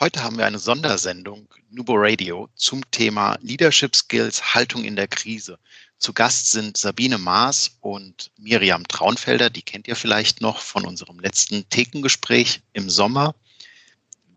Heute 0.00 0.22
haben 0.22 0.38
wir 0.38 0.46
eine 0.46 0.60
Sondersendung 0.60 1.48
Nubo 1.70 1.94
Radio 1.96 2.48
zum 2.54 2.88
Thema 2.92 3.36
Leadership 3.40 3.96
Skills, 3.96 4.54
Haltung 4.54 4.84
in 4.84 4.94
der 4.94 5.08
Krise. 5.08 5.58
Zu 5.98 6.12
Gast 6.12 6.52
sind 6.52 6.76
Sabine 6.76 7.18
Maas 7.18 7.72
und 7.80 8.30
Miriam 8.38 8.86
Traunfelder, 8.86 9.50
die 9.50 9.62
kennt 9.62 9.88
ihr 9.88 9.96
vielleicht 9.96 10.40
noch 10.40 10.60
von 10.60 10.86
unserem 10.86 11.18
letzten 11.18 11.68
Thekengespräch 11.68 12.60
im 12.74 12.88
Sommer. 12.88 13.34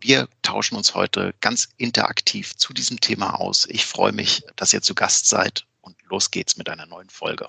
Wir 0.00 0.28
tauschen 0.42 0.74
uns 0.76 0.96
heute 0.96 1.32
ganz 1.40 1.68
interaktiv 1.76 2.56
zu 2.56 2.72
diesem 2.72 2.98
Thema 2.98 3.38
aus. 3.38 3.68
Ich 3.70 3.86
freue 3.86 4.10
mich, 4.10 4.42
dass 4.56 4.72
ihr 4.72 4.82
zu 4.82 4.96
Gast 4.96 5.28
seid 5.28 5.64
und 5.80 5.94
los 6.06 6.32
geht's 6.32 6.56
mit 6.56 6.68
einer 6.68 6.86
neuen 6.86 7.08
Folge. 7.08 7.46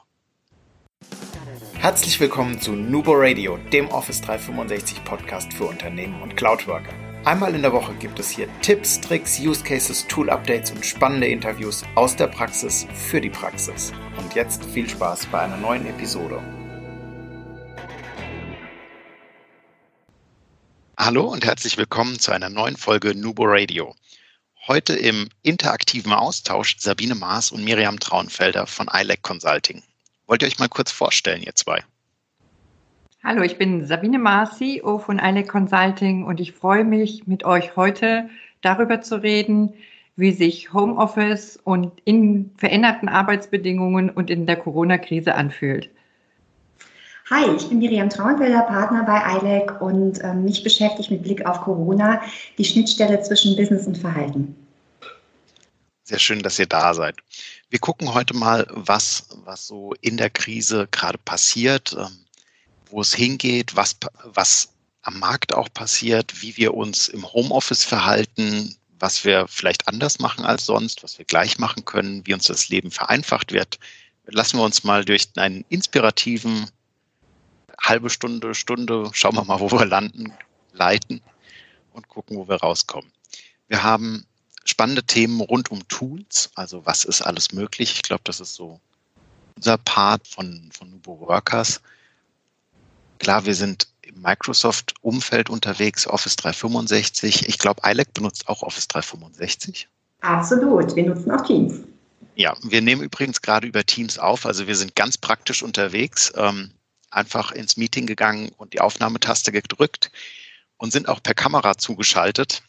Herzlich 1.74 2.20
willkommen 2.20 2.62
zu 2.62 2.74
Nubo 2.74 3.14
Radio, 3.16 3.58
dem 3.58 3.90
Office 3.90 4.22
365 4.22 5.04
Podcast 5.04 5.52
für 5.52 5.66
Unternehmen 5.66 6.22
und 6.22 6.38
Cloudworker. 6.38 6.94
Einmal 7.26 7.56
in 7.56 7.62
der 7.62 7.72
Woche 7.72 7.94
gibt 7.94 8.20
es 8.20 8.30
hier 8.30 8.50
Tipps, 8.62 9.00
Tricks, 9.00 9.40
Use 9.40 9.64
Cases, 9.64 10.06
Tool 10.10 10.30
Updates 10.30 10.72
und 10.72 10.86
spannende 10.86 11.26
Interviews 11.28 11.86
aus 11.96 12.18
der 12.18 12.28
Praxis 12.28 12.86
für 12.94 13.22
die 13.22 13.30
Praxis. 13.30 13.94
Und 14.18 14.36
jetzt 14.36 14.66
viel 14.66 14.90
Spaß 14.90 15.28
bei 15.28 15.40
einer 15.40 15.56
neuen 15.56 15.86
Episode. 15.86 16.44
Hallo 20.98 21.28
und 21.28 21.46
herzlich 21.46 21.78
willkommen 21.78 22.20
zu 22.20 22.34
einer 22.34 22.50
neuen 22.50 22.76
Folge 22.76 23.16
Nubo 23.16 23.44
Radio. 23.46 23.96
Heute 24.68 24.94
im 24.94 25.30
interaktiven 25.44 26.12
Austausch 26.12 26.76
Sabine 26.78 27.16
Maas 27.16 27.54
und 27.54 27.64
Miriam 27.64 28.02
Traunfelder 28.02 28.68
von 28.68 28.90
ILEC 28.92 29.22
Consulting. 29.22 29.82
Wollt 30.28 30.42
ihr 30.42 30.50
euch 30.50 30.60
mal 30.60 30.68
kurz 30.68 30.92
vorstellen, 30.92 31.42
ihr 31.42 31.56
zwei? 31.56 31.86
Hallo, 33.26 33.42
ich 33.42 33.58
bin 33.58 33.86
Sabine 33.86 34.20
Maas, 34.20 34.58
CEO 34.58 34.98
von 34.98 35.18
ILEC 35.18 35.48
Consulting 35.48 36.26
und 36.26 36.42
ich 36.42 36.52
freue 36.52 36.84
mich, 36.84 37.26
mit 37.26 37.46
euch 37.46 37.78
heute 37.78 38.30
darüber 38.60 39.00
zu 39.00 39.24
reden, 39.24 39.74
wie 40.18 40.34
sich 40.34 40.74
Homeoffice 40.74 41.58
und 41.64 41.94
in 42.04 42.52
veränderten 42.58 43.08
Arbeitsbedingungen 43.08 44.10
und 44.10 44.30
in 44.30 44.46
der 44.46 44.58
Corona-Krise 44.58 45.36
anfühlt. 45.36 45.90
Hi, 47.30 47.50
ich 47.56 47.70
bin 47.70 47.80
Miriam 47.80 48.10
Traunfelder, 48.10 48.64
Partner 48.64 49.06
bei 49.06 49.38
ILEC 49.38 49.80
und 49.80 50.22
ähm, 50.22 50.44
mich 50.44 50.62
beschäftigt 50.62 51.10
mit 51.10 51.24
Blick 51.24 51.46
auf 51.46 51.62
Corona 51.62 52.22
die 52.58 52.66
Schnittstelle 52.66 53.22
zwischen 53.22 53.56
Business 53.56 53.88
und 53.88 53.98
Verhalten. 53.98 54.54
Sehr 56.04 56.20
schön, 56.20 56.42
dass 56.42 56.60
ihr 56.60 56.66
da 56.66 56.94
seid. 56.94 57.16
Wir 57.70 57.80
gucken 57.80 58.14
heute 58.14 58.36
mal, 58.36 58.68
was, 58.70 59.30
was 59.46 59.66
so 59.66 59.94
in 60.02 60.18
der 60.18 60.30
Krise 60.30 60.90
gerade 60.92 61.18
passiert. 61.18 61.96
Wo 62.94 63.02
es 63.02 63.16
hingeht, 63.16 63.76
was, 63.76 63.96
was 64.24 64.70
am 65.02 65.18
Markt 65.18 65.56
auch 65.56 65.68
passiert, 65.74 66.44
wie 66.44 66.58
wir 66.58 66.76
uns 66.76 67.08
im 67.08 67.26
Homeoffice 67.34 67.84
verhalten, 67.84 68.78
was 69.00 69.26
wir 69.26 69.48
vielleicht 69.48 69.88
anders 69.88 70.20
machen 70.20 70.46
als 70.46 70.68
sonst, 70.68 71.02
was 71.02 71.18
wir 71.18 71.26
gleich 71.26 71.58
machen 71.58 71.86
können, 71.86 72.22
wie 72.28 72.36
uns 72.36 72.46
das 72.46 72.70
Leben 72.70 72.92
vereinfacht 72.92 73.52
wird. 73.52 73.80
Lassen 74.28 74.60
wir 74.60 74.64
uns 74.64 74.84
mal 74.84 75.04
durch 75.04 75.30
einen 75.38 75.66
inspirativen 75.70 76.70
halbe 77.82 78.12
Stunde, 78.12 78.54
Stunde, 78.54 79.10
schauen 79.14 79.38
wir 79.38 79.44
mal, 79.44 79.60
wo 79.60 79.72
wir 79.72 79.86
landen, 79.88 80.32
leiten 80.72 81.24
und 81.94 82.08
gucken, 82.10 82.38
wo 82.38 82.48
wir 82.48 82.58
rauskommen. 82.58 83.12
Wir 83.70 83.82
haben 83.82 84.28
spannende 84.66 85.04
Themen 85.04 85.42
rund 85.42 85.72
um 85.72 85.88
Tools, 85.88 86.52
also 86.54 86.86
was 86.86 87.06
ist 87.06 87.24
alles 87.24 87.54
möglich. 87.54 87.94
Ich 87.96 88.02
glaube, 88.04 88.22
das 88.24 88.40
ist 88.40 88.54
so 88.54 88.80
unser 89.56 89.80
Part 89.80 90.28
von, 90.28 90.70
von 90.72 90.92
Nubo 90.92 91.20
Workers. 91.22 91.82
Klar, 93.24 93.46
wir 93.46 93.56
sind 93.56 93.88
im 94.02 94.22
Microsoft-Umfeld 94.22 95.50
unterwegs, 95.50 96.06
Office 96.06 96.36
365. 96.36 97.48
Ich 97.48 97.58
glaube, 97.58 97.82
ILEC 97.86 98.14
benutzt 98.14 98.50
auch 98.50 98.64
Office 98.64 98.90
365. 98.90 99.88
Absolut, 100.20 100.94
wir 100.94 101.06
nutzen 101.06 101.32
auch 101.32 101.42
Teams. 101.46 101.76
Ja, 102.36 102.54
wir 102.64 102.82
nehmen 102.82 103.02
übrigens 103.02 103.42
gerade 103.42 103.66
über 103.66 103.86
Teams 103.86 104.20
auf. 104.20 104.46
Also 104.46 104.68
wir 104.68 104.76
sind 104.76 104.98
ganz 104.98 105.18
praktisch 105.18 105.64
unterwegs, 105.64 106.34
ähm, 106.36 106.72
einfach 107.12 107.54
ins 107.54 107.78
Meeting 107.78 108.08
gegangen 108.08 108.52
und 108.58 108.74
die 108.74 108.82
Aufnahmetaste 108.82 109.54
gedrückt 109.54 110.12
und 110.76 110.92
sind 110.92 111.08
auch 111.08 111.24
per 111.24 111.34
Kamera 111.34 111.78
zugeschaltet. 111.78 112.62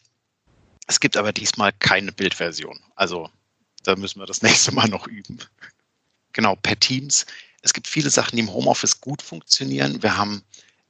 Es 0.87 1.01
gibt 1.01 1.17
aber 1.17 1.33
diesmal 1.33 1.73
keine 1.73 2.13
Bildversion. 2.13 2.79
Also 2.95 3.29
da 3.83 3.97
müssen 3.97 4.21
wir 4.21 4.25
das 4.25 4.41
nächste 4.41 4.73
Mal 4.73 4.87
noch 4.87 5.05
üben. 5.05 5.37
Genau, 6.31 6.55
per 6.55 6.79
Teams 6.79 7.25
es 7.65 7.73
gibt 7.73 7.87
viele 7.87 8.11
Sachen, 8.11 8.35
die 8.35 8.43
im 8.43 8.53
Homeoffice 8.53 9.01
gut 9.01 9.23
funktionieren. 9.23 10.03
Wir 10.03 10.15
haben 10.17 10.43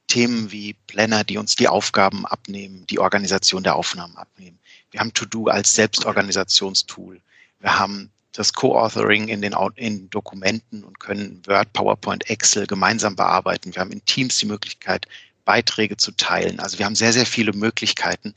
Themen 0.08 0.52
wie 0.52 0.74
Planner, 0.86 1.24
die 1.24 1.38
uns 1.38 1.56
die 1.56 1.68
Aufgaben 1.68 2.26
abnehmen, 2.26 2.86
die 2.88 2.98
Organisation 2.98 3.62
der 3.62 3.76
Aufnahmen 3.76 4.14
abnehmen. 4.16 4.58
Wir 4.90 5.00
haben 5.00 5.14
To-Do 5.14 5.46
als 5.46 5.72
Selbstorganisationstool. 5.72 7.18
Wir 7.60 7.78
haben 7.78 8.10
das 8.32 8.52
Co-Authoring 8.52 9.28
in 9.28 9.40
den 9.40 9.56
in 9.76 10.10
Dokumenten 10.10 10.84
und 10.84 11.00
können 11.00 11.40
Word, 11.46 11.72
PowerPoint, 11.72 12.28
Excel 12.28 12.66
gemeinsam 12.66 13.16
bearbeiten. 13.16 13.74
Wir 13.74 13.80
haben 13.80 13.90
in 13.90 14.04
Teams 14.04 14.36
die 14.36 14.46
Möglichkeit, 14.46 15.06
Beiträge 15.46 15.96
zu 15.96 16.12
teilen. 16.12 16.60
Also 16.60 16.78
wir 16.78 16.84
haben 16.84 16.94
sehr, 16.94 17.14
sehr 17.14 17.24
viele 17.24 17.54
Möglichkeiten. 17.54 18.34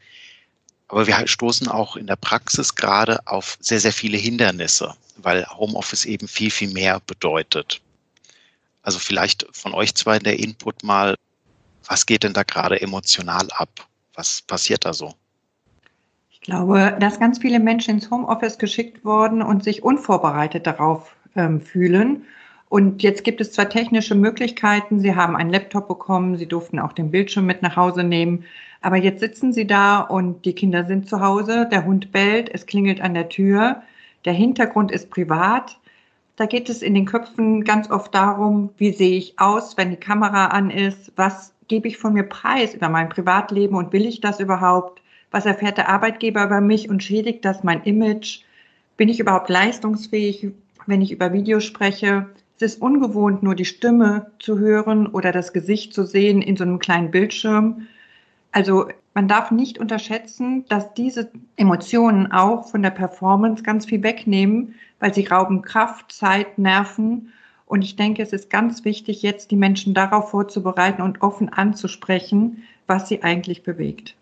Aber 0.87 1.07
wir 1.07 1.27
stoßen 1.27 1.67
auch 1.67 1.97
in 1.97 2.07
der 2.07 2.15
Praxis 2.15 2.75
gerade 2.75 3.27
auf 3.27 3.57
sehr, 3.59 3.81
sehr 3.81 3.93
viele 3.93 4.17
Hindernisse, 4.17 4.95
weil 5.17 5.45
Homeoffice 5.45 6.05
eben 6.05 6.29
viel, 6.29 6.51
viel 6.51 6.69
mehr 6.69 7.01
bedeutet. 7.01 7.81
Also 8.89 8.97
vielleicht 8.97 9.45
von 9.55 9.75
euch 9.75 9.93
zwei 9.93 10.17
der 10.17 10.39
Input 10.39 10.83
mal, 10.83 11.13
was 11.87 12.07
geht 12.07 12.23
denn 12.23 12.33
da 12.33 12.41
gerade 12.41 12.81
emotional 12.81 13.47
ab? 13.51 13.69
Was 14.15 14.41
passiert 14.41 14.83
da 14.83 14.93
so? 14.93 15.13
Ich 16.31 16.41
glaube, 16.41 16.97
dass 16.99 17.19
ganz 17.19 17.37
viele 17.37 17.59
Menschen 17.59 17.91
ins 17.91 18.09
Homeoffice 18.09 18.57
geschickt 18.57 19.05
worden 19.05 19.43
und 19.43 19.63
sich 19.63 19.83
unvorbereitet 19.83 20.65
darauf 20.65 21.15
ähm, 21.35 21.61
fühlen. 21.61 22.25
Und 22.67 23.03
jetzt 23.03 23.23
gibt 23.23 23.41
es 23.41 23.51
zwar 23.51 23.69
technische 23.69 24.15
Möglichkeiten, 24.15 24.99
Sie 25.01 25.15
haben 25.15 25.35
einen 25.35 25.51
Laptop 25.51 25.87
bekommen, 25.87 26.37
Sie 26.37 26.47
durften 26.47 26.79
auch 26.79 26.93
den 26.93 27.11
Bildschirm 27.11 27.45
mit 27.45 27.61
nach 27.61 27.75
Hause 27.75 28.03
nehmen, 28.03 28.43
aber 28.81 28.95
jetzt 28.95 29.19
sitzen 29.19 29.53
Sie 29.53 29.67
da 29.67 29.99
und 29.99 30.45
die 30.45 30.53
Kinder 30.53 30.87
sind 30.87 31.07
zu 31.07 31.19
Hause, 31.19 31.69
der 31.71 31.85
Hund 31.85 32.11
bellt, 32.11 32.49
es 32.51 32.65
klingelt 32.65 33.01
an 33.01 33.13
der 33.13 33.29
Tür, 33.29 33.83
der 34.25 34.33
Hintergrund 34.33 34.91
ist 34.91 35.11
privat 35.11 35.77
da 36.39 36.45
geht 36.45 36.69
es 36.69 36.81
in 36.81 36.93
den 36.93 37.03
Köpfen 37.03 37.65
ganz 37.65 37.91
oft 37.91 38.15
darum, 38.15 38.69
wie 38.77 38.93
sehe 38.93 39.17
ich 39.17 39.37
aus, 39.37 39.75
wenn 39.75 39.89
die 39.89 39.97
Kamera 39.97 40.47
an 40.47 40.69
ist, 40.69 41.11
was 41.17 41.53
gebe 41.67 41.89
ich 41.89 41.97
von 41.97 42.13
mir 42.13 42.23
preis 42.23 42.73
über 42.73 42.87
mein 42.87 43.09
Privatleben 43.09 43.75
und 43.75 43.91
will 43.91 44.05
ich 44.05 44.21
das 44.21 44.39
überhaupt? 44.39 45.01
Was 45.31 45.45
erfährt 45.45 45.77
der 45.77 45.89
Arbeitgeber 45.89 46.45
über 46.45 46.61
mich 46.61 46.89
und 46.89 47.03
schädigt 47.03 47.43
das 47.43 47.65
mein 47.65 47.83
Image? 47.83 48.39
Bin 48.95 49.09
ich 49.09 49.19
überhaupt 49.19 49.49
leistungsfähig, 49.49 50.47
wenn 50.85 51.01
ich 51.01 51.11
über 51.11 51.33
Video 51.33 51.59
spreche? 51.59 52.29
Es 52.55 52.61
ist 52.75 52.81
ungewohnt, 52.81 53.43
nur 53.43 53.55
die 53.55 53.65
Stimme 53.65 54.31
zu 54.39 54.59
hören 54.59 55.07
oder 55.07 55.33
das 55.33 55.51
Gesicht 55.51 55.93
zu 55.93 56.05
sehen 56.05 56.41
in 56.41 56.55
so 56.55 56.63
einem 56.63 56.79
kleinen 56.79 57.11
Bildschirm. 57.11 57.87
Also 58.53 58.87
man 59.13 59.27
darf 59.27 59.51
nicht 59.51 59.77
unterschätzen, 59.77 60.63
dass 60.69 60.93
diese 60.93 61.29
Emotionen 61.57 62.31
auch 62.31 62.69
von 62.69 62.81
der 62.81 62.91
Performance 62.91 63.61
ganz 63.61 63.85
viel 63.85 64.03
wegnehmen, 64.03 64.75
weil 64.99 65.13
sie 65.13 65.25
rauben 65.25 65.61
Kraft, 65.61 66.11
Zeit, 66.11 66.57
Nerven. 66.57 67.31
Und 67.65 67.83
ich 67.83 67.95
denke, 67.95 68.23
es 68.23 68.33
ist 68.33 68.49
ganz 68.49 68.83
wichtig, 68.85 69.21
jetzt 69.21 69.51
die 69.51 69.55
Menschen 69.55 69.93
darauf 69.93 70.31
vorzubereiten 70.31 71.01
und 71.01 71.21
offen 71.21 71.49
anzusprechen, 71.49 72.63
was 72.87 73.07
sie 73.07 73.23
eigentlich 73.23 73.63
bewegt. 73.63 74.15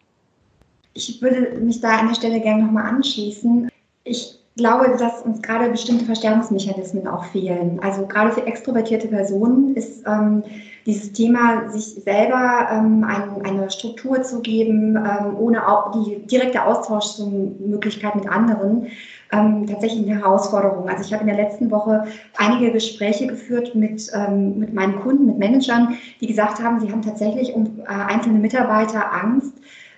Ich 0.93 1.21
würde 1.21 1.59
mich 1.59 1.79
da 1.79 1.97
an 1.97 2.07
der 2.07 2.15
Stelle 2.15 2.41
gerne 2.41 2.63
nochmal 2.63 2.85
anschließen. 2.85 3.69
Ich 4.03 4.39
glaube, 4.57 4.95
dass 4.97 5.21
uns 5.21 5.41
gerade 5.41 5.69
bestimmte 5.69 6.05
Verstärkungsmechanismen 6.05 7.07
auch 7.07 7.23
fehlen. 7.25 7.79
Also 7.81 8.05
gerade 8.07 8.31
für 8.31 8.45
extrovertierte 8.45 9.07
Personen 9.07 9.75
ist 9.75 10.03
ähm, 10.07 10.43
dieses 10.85 11.13
Thema, 11.13 11.69
sich 11.69 12.03
selber 12.03 12.67
ähm, 12.71 13.03
ein, 13.03 13.45
eine 13.45 13.69
Struktur 13.69 14.23
zu 14.23 14.41
geben, 14.41 14.95
ähm, 14.95 15.37
ohne 15.37 15.67
auch 15.67 15.91
die 15.91 16.25
direkte 16.25 16.63
Austauschmöglichkeit 16.63 18.15
mit 18.15 18.27
anderen, 18.27 18.87
ähm, 19.31 19.67
tatsächlich 19.67 20.07
eine 20.07 20.19
Herausforderung. 20.19 20.89
Also 20.89 21.03
ich 21.03 21.13
habe 21.13 21.21
in 21.21 21.35
der 21.35 21.37
letzten 21.37 21.69
Woche 21.71 22.05
einige 22.37 22.71
Gespräche 22.71 23.27
geführt 23.27 23.75
mit, 23.75 24.09
ähm, 24.13 24.59
mit 24.59 24.73
meinen 24.73 24.99
Kunden, 25.01 25.25
mit 25.25 25.37
Managern, 25.37 25.97
die 26.21 26.27
gesagt 26.27 26.61
haben, 26.61 26.79
sie 26.79 26.91
haben 26.91 27.01
tatsächlich 27.01 27.53
um 27.53 27.79
äh, 27.79 27.87
einzelne 27.87 28.39
Mitarbeiter 28.39 29.13
Angst, 29.13 29.53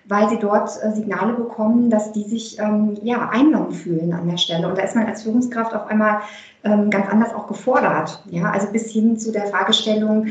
weil 0.10 0.28
sie 0.28 0.40
dort 0.40 0.72
äh, 0.84 0.92
Signale 0.92 1.34
bekommen, 1.34 1.90
dass 1.90 2.12
die 2.12 2.24
sich 2.24 2.60
ähm, 2.60 2.98
ja, 3.04 3.30
eingenommen 3.30 3.72
fühlen 3.72 4.12
an 4.12 4.28
der 4.28 4.38
Stelle. 4.38 4.68
Und 4.68 4.78
da 4.78 4.82
ist 4.82 4.96
man 4.96 5.06
als 5.06 5.22
Führungskraft 5.22 5.74
auf 5.74 5.88
einmal 5.88 6.22
ähm, 6.64 6.90
ganz 6.90 7.08
anders 7.08 7.34
auch 7.34 7.48
gefordert. 7.48 8.22
Ja? 8.30 8.50
Also 8.50 8.72
bis 8.72 8.92
hin 8.92 9.20
zu 9.20 9.32
der 9.32 9.46
Fragestellung, 9.46 10.28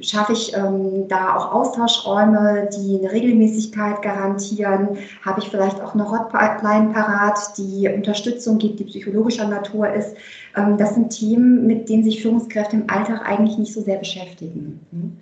schaffe 0.00 0.34
ich 0.34 0.54
ähm, 0.54 1.08
da 1.08 1.34
auch 1.34 1.52
Austauschräume, 1.52 2.68
die 2.76 2.98
eine 2.98 3.10
Regelmäßigkeit 3.10 4.02
garantieren? 4.02 4.98
Habe 5.24 5.40
ich 5.40 5.48
vielleicht 5.48 5.80
auch 5.80 5.94
eine 5.94 6.10
Hotline 6.10 6.90
parat, 6.92 7.56
die 7.56 7.88
Unterstützung 7.88 8.58
gibt, 8.58 8.80
die 8.80 8.84
psychologischer 8.84 9.48
Natur 9.48 9.88
ist? 9.88 10.14
Ähm, 10.56 10.76
das 10.76 10.94
sind 10.94 11.10
Themen, 11.10 11.66
mit 11.66 11.88
denen 11.88 12.04
sich 12.04 12.20
Führungskräfte 12.20 12.76
im 12.76 12.90
Alltag 12.90 13.26
eigentlich 13.26 13.56
nicht 13.56 13.72
so 13.72 13.80
sehr 13.80 13.96
beschäftigen. 13.96 15.18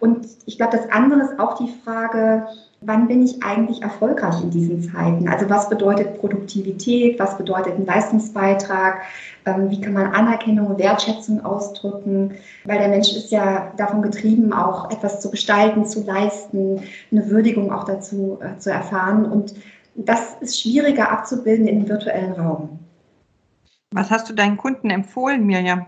Und 0.00 0.26
ich 0.44 0.58
glaube, 0.58 0.76
das 0.76 0.90
andere 0.90 1.22
ist 1.22 1.38
auch 1.38 1.56
die 1.56 1.72
Frage, 1.82 2.46
wann 2.86 3.08
bin 3.08 3.24
ich 3.24 3.42
eigentlich 3.42 3.82
erfolgreich 3.82 4.42
in 4.42 4.50
diesen 4.50 4.82
Zeiten? 4.82 5.28
Also 5.28 5.48
was 5.48 5.68
bedeutet 5.68 6.18
Produktivität? 6.20 7.18
Was 7.18 7.36
bedeutet 7.36 7.74
ein 7.74 7.86
Leistungsbeitrag? 7.86 9.02
Ähm, 9.46 9.70
wie 9.70 9.80
kann 9.80 9.92
man 9.92 10.12
Anerkennung 10.14 10.68
und 10.68 10.78
Wertschätzung 10.78 11.44
ausdrücken? 11.44 12.34
Weil 12.64 12.78
der 12.78 12.88
Mensch 12.88 13.14
ist 13.14 13.30
ja 13.30 13.72
davon 13.76 14.02
getrieben, 14.02 14.52
auch 14.52 14.90
etwas 14.90 15.20
zu 15.20 15.30
gestalten, 15.30 15.86
zu 15.86 16.04
leisten, 16.04 16.82
eine 17.10 17.30
Würdigung 17.30 17.72
auch 17.72 17.84
dazu 17.84 18.38
äh, 18.40 18.58
zu 18.58 18.70
erfahren. 18.70 19.24
Und 19.24 19.54
das 19.94 20.36
ist 20.40 20.60
schwieriger 20.60 21.10
abzubilden 21.10 21.66
im 21.66 21.88
virtuellen 21.88 22.32
Raum. 22.32 22.78
Was 23.92 24.10
hast 24.10 24.28
du 24.28 24.34
deinen 24.34 24.56
Kunden 24.56 24.90
empfohlen, 24.90 25.46
Mirjam? 25.46 25.86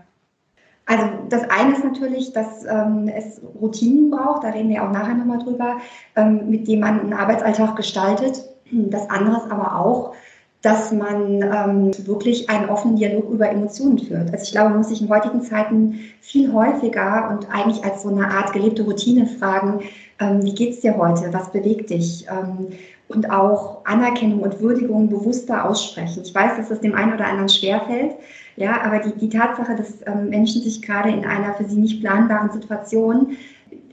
Also 0.87 1.05
das 1.29 1.43
eine 1.49 1.73
ist 1.73 1.83
natürlich, 1.83 2.31
dass 2.31 2.63
ähm, 2.65 3.11
es 3.13 3.41
Routinen 3.61 4.09
braucht, 4.09 4.43
da 4.43 4.49
reden 4.49 4.69
wir 4.69 4.83
auch 4.83 4.91
nachher 4.91 5.15
nochmal 5.15 5.39
drüber, 5.39 5.77
ähm, 6.15 6.49
mit 6.49 6.67
dem 6.67 6.79
man 6.79 7.01
einen 7.01 7.13
Arbeitsalltag 7.13 7.75
gestaltet. 7.75 8.43
Das 8.71 9.09
andere 9.09 9.37
ist 9.37 9.51
aber 9.51 9.79
auch, 9.79 10.13
dass 10.61 10.91
man 10.91 11.41
ähm, 11.41 12.07
wirklich 12.07 12.49
einen 12.49 12.69
offenen 12.69 12.95
Dialog 12.95 13.29
über 13.29 13.49
Emotionen 13.49 13.99
führt. 13.99 14.31
Also 14.31 14.43
ich 14.43 14.51
glaube, 14.51 14.69
man 14.69 14.79
muss 14.79 14.89
sich 14.89 15.01
in 15.01 15.09
heutigen 15.09 15.41
Zeiten 15.41 15.99
viel 16.21 16.51
häufiger 16.51 17.29
und 17.31 17.53
eigentlich 17.53 17.83
als 17.83 18.03
so 18.03 18.09
eine 18.09 18.27
Art 18.29 18.53
gelebte 18.53 18.83
Routine 18.83 19.27
fragen, 19.27 19.81
ähm, 20.19 20.43
wie 20.43 20.55
geht's 20.55 20.79
dir 20.79 20.97
heute, 20.97 21.31
was 21.33 21.51
bewegt 21.51 21.89
dich? 21.89 22.25
Ähm, 22.29 22.69
und 23.09 23.29
auch 23.29 23.85
Anerkennung 23.85 24.41
und 24.41 24.59
Würdigung 24.59 25.09
bewusster 25.09 25.63
aussprechen. 25.63 26.23
Ich 26.25 26.33
weiß, 26.33 26.57
dass 26.57 26.69
das 26.69 26.81
dem 26.81 26.95
einen 26.95 27.13
oder 27.13 27.25
anderen 27.25 27.49
schwerfällt, 27.49 28.15
ja, 28.57 28.81
aber 28.81 28.99
die, 28.99 29.13
die 29.17 29.29
Tatsache, 29.29 29.75
dass 29.75 30.05
ähm, 30.05 30.29
Menschen 30.29 30.63
sich 30.63 30.81
gerade 30.81 31.09
in 31.09 31.25
einer 31.25 31.53
für 31.53 31.63
sie 31.63 31.77
nicht 31.77 32.01
planbaren 32.01 32.51
Situation 32.51 33.37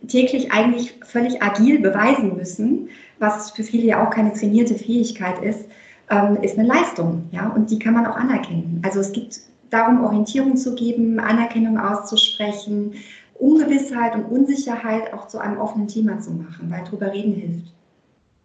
täglich 0.08 0.52
eigentlich 0.52 0.98
völlig 1.04 1.42
agil 1.42 1.80
beweisen 1.80 2.34
müssen, 2.36 2.88
was 3.18 3.50
für 3.50 3.62
viele 3.62 3.84
ja 3.84 4.04
auch 4.04 4.10
keine 4.10 4.32
trainierte 4.32 4.74
Fähigkeit 4.74 5.42
ist, 5.42 5.68
ähm, 6.10 6.38
ist 6.42 6.58
eine 6.58 6.66
Leistung, 6.66 7.28
ja, 7.30 7.48
und 7.48 7.70
die 7.70 7.78
kann 7.78 7.94
man 7.94 8.06
auch 8.06 8.16
anerkennen. 8.16 8.80
Also 8.84 9.00
es 9.00 9.12
gibt 9.12 9.38
darum, 9.68 10.02
Orientierung 10.02 10.56
zu 10.56 10.74
geben, 10.74 11.20
Anerkennung 11.20 11.78
auszusprechen, 11.78 12.94
Ungewissheit 13.34 14.14
und 14.14 14.24
Unsicherheit 14.24 15.12
auch 15.12 15.28
zu 15.28 15.38
einem 15.38 15.58
offenen 15.58 15.88
Thema 15.88 16.20
zu 16.20 16.30
machen, 16.30 16.70
weil 16.70 16.84
drüber 16.84 17.12
reden 17.12 17.34
hilft. 17.34 17.72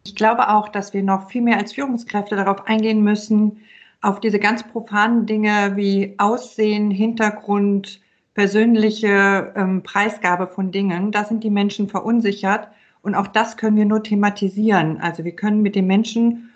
Ich 0.06 0.15
glaube 0.15 0.50
auch, 0.50 0.69
dass 0.69 0.94
wir 0.94 1.04
noch 1.04 1.30
viel 1.30 1.42
mehr 1.42 1.57
als 1.57 1.74
Führungskräfte 1.74 2.36
darauf 2.36 2.68
eingehen 2.68 3.04
müssen, 3.04 3.57
auf 4.01 4.19
diese 4.19 4.40
ganz 4.40 4.63
profanen 4.63 5.25
Dinge 5.25 5.74
wie 5.75 6.16
Aussehen, 6.18 6.92
Hintergrund, 6.92 8.00
persönliche 8.34 9.54
ähm, 9.56 9.84
Preisgabe 9.84 10.48
von 10.48 10.72
Dingen. 10.72 11.12
Da 11.12 11.25
sind 11.25 11.44
die 11.44 11.50
Menschen 11.50 11.90
verunsichert 11.90 12.69
und 13.01 13.16
auch 13.16 13.28
das 13.28 13.57
können 13.57 13.75
wir 13.75 13.86
nur 13.86 14.04
thematisieren. 14.04 15.00
Also 15.01 15.25
wir 15.25 15.34
können 15.34 15.62
mit 15.62 15.75
den 15.75 15.88
Menschen 15.88 16.50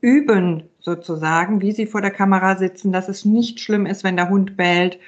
üben 0.00 0.62
sozusagen, 0.80 1.60
wie 1.60 1.72
sie 1.72 1.86
vor 1.86 2.00
der 2.00 2.10
Kamera 2.10 2.56
sitzen, 2.56 2.92
dass 2.92 3.08
es 3.08 3.26
nicht 3.26 3.60
schlimm 3.60 3.84
ist, 3.84 4.04
wenn 4.04 4.16
der 4.16 4.30
Hund 4.30 4.56
bellt 4.56 4.98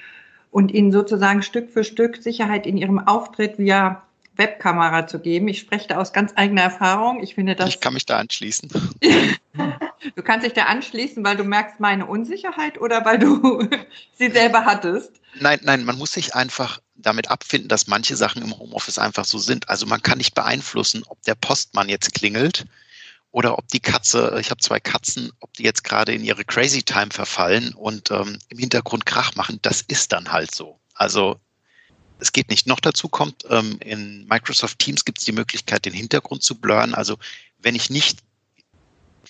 und 0.51 0.71
ihnen 0.73 0.93
sozusagen 0.93 1.43
Stück 1.43 1.71
für 1.71 1.85
Stück 1.85 2.19
Sicherheit 2.19 2.67
in 2.67 2.77
ihrem 2.77 2.99
Auftritt 2.99 3.59
via 3.59 4.03
Webkamera 4.37 5.07
zu 5.07 5.21
geben. 5.21 5.49
Ich 5.49 5.59
spreche 5.59 5.89
da 5.89 5.97
aus 5.97 6.13
ganz 6.13 6.33
eigener 6.37 6.63
Erfahrung. 6.63 7.23
Ich 7.23 7.35
finde 7.35 7.55
das. 7.55 7.69
Ich 7.71 7.81
kann 7.81 7.95
mich 7.95 8.05
da 8.05 8.19
anschließen. 8.19 8.69
du 10.15 10.23
kannst 10.23 10.47
dich 10.47 10.53
da 10.53 10.65
anschließen, 10.65 11.25
weil 11.25 11.37
du 11.37 11.45
merkst 11.45 11.81
meine 11.81 12.07
Unsicherheit 12.07 12.81
oder 12.81 13.05
weil 13.05 13.19
du 13.19 13.69
sie 14.15 14.31
selber 14.31 14.65
hattest? 14.65 15.13
Nein, 15.41 15.61
nein, 15.63 15.85
man 15.85 15.97
muss 15.97 16.13
sich 16.13 16.35
einfach 16.35 16.81
damit 16.95 17.31
abfinden, 17.31 17.69
dass 17.69 17.87
manche 17.87 18.17
Sachen 18.17 18.43
im 18.43 18.57
Homeoffice 18.59 18.99
einfach 18.99 19.25
so 19.25 19.39
sind. 19.39 19.69
Also 19.69 19.87
man 19.87 20.03
kann 20.03 20.19
nicht 20.19 20.35
beeinflussen, 20.35 21.03
ob 21.09 21.23
der 21.23 21.35
Postmann 21.35 21.89
jetzt 21.89 22.15
klingelt 22.15 22.67
oder 23.31 23.59
ob 23.59 23.67
die 23.69 23.81
Katze, 23.81 24.37
ich 24.41 24.51
habe 24.51 24.61
zwei 24.61 24.79
Katzen, 24.79 25.33
ob 25.41 25.55
die 25.55 25.63
jetzt 25.63 25.85
gerade 25.85 26.13
in 26.13 26.23
ihre 26.23 26.45
Crazy 26.45 26.83
Time 26.83 27.11
verfallen 27.11 27.75
und 27.75 28.11
ähm, 28.11 28.39
im 28.49 28.59
Hintergrund 28.59 29.07
Krach 29.07 29.35
machen. 29.35 29.59
Das 29.63 29.81
ist 29.83 30.13
dann 30.13 30.33
halt 30.33 30.55
so. 30.55 30.79
Also 30.95 31.41
es 32.19 32.33
geht 32.33 32.51
nicht. 32.51 32.67
Noch 32.67 32.81
dazu 32.81 33.09
kommt, 33.09 33.45
ähm, 33.49 33.79
in 33.81 34.27
Microsoft 34.29 34.79
Teams 34.79 35.05
gibt 35.05 35.19
es 35.19 35.25
die 35.25 35.33
Möglichkeit, 35.33 35.87
den 35.87 35.95
Hintergrund 35.95 36.43
zu 36.43 36.55
blurren. 36.55 36.95
Also 36.95 37.17
wenn 37.59 37.75
ich 37.75 37.91
nicht, 37.91 38.21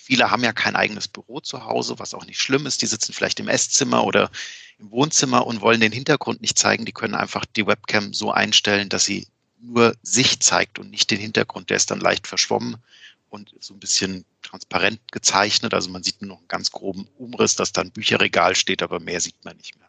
viele 0.03 0.29
haben 0.29 0.43
ja 0.43 0.51
kein 0.51 0.75
eigenes 0.75 1.07
Büro 1.07 1.39
zu 1.39 1.65
Hause, 1.65 1.97
was 1.97 2.13
auch 2.13 2.25
nicht 2.25 2.41
schlimm 2.41 2.65
ist. 2.65 2.81
Die 2.81 2.87
sitzen 2.87 3.13
vielleicht 3.13 3.39
im 3.39 3.47
Esszimmer 3.47 4.03
oder 4.03 4.29
im 4.77 4.91
Wohnzimmer 4.91 5.47
und 5.47 5.61
wollen 5.61 5.79
den 5.79 5.93
Hintergrund 5.93 6.41
nicht 6.41 6.59
zeigen. 6.59 6.85
Die 6.85 6.91
können 6.91 7.15
einfach 7.15 7.45
die 7.45 7.65
Webcam 7.65 8.13
so 8.13 8.31
einstellen, 8.31 8.89
dass 8.89 9.05
sie 9.05 9.27
nur 9.61 9.95
sich 10.01 10.41
zeigt 10.41 10.77
und 10.77 10.91
nicht 10.91 11.09
den 11.09 11.19
Hintergrund. 11.19 11.69
Der 11.69 11.77
ist 11.77 11.89
dann 11.89 12.01
leicht 12.01 12.27
verschwommen 12.27 12.77
und 13.29 13.55
so 13.59 13.73
ein 13.73 13.79
bisschen 13.79 14.25
transparent 14.41 14.99
gezeichnet. 15.11 15.73
Also 15.73 15.89
man 15.89 16.03
sieht 16.03 16.21
nur 16.21 16.29
noch 16.29 16.39
einen 16.39 16.47
ganz 16.49 16.71
groben 16.71 17.07
Umriss, 17.17 17.55
dass 17.55 17.71
da 17.71 17.81
ein 17.81 17.91
Bücherregal 17.91 18.55
steht, 18.55 18.83
aber 18.83 18.99
mehr 18.99 19.21
sieht 19.21 19.45
man 19.45 19.55
nicht 19.55 19.77
mehr. 19.79 19.87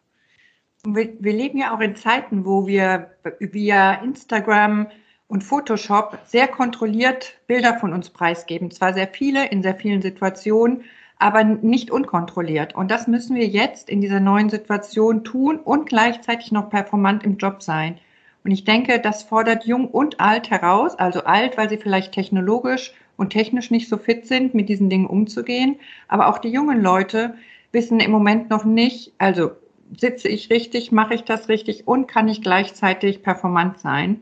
Wir, 0.87 1.13
wir 1.19 1.33
leben 1.33 1.59
ja 1.59 1.75
auch 1.75 1.81
in 1.81 1.97
Zeiten, 1.97 2.45
wo 2.45 2.69
wir 2.69 3.11
via 3.41 3.95
Instagram 3.95 4.87
und 5.29 5.43
Photoshop 5.43 6.19
sehr 6.27 6.49
kontrolliert 6.49 7.35
Bilder 7.47 7.79
von 7.79 7.93
uns 7.93 8.11
preisgeben. 8.11 8.71
Zwar 8.71 8.95
sehr 8.95 9.09
viele 9.09 9.47
in 9.49 9.63
sehr 9.63 9.75
vielen 9.75 10.03
Situationen, 10.03 10.85
aber 11.19 11.45
nicht 11.45 11.91
unkontrolliert. 11.91 12.75
Und 12.75 12.91
das 12.91 13.07
müssen 13.07 13.37
wir 13.37 13.47
jetzt 13.47 13.89
in 13.89 14.01
dieser 14.01 14.21
neuen 14.21 14.51
Situation 14.51 15.25
tun 15.25 15.59
und 15.59 15.89
gleichzeitig 15.89 16.53
noch 16.53 16.71
performant 16.71 17.25
im 17.25 17.39
Job 17.39 17.63
sein. 17.63 17.99
Und 18.45 18.51
ich 18.51 18.65
denke, 18.65 19.01
das 19.01 19.23
fordert 19.23 19.65
jung 19.65 19.89
und 19.89 20.21
alt 20.21 20.51
heraus, 20.51 20.95
also 20.99 21.25
alt, 21.25 21.57
weil 21.57 21.71
sie 21.71 21.79
vielleicht 21.79 22.13
technologisch 22.13 22.93
und 23.17 23.31
technisch 23.31 23.71
nicht 23.71 23.89
so 23.89 23.97
fit 23.97 24.27
sind, 24.27 24.55
mit 24.55 24.69
diesen 24.69 24.91
Dingen 24.91 25.07
umzugehen. 25.07 25.77
Aber 26.09 26.29
auch 26.29 26.39
die 26.39 26.51
jungen 26.51 26.83
Leute 26.83 27.35
wissen 27.73 28.01
im 28.01 28.11
Moment 28.11 28.51
noch 28.51 28.65
nicht, 28.65 29.13
also 29.19 29.53
sitze 29.97 30.29
ich 30.29 30.51
richtig, 30.51 30.93
mache 30.93 31.15
ich 31.15 31.25
das 31.25 31.49
richtig 31.49 31.89
und 31.89 32.07
kann 32.07 32.29
ich 32.29 32.43
gleichzeitig 32.43 33.23
performant 33.23 33.79
sein? 33.79 34.21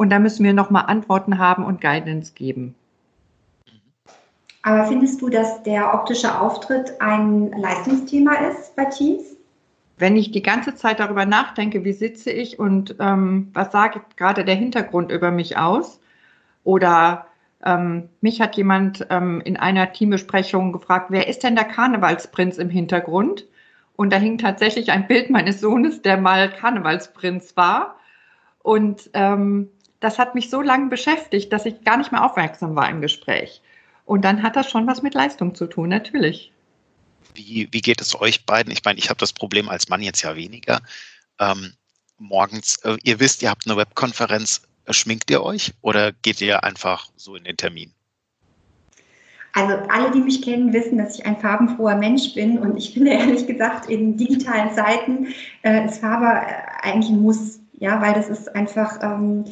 Und 0.00 0.08
da 0.08 0.18
müssen 0.18 0.44
wir 0.44 0.54
nochmal 0.54 0.84
Antworten 0.86 1.36
haben 1.36 1.62
und 1.62 1.82
Guidance 1.82 2.32
geben. 2.32 2.74
Aber 4.62 4.86
findest 4.86 5.20
du, 5.20 5.28
dass 5.28 5.62
der 5.62 5.92
optische 5.92 6.40
Auftritt 6.40 6.98
ein 7.02 7.52
Leistungsthema 7.52 8.32
ist 8.48 8.74
bei 8.76 8.86
Teams? 8.86 9.36
Wenn 9.98 10.16
ich 10.16 10.30
die 10.30 10.40
ganze 10.40 10.74
Zeit 10.74 11.00
darüber 11.00 11.26
nachdenke, 11.26 11.84
wie 11.84 11.92
sitze 11.92 12.30
ich 12.30 12.58
und 12.58 12.96
ähm, 12.98 13.50
was 13.52 13.72
sage 13.72 14.00
gerade 14.16 14.42
der 14.42 14.54
Hintergrund 14.54 15.12
über 15.12 15.30
mich 15.30 15.58
aus? 15.58 16.00
Oder 16.64 17.26
ähm, 17.62 18.08
mich 18.22 18.40
hat 18.40 18.56
jemand 18.56 19.06
ähm, 19.10 19.42
in 19.44 19.58
einer 19.58 19.92
Teambesprechung 19.92 20.72
gefragt, 20.72 21.08
wer 21.10 21.28
ist 21.28 21.42
denn 21.42 21.56
der 21.56 21.66
Karnevalsprinz 21.66 22.56
im 22.56 22.70
Hintergrund? 22.70 23.44
Und 23.96 24.14
da 24.14 24.16
hing 24.16 24.38
tatsächlich 24.38 24.92
ein 24.92 25.06
Bild 25.06 25.28
meines 25.28 25.60
Sohnes, 25.60 26.00
der 26.00 26.16
mal 26.16 26.50
Karnevalsprinz 26.50 27.54
war. 27.54 27.96
Und 28.62 29.10
ähm, 29.12 29.68
das 30.00 30.18
hat 30.18 30.34
mich 30.34 30.50
so 30.50 30.62
lange 30.62 30.88
beschäftigt, 30.88 31.52
dass 31.52 31.66
ich 31.66 31.84
gar 31.84 31.96
nicht 31.96 32.12
mehr 32.12 32.24
aufmerksam 32.24 32.74
war 32.74 32.88
im 32.88 33.00
Gespräch. 33.00 33.60
Und 34.04 34.22
dann 34.24 34.42
hat 34.42 34.56
das 34.56 34.70
schon 34.70 34.86
was 34.86 35.02
mit 35.02 35.14
Leistung 35.14 35.54
zu 35.54 35.66
tun, 35.66 35.88
natürlich. 35.88 36.52
Wie, 37.34 37.68
wie 37.70 37.80
geht 37.80 38.00
es 38.00 38.20
euch 38.20 38.44
beiden? 38.44 38.72
Ich 38.72 38.84
meine, 38.84 38.98
ich 38.98 39.08
habe 39.08 39.20
das 39.20 39.32
Problem 39.32 39.68
als 39.68 39.88
Mann 39.88 40.02
jetzt 40.02 40.22
ja 40.22 40.34
weniger. 40.34 40.80
Ähm, 41.38 41.74
morgens, 42.18 42.76
äh, 42.78 42.96
ihr 43.04 43.20
wisst, 43.20 43.42
ihr 43.42 43.50
habt 43.50 43.66
eine 43.66 43.76
Webkonferenz, 43.76 44.62
schminkt 44.88 45.30
ihr 45.30 45.42
euch 45.42 45.72
oder 45.82 46.12
geht 46.12 46.40
ihr 46.40 46.64
einfach 46.64 47.08
so 47.16 47.36
in 47.36 47.44
den 47.44 47.56
Termin? 47.56 47.92
Also 49.52 49.74
alle, 49.88 50.10
die 50.12 50.20
mich 50.20 50.42
kennen, 50.42 50.72
wissen, 50.72 50.98
dass 50.98 51.18
ich 51.18 51.26
ein 51.26 51.38
farbenfroher 51.38 51.96
Mensch 51.96 52.34
bin 52.34 52.58
und 52.58 52.76
ich 52.76 52.94
finde 52.94 53.10
ehrlich 53.12 53.46
gesagt, 53.46 53.88
in 53.88 54.16
digitalen 54.16 54.72
Zeiten 54.72 55.28
äh, 55.62 55.86
ist 55.86 55.98
Farbe 55.98 56.26
äh, 56.26 56.88
eigentlich 56.88 57.10
ein 57.10 57.20
Muss, 57.20 57.60
ja, 57.78 58.00
weil 58.00 58.14
das 58.14 58.28
ist 58.28 58.54
einfach, 58.54 58.98
ähm, 59.02 59.44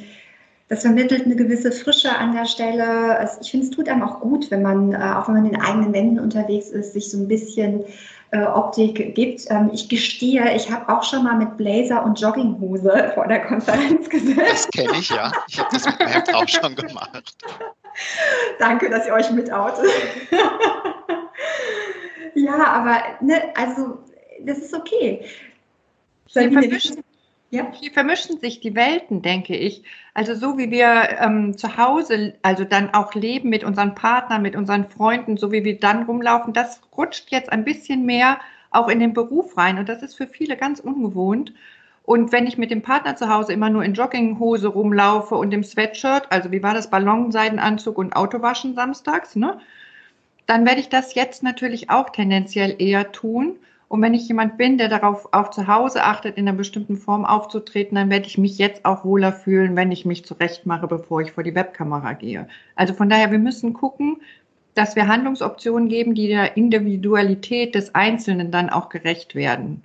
das 0.69 0.83
vermittelt 0.83 1.25
eine 1.25 1.37
gewisse 1.37 1.73
Frische 1.73 2.15
an 2.15 2.33
der 2.33 2.45
Stelle. 2.45 3.19
Es, 3.19 3.39
ich 3.41 3.51
finde, 3.51 3.67
es 3.67 3.73
tut 3.73 3.89
einem 3.89 4.03
auch 4.03 4.21
gut, 4.21 4.51
wenn 4.51 4.61
man, 4.63 4.93
äh, 4.93 4.97
auch 4.97 5.29
wenn 5.29 5.37
man 5.37 5.47
in 5.47 5.53
den 5.53 5.63
eigenen 5.63 5.95
Wänden 5.95 6.21
unterwegs 6.21 6.69
ist, 6.69 6.93
sich 6.93 7.11
so 7.11 7.17
ein 7.19 7.27
bisschen 7.27 7.85
äh, 8.31 8.45
Optik 8.45 9.15
gibt. 9.15 9.47
Ähm, 9.49 9.71
ich 9.73 9.89
gestehe, 9.89 10.55
ich 10.55 10.71
habe 10.71 10.93
auch 10.93 11.03
schon 11.03 11.25
mal 11.25 11.37
mit 11.37 11.57
Blazer 11.57 12.05
und 12.05 12.21
Jogginghose 12.21 13.11
vor 13.15 13.27
der 13.27 13.47
Konferenz 13.47 14.11
gesessen. 14.11 14.39
Das 14.39 14.69
kenne 14.69 14.99
ich, 14.99 15.09
ja. 15.09 15.33
Ich 15.49 15.59
habe 15.59 15.71
das 15.73 15.87
mit 15.87 15.99
meinem 15.99 16.35
auch 16.35 16.49
schon 16.49 16.75
gemacht. 16.75 17.35
Danke, 18.59 18.91
dass 18.91 19.07
ihr 19.07 19.15
euch 19.15 19.31
mitoutet. 19.31 19.87
ja, 22.35 22.65
aber 22.65 23.01
ne, 23.21 23.43
also 23.57 23.99
das 24.45 24.59
ist 24.59 24.75
okay. 24.75 25.25
Hier 26.27 26.53
vermischen, 26.53 27.03
ja? 27.51 27.71
hier 27.73 27.93
vermischen, 27.93 28.39
sich 28.41 28.61
die 28.61 28.75
Welten, 28.75 29.23
denke 29.23 29.57
ich. 29.57 29.83
Also 30.15 30.35
so 30.35 30.59
wie 30.59 30.71
wir 30.71 31.19
ähm, 31.21 31.57
zu 31.57 31.77
Hause, 31.77 32.35
also 32.43 32.65
dann 32.65 32.93
auch 32.95 33.15
leben 33.15 33.49
mit 33.49 33.65
unseren 33.65 33.95
Partnern, 33.95 34.43
mit 34.43 34.57
unseren 34.57 34.89
Freunden, 34.89 35.37
so 35.37 35.53
wie 35.53 35.65
wir 35.65 35.79
dann 35.79 36.05
rumlaufen, 36.05 36.53
das 36.53 36.81
rutscht 36.97 37.31
jetzt 37.31 37.51
ein 37.51 37.65
bisschen 37.65 38.05
mehr 38.05 38.39
auch 38.71 38.89
in 38.89 39.01
den 39.01 39.15
Beruf 39.15 39.57
rein. 39.57 39.79
Und 39.79 39.89
das 39.89 40.03
ist 40.03 40.17
für 40.17 40.27
viele 40.27 40.57
ganz 40.57 40.81
ungewohnt. 40.81 41.53
Und 42.09 42.33
wenn 42.33 42.47
ich 42.47 42.57
mit 42.57 42.71
dem 42.71 42.81
Partner 42.81 43.17
zu 43.17 43.29
Hause 43.29 43.53
immer 43.53 43.69
nur 43.69 43.85
in 43.85 43.93
Jogginghose 43.93 44.69
rumlaufe 44.69 45.35
und 45.35 45.53
im 45.53 45.63
Sweatshirt, 45.63 46.33
also 46.33 46.51
wie 46.51 46.63
war 46.63 46.73
das, 46.73 46.89
Ballonseidenanzug 46.89 47.99
und 47.99 48.17
Autowaschen 48.17 48.75
samstags, 48.75 49.37
ne? 49.37 49.61
Dann 50.47 50.65
werde 50.65 50.81
ich 50.81 50.89
das 50.89 51.15
jetzt 51.15 51.43
natürlich 51.43 51.91
auch 51.91 52.09
tendenziell 52.09 52.75
eher 52.79 53.13
tun. 53.13 53.57
Und 53.89 54.03
wenn 54.03 54.13
ich 54.13 54.29
jemand 54.29 54.59
bin, 54.59 54.77
der 54.77 54.89
darauf 54.89 55.33
auch 55.33 55.51
zu 55.51 55.67
Hause 55.67 56.05
achtet, 56.05 56.37
in 56.37 56.47
einer 56.47 56.57
bestimmten 56.57 56.97
Form 56.97 57.25
aufzutreten, 57.25 57.95
dann 57.95 58.11
werde 58.11 58.27
ich 58.27 58.37
mich 58.37 58.59
jetzt 58.59 58.85
auch 58.85 59.05
wohler 59.05 59.33
fühlen, 59.33 59.77
wenn 59.77 59.91
ich 59.91 60.05
mich 60.05 60.27
zurechtmache, 60.27 60.87
bevor 60.87 61.23
ich 61.23 61.33
vor 61.33 61.43
die 61.43 61.55
Webkamera 61.55 62.13
gehe. 62.13 62.49
Also 62.77 62.93
von 62.93 63.09
daher, 63.09 63.31
wir 63.31 63.39
müssen 63.39 63.73
gucken, 63.73 64.19
dass 64.75 64.95
wir 64.95 65.09
Handlungsoptionen 65.09 65.89
geben, 65.89 66.15
die 66.15 66.29
der 66.29 66.57
Individualität 66.57 67.75
des 67.75 67.95
Einzelnen 67.95 68.51
dann 68.51 68.69
auch 68.69 68.91
gerecht 68.91 69.35
werden. 69.35 69.83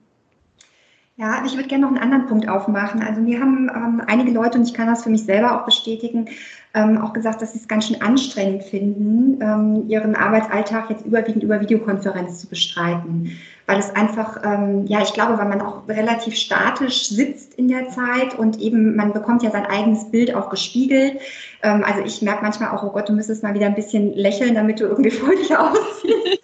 Ja, 1.15 1.43
ich 1.45 1.55
würde 1.55 1.69
gerne 1.69 1.83
noch 1.83 1.91
einen 1.91 1.99
anderen 1.99 2.27
Punkt 2.27 2.49
aufmachen. 2.49 3.01
Also 3.01 3.21
mir 3.21 3.39
haben 3.39 3.69
ähm, 3.73 4.01
einige 4.07 4.31
Leute, 4.31 4.57
und 4.57 4.67
ich 4.67 4.73
kann 4.73 4.87
das 4.87 5.03
für 5.03 5.09
mich 5.09 5.23
selber 5.23 5.59
auch 5.61 5.65
bestätigen, 5.65 6.27
ähm, 6.75 6.99
auch 6.99 7.13
gesagt, 7.13 7.41
dass 7.41 7.53
sie 7.53 7.59
es 7.59 7.67
ganz 7.67 7.87
schön 7.87 8.01
anstrengend 8.01 8.63
finden, 8.63 9.39
ähm, 9.41 9.85
ihren 9.87 10.15
Arbeitsalltag 10.15 10.89
jetzt 10.89 11.05
überwiegend 11.05 11.43
über 11.43 11.61
Videokonferenz 11.61 12.39
zu 12.39 12.47
bestreiten. 12.47 13.37
Weil 13.67 13.79
es 13.79 13.95
einfach, 13.95 14.41
ähm, 14.43 14.85
ja, 14.87 15.01
ich 15.01 15.13
glaube, 15.13 15.37
weil 15.37 15.47
man 15.47 15.61
auch 15.61 15.87
relativ 15.87 16.35
statisch 16.35 17.07
sitzt 17.07 17.53
in 17.53 17.67
der 17.67 17.89
Zeit 17.89 18.37
und 18.37 18.59
eben, 18.59 18.95
man 18.95 19.13
bekommt 19.13 19.43
ja 19.43 19.51
sein 19.51 19.65
eigenes 19.67 20.09
Bild 20.09 20.33
auch 20.35 20.49
gespiegelt. 20.49 21.19
Ähm, 21.61 21.83
also 21.85 22.01
ich 22.03 22.23
merke 22.23 22.41
manchmal 22.41 22.71
auch, 22.71 22.83
oh 22.83 22.89
Gott, 22.89 23.07
du 23.07 23.13
müsstest 23.13 23.43
mal 23.43 23.53
wieder 23.53 23.67
ein 23.67 23.75
bisschen 23.75 24.13
lächeln, 24.13 24.55
damit 24.55 24.79
du 24.79 24.85
irgendwie 24.85 25.11
freudig 25.11 25.55
aussiehst. 25.55 26.39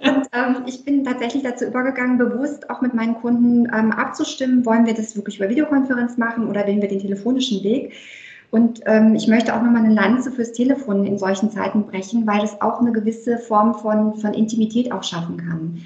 und 0.00 0.28
ähm, 0.32 0.62
ich 0.66 0.82
bin 0.82 1.04
tatsächlich 1.04 1.42
dazu 1.42 1.66
übergegangen, 1.66 2.16
bewusst 2.16 2.70
auch 2.70 2.80
mit 2.80 2.94
meinen 2.94 3.16
Kunden 3.16 3.66
ähm, 3.66 3.92
abzustimmen, 3.92 4.64
wollen 4.64 4.86
wir 4.86 4.94
das 4.94 5.14
wirklich 5.14 5.38
über 5.38 5.50
Videokonferenz 5.50 6.16
machen 6.16 6.48
oder 6.48 6.66
wählen 6.66 6.80
wir 6.80 6.88
den 6.88 7.00
telefonischen 7.00 7.62
Weg. 7.62 7.92
Und 8.50 8.80
ähm, 8.86 9.14
ich 9.14 9.28
möchte 9.28 9.54
auch 9.54 9.62
nochmal 9.62 9.84
eine 9.84 9.94
Lanze 9.94 10.32
fürs 10.32 10.52
Telefon 10.52 11.04
in 11.04 11.18
solchen 11.18 11.50
Zeiten 11.50 11.84
brechen, 11.84 12.26
weil 12.26 12.42
es 12.42 12.60
auch 12.62 12.80
eine 12.80 12.92
gewisse 12.92 13.38
Form 13.38 13.74
von, 13.74 14.16
von 14.16 14.32
Intimität 14.32 14.90
auch 14.90 15.02
schaffen 15.02 15.36
kann. 15.36 15.82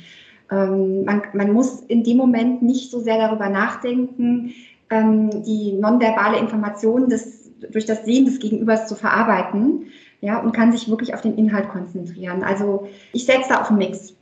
Ähm, 0.51 1.05
man, 1.05 1.23
man, 1.33 1.53
muss 1.53 1.81
in 1.81 2.05
dem 2.05 2.19
Moment 2.19 2.63
nicht 2.63 2.91
so 2.91 3.01
sehr 3.01 3.19
darüber 3.19 3.49
nachdenken, 3.49 4.53
ähm, 4.91 5.43
die 5.43 5.73
nonverbale 5.73 6.39
Information 6.39 7.09
des, 7.09 7.51
durch 7.73 7.87
das 7.87 8.05
Sehen 8.05 8.27
des 8.27 8.39
Gegenübers 8.39 8.87
zu 8.87 8.95
verarbeiten, 8.95 9.87
ja, 10.21 10.39
und 10.39 10.53
kann 10.53 10.71
sich 10.71 10.89
wirklich 10.89 11.15
auf 11.15 11.21
den 11.21 11.37
Inhalt 11.37 11.69
konzentrieren. 11.69 12.45
Also 12.45 12.89
ich 13.13 13.27
setze 13.27 13.49
da 13.49 13.61
auf 13.61 13.71
einen 13.71 13.79
Mix. 13.79 14.15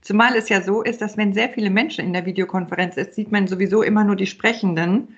Zumal 0.00 0.34
es 0.34 0.48
ja 0.48 0.62
so 0.62 0.80
ist, 0.80 1.02
dass 1.02 1.18
wenn 1.18 1.34
sehr 1.34 1.50
viele 1.50 1.68
Menschen 1.68 2.06
in 2.06 2.14
der 2.14 2.24
Videokonferenz 2.24 2.96
ist, 2.96 3.14
sieht 3.14 3.30
man 3.30 3.46
sowieso 3.46 3.82
immer 3.82 4.02
nur 4.02 4.16
die 4.16 4.26
Sprechenden. 4.26 5.08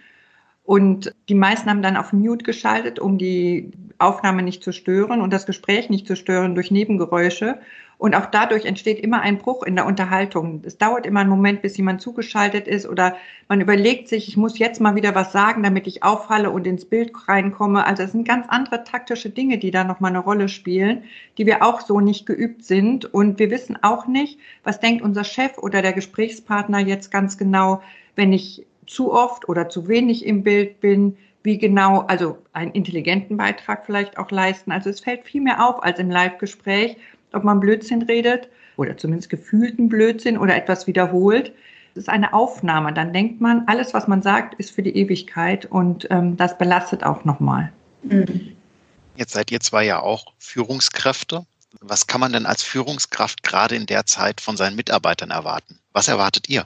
Und 0.64 1.14
die 1.28 1.35
meisten 1.35 1.69
haben 1.69 1.83
dann 1.83 1.97
auf 1.97 2.12
Mute 2.12 2.45
geschaltet, 2.45 2.99
um 2.99 3.19
die 3.19 3.73
Aufnahme 3.99 4.42
nicht 4.42 4.62
zu 4.62 4.73
stören 4.73 5.21
und 5.21 5.33
das 5.33 5.47
Gespräch 5.47 5.90
nicht 5.90 6.07
zu 6.07 6.16
stören 6.16 6.54
durch 6.54 6.71
Nebengeräusche. 6.71 7.59
Und 7.99 8.16
auch 8.16 8.26
dadurch 8.26 8.64
entsteht 8.64 8.99
immer 8.99 9.21
ein 9.21 9.38
Bruch 9.38 9.62
in 9.62 9.76
der 9.76 9.87
Unterhaltung. 9.87 10.62
Es 10.64 10.76
dauert 10.76 11.07
immer 11.07 11.21
einen 11.21 11.31
Moment, 11.31 11.62
bis 11.62 11.76
jemand 11.76 12.00
zugeschaltet 12.00 12.66
ist 12.66 12.85
oder 12.85 13.16
man 13.49 13.61
überlegt 13.61 14.09
sich, 14.09 14.26
ich 14.26 14.37
muss 14.37 14.59
jetzt 14.59 14.81
mal 14.81 14.97
wieder 14.97 15.14
was 15.14 15.31
sagen, 15.31 15.62
damit 15.62 15.87
ich 15.87 16.02
auffalle 16.02 16.50
und 16.50 16.66
ins 16.66 16.85
Bild 16.85 17.12
reinkomme. 17.28 17.87
Also 17.87 18.02
es 18.02 18.11
sind 18.11 18.26
ganz 18.26 18.47
andere 18.49 18.83
taktische 18.83 19.31
Dinge, 19.31 19.59
die 19.59 19.71
da 19.71 19.85
nochmal 19.85 20.11
eine 20.11 20.19
Rolle 20.19 20.49
spielen, 20.49 21.04
die 21.38 21.47
wir 21.47 21.62
auch 21.62 21.81
so 21.81 22.00
nicht 22.00 22.26
geübt 22.26 22.64
sind. 22.64 23.04
Und 23.14 23.38
wir 23.38 23.52
wissen 23.52 23.78
auch 23.83 24.09
nicht, 24.09 24.40
was 24.64 24.81
denkt 24.81 25.02
unser 25.02 25.23
Chef 25.23 25.59
oder 25.59 25.81
der 25.81 25.92
Gesprächspartner 25.92 26.81
jetzt 26.81 27.12
ganz 27.12 27.38
genau, 27.38 27.83
wenn 28.16 28.33
ich 28.33 28.66
zu 28.87 29.12
oft 29.12 29.49
oder 29.49 29.69
zu 29.69 29.89
wenig 29.89 30.25
im 30.25 30.43
Bild 30.43 30.81
bin, 30.81 31.17
wie 31.43 31.59
genau, 31.59 32.01
also 32.03 32.39
einen 32.53 32.73
intelligenten 32.73 33.37
Beitrag 33.37 33.85
vielleicht 33.87 34.17
auch 34.19 34.31
leisten. 34.31 34.71
Also 34.73 34.91
es 34.91 35.01
fällt 35.01 35.25
viel 35.25 35.41
mehr 35.41 35.67
auf 35.67 35.83
als 35.83 35.99
im 35.99 36.11
Live-Gespräch, 36.11 36.97
ob 37.33 37.45
man 37.45 37.61
Blödsinn 37.61 38.03
redet 38.03 38.49
oder 38.77 38.97
zumindest 38.97 39.31
gefühlten 39.31 39.89
Blödsinn 39.89 40.39
oder 40.39 40.55
etwas 40.55 40.87
wiederholt. 40.87 41.53
Es 41.95 42.03
ist 42.03 42.09
eine 42.09 42.33
Aufnahme. 42.33 42.93
Dann 42.93 43.12
denkt 43.12 43.41
man, 43.41 43.65
alles, 43.67 43.93
was 43.93 44.09
man 44.09 44.23
sagt, 44.23 44.55
ist 44.55 44.71
für 44.71 44.83
die 44.83 44.97
Ewigkeit 44.97 45.67
und 45.67 46.07
ähm, 46.11 46.37
das 46.37 46.57
belastet 46.57 47.05
auch 47.05 47.25
nochmal. 47.25 47.73
Mhm. 48.03 48.57
Jetzt 49.17 49.33
seid 49.33 49.51
ihr 49.51 49.61
zwar 49.61 49.83
ja 49.83 50.01
auch 50.01 50.33
Führungskräfte. 50.39 51.45
Was 51.81 52.07
kann 52.07 52.21
man 52.21 52.33
denn 52.33 52.47
als 52.47 52.62
Führungskraft 52.62 53.43
gerade 53.43 53.75
in 53.75 53.87
der 53.87 54.07
Zeit 54.07 54.41
von 54.41 54.57
seinen 54.57 54.77
Mitarbeitern 54.77 55.31
erwarten? 55.31 55.79
Was 55.93 56.09
erwartet 56.09 56.49
ihr? 56.49 56.65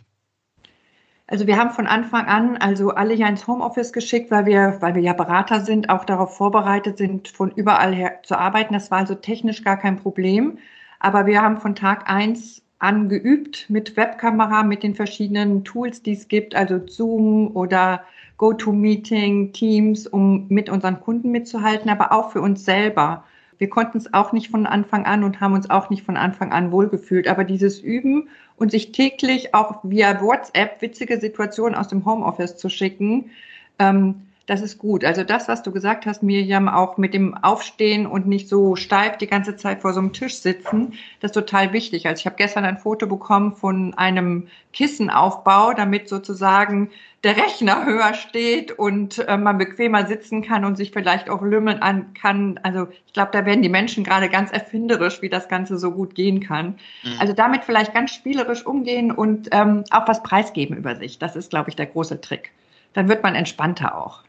Also 1.28 1.46
wir 1.48 1.56
haben 1.56 1.70
von 1.70 1.86
Anfang 1.88 2.26
an 2.26 2.56
also 2.56 2.90
alle 2.90 3.14
ja 3.14 3.28
ins 3.28 3.46
Homeoffice 3.48 3.92
geschickt, 3.92 4.30
weil 4.30 4.46
wir, 4.46 4.76
weil 4.80 4.94
wir 4.94 5.02
ja 5.02 5.12
Berater 5.12 5.60
sind, 5.60 5.90
auch 5.90 6.04
darauf 6.04 6.36
vorbereitet 6.36 6.98
sind, 6.98 7.28
von 7.28 7.50
überall 7.50 7.92
her 7.92 8.20
zu 8.22 8.38
arbeiten. 8.38 8.74
Das 8.74 8.90
war 8.92 8.98
also 8.98 9.14
technisch 9.16 9.64
gar 9.64 9.76
kein 9.76 9.96
Problem. 9.96 10.58
Aber 11.00 11.26
wir 11.26 11.42
haben 11.42 11.58
von 11.58 11.74
Tag 11.74 12.08
eins 12.08 12.62
an 12.78 13.08
geübt 13.08 13.66
mit 13.68 13.96
Webkamera, 13.96 14.62
mit 14.62 14.82
den 14.82 14.94
verschiedenen 14.94 15.64
Tools, 15.64 16.02
die 16.02 16.12
es 16.12 16.28
gibt, 16.28 16.54
also 16.54 16.86
Zoom 16.86 17.56
oder 17.56 18.02
GoToMeeting, 18.36 19.52
Teams, 19.52 20.06
um 20.06 20.46
mit 20.48 20.68
unseren 20.68 21.00
Kunden 21.00 21.30
mitzuhalten, 21.32 21.90
aber 21.90 22.12
auch 22.12 22.32
für 22.32 22.40
uns 22.40 22.64
selber. 22.64 23.24
Wir 23.58 23.70
konnten 23.70 23.98
es 23.98 24.12
auch 24.12 24.32
nicht 24.32 24.50
von 24.50 24.66
Anfang 24.66 25.06
an 25.06 25.24
und 25.24 25.40
haben 25.40 25.54
uns 25.54 25.70
auch 25.70 25.90
nicht 25.90 26.04
von 26.04 26.16
Anfang 26.16 26.52
an 26.52 26.72
wohlgefühlt. 26.72 27.28
Aber 27.28 27.44
dieses 27.44 27.80
Üben 27.80 28.28
und 28.56 28.70
sich 28.70 28.92
täglich 28.92 29.54
auch 29.54 29.80
via 29.82 30.20
WhatsApp 30.20 30.82
witzige 30.82 31.18
Situationen 31.18 31.74
aus 31.74 31.88
dem 31.88 32.04
Homeoffice 32.04 32.56
zu 32.56 32.68
schicken, 32.68 33.30
ähm, 33.78 34.25
das 34.46 34.60
ist 34.60 34.78
gut. 34.78 35.04
Also 35.04 35.24
das, 35.24 35.48
was 35.48 35.64
du 35.64 35.72
gesagt 35.72 36.06
hast, 36.06 36.22
Miriam, 36.22 36.68
auch 36.68 36.98
mit 36.98 37.14
dem 37.14 37.34
Aufstehen 37.34 38.06
und 38.06 38.28
nicht 38.28 38.48
so 38.48 38.76
steif 38.76 39.18
die 39.18 39.26
ganze 39.26 39.56
Zeit 39.56 39.82
vor 39.82 39.92
so 39.92 39.98
einem 39.98 40.12
Tisch 40.12 40.36
sitzen, 40.36 40.92
das 41.20 41.30
ist 41.30 41.34
total 41.34 41.72
wichtig. 41.72 42.06
Also 42.06 42.20
ich 42.20 42.26
habe 42.26 42.36
gestern 42.36 42.64
ein 42.64 42.78
Foto 42.78 43.08
bekommen 43.08 43.56
von 43.56 43.94
einem 43.94 44.46
Kissenaufbau, 44.72 45.72
damit 45.72 46.08
sozusagen 46.08 46.90
der 47.24 47.36
Rechner 47.36 47.84
höher 47.86 48.14
steht 48.14 48.70
und 48.70 49.18
äh, 49.26 49.36
man 49.36 49.58
bequemer 49.58 50.06
sitzen 50.06 50.42
kann 50.42 50.64
und 50.64 50.76
sich 50.76 50.92
vielleicht 50.92 51.28
auch 51.28 51.42
lümmeln 51.42 51.82
an 51.82 52.14
kann. 52.14 52.60
Also 52.62 52.86
ich 53.04 53.14
glaube, 53.14 53.30
da 53.32 53.44
werden 53.46 53.62
die 53.62 53.68
Menschen 53.68 54.04
gerade 54.04 54.28
ganz 54.28 54.52
erfinderisch, 54.52 55.22
wie 55.22 55.28
das 55.28 55.48
Ganze 55.48 55.76
so 55.76 55.90
gut 55.90 56.14
gehen 56.14 56.38
kann. 56.38 56.78
Mhm. 57.02 57.14
Also 57.18 57.32
damit 57.32 57.64
vielleicht 57.64 57.94
ganz 57.94 58.12
spielerisch 58.12 58.64
umgehen 58.64 59.10
und 59.10 59.48
ähm, 59.50 59.82
auch 59.90 60.06
was 60.06 60.22
preisgeben 60.22 60.76
über 60.76 60.94
sich. 60.94 61.18
Das 61.18 61.34
ist, 61.34 61.50
glaube 61.50 61.70
ich, 61.70 61.74
der 61.74 61.86
große 61.86 62.20
Trick. 62.20 62.52
Dann 62.92 63.08
wird 63.08 63.24
man 63.24 63.34
entspannter 63.34 63.98
auch. 63.98 64.22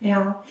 Ja, 0.00 0.42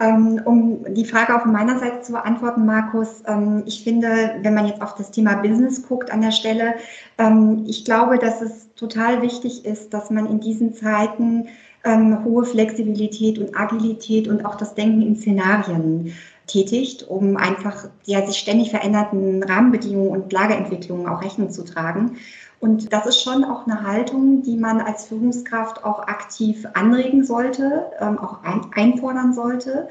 ähm, 0.00 0.40
um 0.46 0.94
die 0.94 1.04
Frage 1.04 1.36
auch 1.36 1.42
von 1.42 1.52
meiner 1.52 1.78
Seite 1.78 2.00
zu 2.00 2.12
beantworten, 2.12 2.64
Markus, 2.64 3.22
ähm, 3.26 3.62
ich 3.66 3.84
finde, 3.84 4.36
wenn 4.40 4.54
man 4.54 4.66
jetzt 4.66 4.80
auf 4.80 4.94
das 4.94 5.10
Thema 5.10 5.34
Business 5.34 5.86
guckt 5.86 6.10
an 6.10 6.22
der 6.22 6.32
Stelle, 6.32 6.74
ähm, 7.18 7.64
ich 7.68 7.84
glaube, 7.84 8.18
dass 8.18 8.40
es 8.40 8.72
total 8.74 9.20
wichtig 9.20 9.66
ist, 9.66 9.92
dass 9.92 10.10
man 10.10 10.26
in 10.26 10.40
diesen 10.40 10.74
Zeiten 10.74 11.48
hohe 11.82 12.44
Flexibilität 12.44 13.38
und 13.38 13.56
Agilität 13.56 14.28
und 14.28 14.44
auch 14.44 14.56
das 14.56 14.74
Denken 14.74 15.00
in 15.00 15.16
Szenarien 15.16 16.12
tätigt, 16.46 17.04
um 17.08 17.38
einfach 17.38 17.88
ja, 18.04 18.26
sich 18.26 18.36
ständig 18.36 18.68
veränderten 18.68 19.42
Rahmenbedingungen 19.42 20.10
und 20.10 20.30
Lageentwicklungen 20.30 21.06
auch 21.06 21.22
Rechnung 21.22 21.50
zu 21.50 21.64
tragen. 21.64 22.18
Und 22.60 22.92
das 22.92 23.06
ist 23.06 23.22
schon 23.22 23.42
auch 23.42 23.66
eine 23.66 23.82
Haltung, 23.82 24.42
die 24.42 24.56
man 24.56 24.82
als 24.82 25.06
Führungskraft 25.06 25.82
auch 25.82 26.00
aktiv 26.00 26.66
anregen 26.74 27.24
sollte, 27.24 27.86
ähm, 27.98 28.18
auch 28.18 28.42
ein, 28.44 28.66
einfordern 28.74 29.32
sollte, 29.32 29.88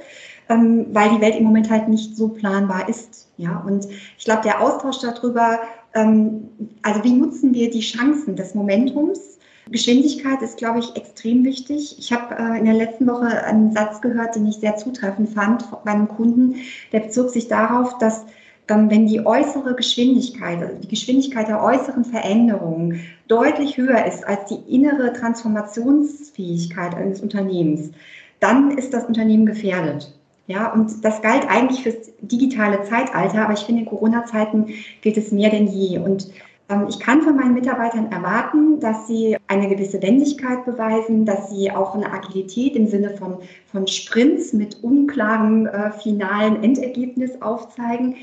ähm, 0.50 0.86
weil 0.92 1.10
die 1.10 1.22
Welt 1.22 1.36
im 1.36 1.46
Moment 1.46 1.70
halt 1.72 1.88
nicht 1.88 2.16
so 2.16 2.30
planbar 2.30 2.88
ist. 2.88 3.28
Ja, 3.38 3.64
und 3.66 3.88
ich 4.18 4.26
glaube, 4.26 4.44
der 4.44 4.62
Austausch 4.62 5.00
darüber, 5.00 5.60
ähm, 5.96 6.50
also 6.84 7.04
wie 7.04 7.14
nutzen 7.14 7.56
wir 7.56 7.72
die 7.72 7.80
Chancen 7.80 8.36
des 8.36 8.54
Momentums? 8.54 9.40
Geschwindigkeit 9.72 10.42
ist, 10.42 10.58
glaube 10.58 10.80
ich, 10.80 10.96
extrem 10.96 11.44
wichtig. 11.44 11.96
Ich 11.98 12.14
habe 12.14 12.36
äh, 12.36 12.60
in 12.60 12.66
der 12.66 12.74
letzten 12.76 13.08
Woche 13.08 13.44
einen 13.44 13.72
Satz 13.72 14.02
gehört, 14.02 14.36
den 14.36 14.48
ich 14.48 14.58
sehr 14.58 14.78
zutreffend 14.78 15.30
fand 15.30 15.66
bei 15.84 15.92
einem 15.92 16.08
Kunden. 16.08 16.56
Der 16.92 17.02
bezog 17.02 17.30
sich 17.30 17.48
darauf, 17.48 17.98
dass 17.98 18.26
wenn 18.70 19.08
die 19.08 19.26
äußere 19.26 19.76
Geschwindigkeit, 19.76 20.62
also 20.62 20.76
die 20.76 20.88
Geschwindigkeit 20.88 21.48
der 21.48 21.64
äußeren 21.64 22.06
Veränderungen 22.06 23.02
deutlich 23.28 23.78
höher 23.78 24.06
ist 24.06 24.26
als 24.28 24.46
die 24.46 24.74
innere 24.74 25.12
Transformationsfähigkeit 25.14 26.96
eines 26.96 27.22
Unternehmens, 27.22 27.92
dann 28.40 28.78
ist 28.78 28.94
das 28.94 29.06
Unternehmen 29.06 29.46
gefährdet. 29.46 30.14
Ja, 30.48 30.72
und 30.72 31.04
das 31.06 31.22
galt 31.22 31.48
eigentlich 31.50 31.84
fürs 31.84 32.12
digitale 32.22 32.84
Zeitalter, 32.84 33.44
aber 33.44 33.54
ich 33.54 33.60
finde, 33.60 33.82
in 33.82 33.88
Corona-Zeiten 33.88 34.68
gilt 35.02 35.18
es 35.18 35.32
mehr 35.32 35.52
denn 35.52 35.68
je. 35.68 36.00
Und 36.00 36.32
ähm, 36.70 36.88
ich 36.90 37.00
kann 37.00 37.22
von 37.22 37.36
meinen 37.36 37.54
Mitarbeitern 37.54 38.12
erwarten, 38.12 38.80
dass 38.80 39.08
sie 39.08 39.38
eine 39.48 39.68
gewisse 39.68 40.02
Wendigkeit 40.02 40.66
beweisen, 40.66 41.26
dass 41.26 41.52
sie 41.52 41.70
auch 41.72 41.94
eine 41.94 42.12
Agilität 42.12 42.76
im 42.76 42.88
Sinne 42.88 43.12
von, 43.12 43.38
von 43.72 43.86
Sprints 43.86 44.54
mit 44.54 44.84
unklarem 44.84 45.68
äh, 45.68 45.92
finalen 45.92 46.64
Endergebnis 46.64 47.42
aufzeigen 47.42 48.16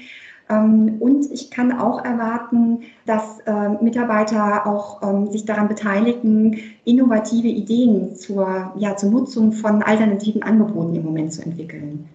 und 0.48 1.28
ich 1.32 1.50
kann 1.50 1.76
auch 1.76 2.04
erwarten, 2.04 2.82
dass 3.04 3.40
äh, 3.46 3.68
Mitarbeiter 3.82 4.66
auch 4.66 5.02
ähm, 5.02 5.32
sich 5.32 5.44
daran 5.44 5.66
beteiligen, 5.66 6.60
innovative 6.84 7.48
Ideen 7.48 8.14
zur, 8.14 8.72
ja, 8.76 8.96
zur 8.96 9.10
Nutzung 9.10 9.52
von 9.52 9.82
alternativen 9.82 10.44
Angeboten 10.44 10.94
im 10.94 11.02
Moment 11.02 11.32
zu 11.32 11.42
entwickeln. 11.42 12.08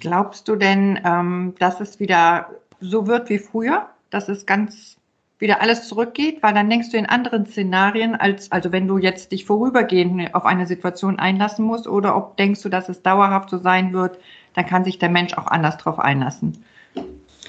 Glaubst 0.00 0.46
du 0.46 0.56
denn, 0.56 1.00
ähm, 1.04 1.54
dass 1.58 1.80
es 1.80 1.98
wieder 1.98 2.50
so 2.80 3.06
wird 3.06 3.30
wie 3.30 3.38
früher? 3.38 3.86
Dass 4.10 4.28
es 4.28 4.44
ganz 4.44 4.98
wieder 5.38 5.62
alles 5.62 5.88
zurückgeht? 5.88 6.42
Weil 6.42 6.52
dann 6.52 6.68
denkst 6.68 6.90
du 6.90 6.98
in 6.98 7.06
anderen 7.06 7.46
Szenarien, 7.46 8.14
als 8.14 8.52
also 8.52 8.72
wenn 8.72 8.86
du 8.86 8.98
jetzt 8.98 9.32
dich 9.32 9.46
vorübergehend 9.46 10.34
auf 10.34 10.44
eine 10.44 10.66
Situation 10.66 11.18
einlassen 11.18 11.64
musst, 11.64 11.88
oder 11.88 12.14
ob 12.14 12.36
denkst 12.36 12.62
du, 12.62 12.68
dass 12.68 12.90
es 12.90 13.02
dauerhaft 13.02 13.48
so 13.48 13.56
sein 13.56 13.94
wird, 13.94 14.18
dann 14.54 14.66
kann 14.66 14.84
sich 14.84 14.98
der 14.98 15.08
Mensch 15.08 15.32
auch 15.38 15.46
anders 15.46 15.78
drauf 15.78 15.98
einlassen. 15.98 16.62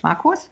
Markus? 0.04 0.50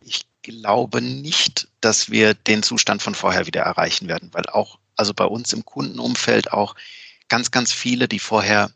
Ich 0.00 0.26
glaube 0.42 1.00
nicht, 1.00 1.68
dass 1.80 2.10
wir 2.10 2.34
den 2.34 2.62
Zustand 2.62 3.02
von 3.02 3.14
vorher 3.14 3.46
wieder 3.46 3.62
erreichen 3.62 4.08
werden, 4.08 4.30
weil 4.32 4.46
auch, 4.46 4.78
also 4.96 5.14
bei 5.14 5.24
uns 5.24 5.52
im 5.52 5.64
Kundenumfeld 5.64 6.52
auch 6.52 6.74
ganz, 7.28 7.50
ganz 7.50 7.72
viele, 7.72 8.08
die 8.08 8.18
vorher 8.18 8.70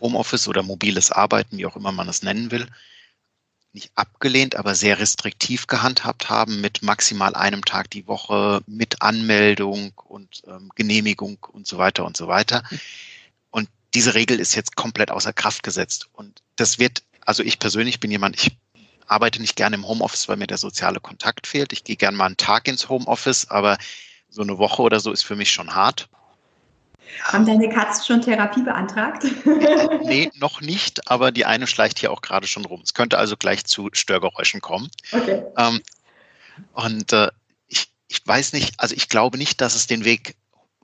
Homeoffice 0.00 0.48
oder 0.48 0.62
mobiles 0.62 1.10
Arbeiten, 1.10 1.58
wie 1.58 1.66
auch 1.66 1.76
immer 1.76 1.92
man 1.92 2.08
es 2.08 2.22
nennen 2.22 2.50
will, 2.50 2.66
nicht 3.72 3.92
abgelehnt, 3.94 4.56
aber 4.56 4.74
sehr 4.74 4.98
restriktiv 4.98 5.66
gehandhabt 5.66 6.28
haben 6.28 6.60
mit 6.60 6.82
maximal 6.82 7.34
einem 7.34 7.64
Tag 7.64 7.90
die 7.90 8.06
Woche, 8.06 8.62
mit 8.66 9.00
Anmeldung 9.00 9.92
und 9.96 10.42
ähm, 10.46 10.70
Genehmigung 10.74 11.38
und 11.52 11.66
so 11.66 11.78
weiter 11.78 12.04
und 12.04 12.16
so 12.16 12.26
weiter. 12.26 12.64
Und 13.50 13.68
diese 13.94 14.14
Regel 14.14 14.40
ist 14.40 14.54
jetzt 14.54 14.74
komplett 14.74 15.10
außer 15.10 15.32
Kraft 15.32 15.62
gesetzt. 15.62 16.08
Und 16.12 16.42
das 16.56 16.78
wird, 16.78 17.04
also 17.24 17.42
ich 17.42 17.58
persönlich 17.58 18.00
bin 18.00 18.10
jemand, 18.10 18.36
ich 18.36 18.56
arbeite 19.10 19.40
nicht 19.40 19.56
gerne 19.56 19.76
im 19.76 19.86
Homeoffice, 19.86 20.28
weil 20.28 20.36
mir 20.36 20.46
der 20.46 20.58
soziale 20.58 21.00
Kontakt 21.00 21.46
fehlt. 21.46 21.72
Ich 21.72 21.84
gehe 21.84 21.96
gerne 21.96 22.16
mal 22.16 22.26
einen 22.26 22.36
Tag 22.36 22.68
ins 22.68 22.88
Homeoffice, 22.88 23.50
aber 23.50 23.76
so 24.28 24.42
eine 24.42 24.58
Woche 24.58 24.82
oder 24.82 25.00
so 25.00 25.10
ist 25.10 25.22
für 25.22 25.36
mich 25.36 25.50
schon 25.50 25.74
hart. 25.74 26.08
Haben 27.24 27.44
deine 27.44 27.68
Katzen 27.68 28.04
schon 28.04 28.22
Therapie 28.22 28.62
beantragt? 28.62 29.24
nee, 30.04 30.30
noch 30.36 30.60
nicht, 30.60 31.10
aber 31.10 31.32
die 31.32 31.44
eine 31.44 31.66
schleicht 31.66 31.98
hier 31.98 32.12
auch 32.12 32.22
gerade 32.22 32.46
schon 32.46 32.64
rum. 32.64 32.82
Es 32.84 32.94
könnte 32.94 33.18
also 33.18 33.36
gleich 33.36 33.64
zu 33.64 33.90
Störgeräuschen 33.92 34.60
kommen. 34.60 34.88
Okay. 35.10 35.42
Ähm, 35.56 35.80
und 36.74 37.12
äh, 37.12 37.30
ich, 37.66 37.88
ich 38.06 38.24
weiß 38.24 38.52
nicht, 38.52 38.78
also 38.78 38.94
ich 38.94 39.08
glaube 39.08 39.38
nicht, 39.38 39.60
dass 39.60 39.74
es 39.74 39.88
den 39.88 40.04
Weg 40.04 40.36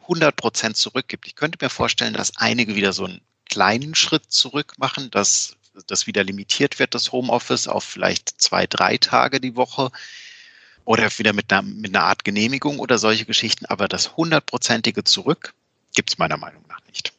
100 0.03 0.35
Prozent 0.35 0.77
zurück 0.77 1.07
gibt. 1.07 1.29
Ich 1.29 1.37
könnte 1.37 1.65
mir 1.65 1.71
vorstellen, 1.71 2.15
dass 2.15 2.37
einige 2.37 2.75
wieder 2.75 2.93
so 2.93 3.05
einen 3.05 3.21
kleinen 3.49 3.95
Schritt 3.95 4.33
zurück 4.33 4.75
machen, 4.79 5.11
dass 5.13 5.57
das 5.87 6.07
wieder 6.07 6.25
limitiert 6.25 6.79
wird, 6.79 6.95
das 6.95 7.13
Homeoffice, 7.13 7.69
auf 7.69 7.85
vielleicht 7.85 8.41
zwei, 8.41 8.67
drei 8.67 8.97
Tage 8.97 9.41
die 9.41 9.57
Woche 9.57 9.91
oder 10.85 11.11
wieder 11.19 11.33
mit 11.33 11.53
einer, 11.53 11.63
mit 11.63 11.95
einer 11.95 12.05
Art 12.05 12.25
Genehmigung 12.25 12.79
oder 12.79 12.99
solche 12.99 13.25
Geschichten. 13.25 13.67
Aber 13.67 13.89
das 13.89 14.17
hundertprozentige 14.17 15.05
Zurück, 15.05 15.55
gibt 15.95 16.11
es 16.11 16.19
meiner 16.19 16.37
Meinung 16.37 16.63
nach 16.69 16.81
nicht. 16.87 17.13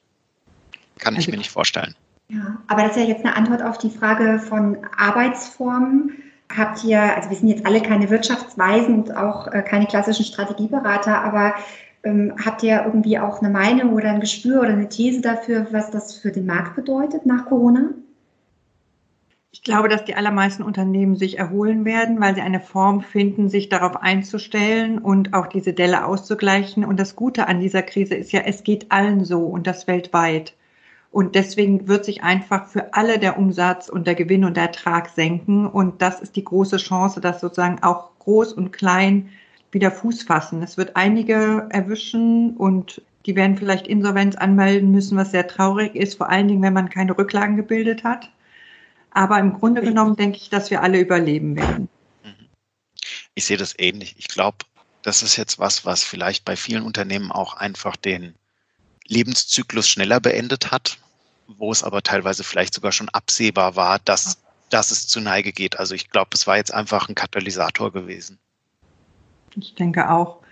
Kann 1.00 1.14
ich 1.14 1.20
also, 1.20 1.32
mir 1.32 1.38
nicht 1.38 1.52
vorstellen. 1.52 1.96
Ja, 2.30 2.58
aber 2.68 2.84
das 2.84 2.92
ist 2.92 3.04
ja 3.04 3.08
jetzt 3.08 3.26
eine 3.26 3.36
Antwort 3.36 3.62
auf 3.62 3.78
die 3.78 3.90
Frage 3.90 4.40
von 4.40 4.78
Arbeitsformen. 4.98 6.12
Habt 6.56 6.84
ihr, 6.84 7.02
also 7.02 7.30
wir 7.30 7.38
sind 7.38 7.50
jetzt 7.50 7.66
alle 7.66 7.82
keine 7.82 8.10
Wirtschaftsweisen 8.10 8.96
und 8.96 9.16
auch 9.16 9.48
äh, 9.48 9.62
keine 9.62 9.86
klassischen 9.86 10.26
Strategieberater, 10.26 11.22
aber 11.22 11.56
ähm, 12.04 12.34
habt 12.44 12.64
ihr 12.64 12.84
irgendwie 12.86 13.20
auch 13.20 13.42
eine 13.42 13.50
Meinung 13.50 13.94
oder 13.94 14.10
ein 14.10 14.22
Gespür 14.22 14.62
oder 14.62 14.70
eine 14.70 14.88
These 14.88 15.22
dafür, 15.22 15.68
was 15.72 15.92
das 15.92 16.16
für 16.16 16.32
den 16.32 16.46
Markt 16.46 16.76
bedeutet 16.76 17.26
nach 17.26 17.46
Corona? 17.46 17.90
Ich 19.58 19.64
glaube, 19.64 19.90
dass 19.90 20.06
die 20.06 20.14
allermeisten 20.14 20.62
Unternehmen 20.62 21.16
sich 21.16 21.40
erholen 21.40 21.84
werden, 21.84 22.22
weil 22.22 22.36
sie 22.36 22.42
eine 22.42 22.60
Form 22.60 23.02
finden, 23.02 23.50
sich 23.50 23.70
darauf 23.70 23.98
einzustellen 23.98 25.00
und 25.00 25.34
auch 25.34 25.48
diese 25.48 25.74
Delle 25.74 26.06
auszugleichen. 26.06 26.86
Und 26.86 27.00
das 27.00 27.16
Gute 27.16 27.48
an 27.48 27.60
dieser 27.60 27.82
Krise 27.82 28.14
ist 28.14 28.32
ja, 28.32 28.42
es 28.42 28.64
geht 28.64 28.92
allen 28.92 29.26
so 29.26 29.46
und 29.46 29.66
das 29.66 29.88
weltweit. 29.88 30.54
Und 31.12 31.34
deswegen 31.34 31.88
wird 31.88 32.06
sich 32.06 32.22
einfach 32.22 32.68
für 32.68 32.94
alle 32.94 33.18
der 33.18 33.40
Umsatz 33.40 33.90
und 33.90 34.06
der 34.06 34.14
Gewinn 34.14 34.46
und 34.46 34.58
der 34.58 34.66
Ertrag 34.66 35.10
senken. 35.10 35.66
Und 35.66 36.04
das 36.04 36.22
ist 36.22 36.36
die 36.36 36.44
große 36.44 36.78
Chance, 36.78 37.20
dass 37.20 37.42
sozusagen 37.42 37.82
auch 37.82 38.12
groß 38.20 38.54
und 38.54 38.72
klein 38.72 39.30
wieder 39.72 39.90
Fuß 39.90 40.22
fassen. 40.22 40.62
Es 40.62 40.78
wird 40.78 40.96
einige 40.96 41.66
erwischen 41.72 42.56
und 42.58 43.02
die 43.26 43.36
werden 43.36 43.58
vielleicht 43.58 43.88
Insolvenz 43.88 44.36
anmelden 44.36 44.92
müssen, 44.92 45.18
was 45.18 45.32
sehr 45.32 45.48
traurig 45.48 45.96
ist, 45.96 46.14
vor 46.14 46.30
allen 46.30 46.48
Dingen, 46.48 46.62
wenn 46.62 46.74
man 46.74 46.90
keine 46.90 47.18
Rücklagen 47.18 47.58
gebildet 47.58 48.04
hat. 48.04 48.30
Aber 49.18 49.40
im 49.40 49.54
Grunde 49.54 49.82
genommen 49.82 50.16
denke 50.16 50.38
ich, 50.38 50.52
dass 50.52 50.70
wir 50.70 50.84
alle 50.84 51.00
überleben 51.00 51.56
werden. 51.56 51.90
Ich 53.34 53.46
sehe 53.46 53.58
das 53.58 53.74
ähnlich. 53.80 54.14
Ich 54.20 54.28
glaube, 54.28 54.58
das 55.02 55.24
ist 55.24 55.38
jetzt 55.38 55.58
was, 55.58 55.86
was 55.86 56.04
vielleicht 56.04 56.46
bei 56.46 56.56
vielen 56.56 56.84
Unternehmen 56.84 57.32
auch 57.32 57.56
einfach 57.56 57.96
den 57.96 58.36
Lebenszyklus 59.08 59.90
schneller 59.90 60.20
beendet 60.20 60.70
hat, 60.70 61.00
wo 61.48 61.72
es 61.72 61.84
aber 61.84 62.04
teilweise 62.04 62.44
vielleicht 62.44 62.76
sogar 62.76 62.92
schon 62.92 63.10
absehbar 63.10 63.76
war, 63.76 63.98
dass, 63.98 64.38
dass 64.70 64.92
es 64.92 65.08
zu 65.08 65.20
Neige 65.20 65.52
geht. 65.52 65.80
Also 65.80 65.96
ich 65.96 66.12
glaube, 66.12 66.30
es 66.36 66.46
war 66.46 66.58
jetzt 66.58 66.72
einfach 66.72 67.10
ein 67.10 67.16
Katalysator 67.16 67.92
gewesen. 67.92 68.38
Ich 69.56 69.74
denke 69.74 70.12
auch. 70.12 70.44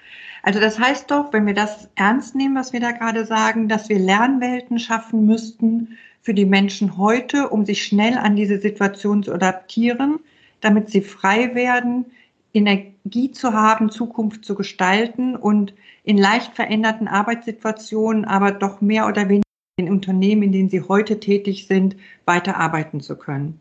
Also 0.41 0.59
das 0.59 0.79
heißt 0.79 1.11
doch, 1.11 1.31
wenn 1.33 1.45
wir 1.45 1.53
das 1.53 1.87
ernst 1.93 2.33
nehmen, 2.33 2.55
was 2.55 2.73
wir 2.73 2.79
da 2.79 2.93
gerade 2.93 3.27
sagen, 3.27 3.69
dass 3.69 3.89
wir 3.89 3.99
Lernwelten 3.99 4.79
schaffen 4.79 5.27
müssten, 5.27 5.99
für 6.25 6.33
die 6.33 6.47
Menschen 6.47 6.97
heute, 6.97 7.49
um 7.49 7.65
sich 7.65 7.83
schnell 7.83 8.17
an 8.17 8.35
diese 8.35 8.59
Situation 8.59 9.21
zu 9.21 9.31
adaptieren, 9.31 10.19
damit 10.59 10.89
sie 10.89 11.01
frei 11.01 11.53
werden, 11.53 12.07
Energie 12.51 13.31
zu 13.31 13.53
haben, 13.53 13.91
Zukunft 13.91 14.43
zu 14.43 14.55
gestalten 14.55 15.35
und 15.35 15.75
in 16.03 16.17
leicht 16.17 16.55
veränderten 16.55 17.07
Arbeitssituationen, 17.07 18.25
aber 18.25 18.51
doch 18.51 18.81
mehr 18.81 19.07
oder 19.07 19.29
weniger 19.29 19.43
in 19.77 19.91
Unternehmen, 19.91 20.41
in 20.41 20.51
denen 20.51 20.69
sie 20.69 20.81
heute 20.81 21.19
tätig 21.19 21.67
sind, 21.67 21.95
weiterarbeiten 22.25 23.01
zu 23.01 23.17
können. 23.17 23.59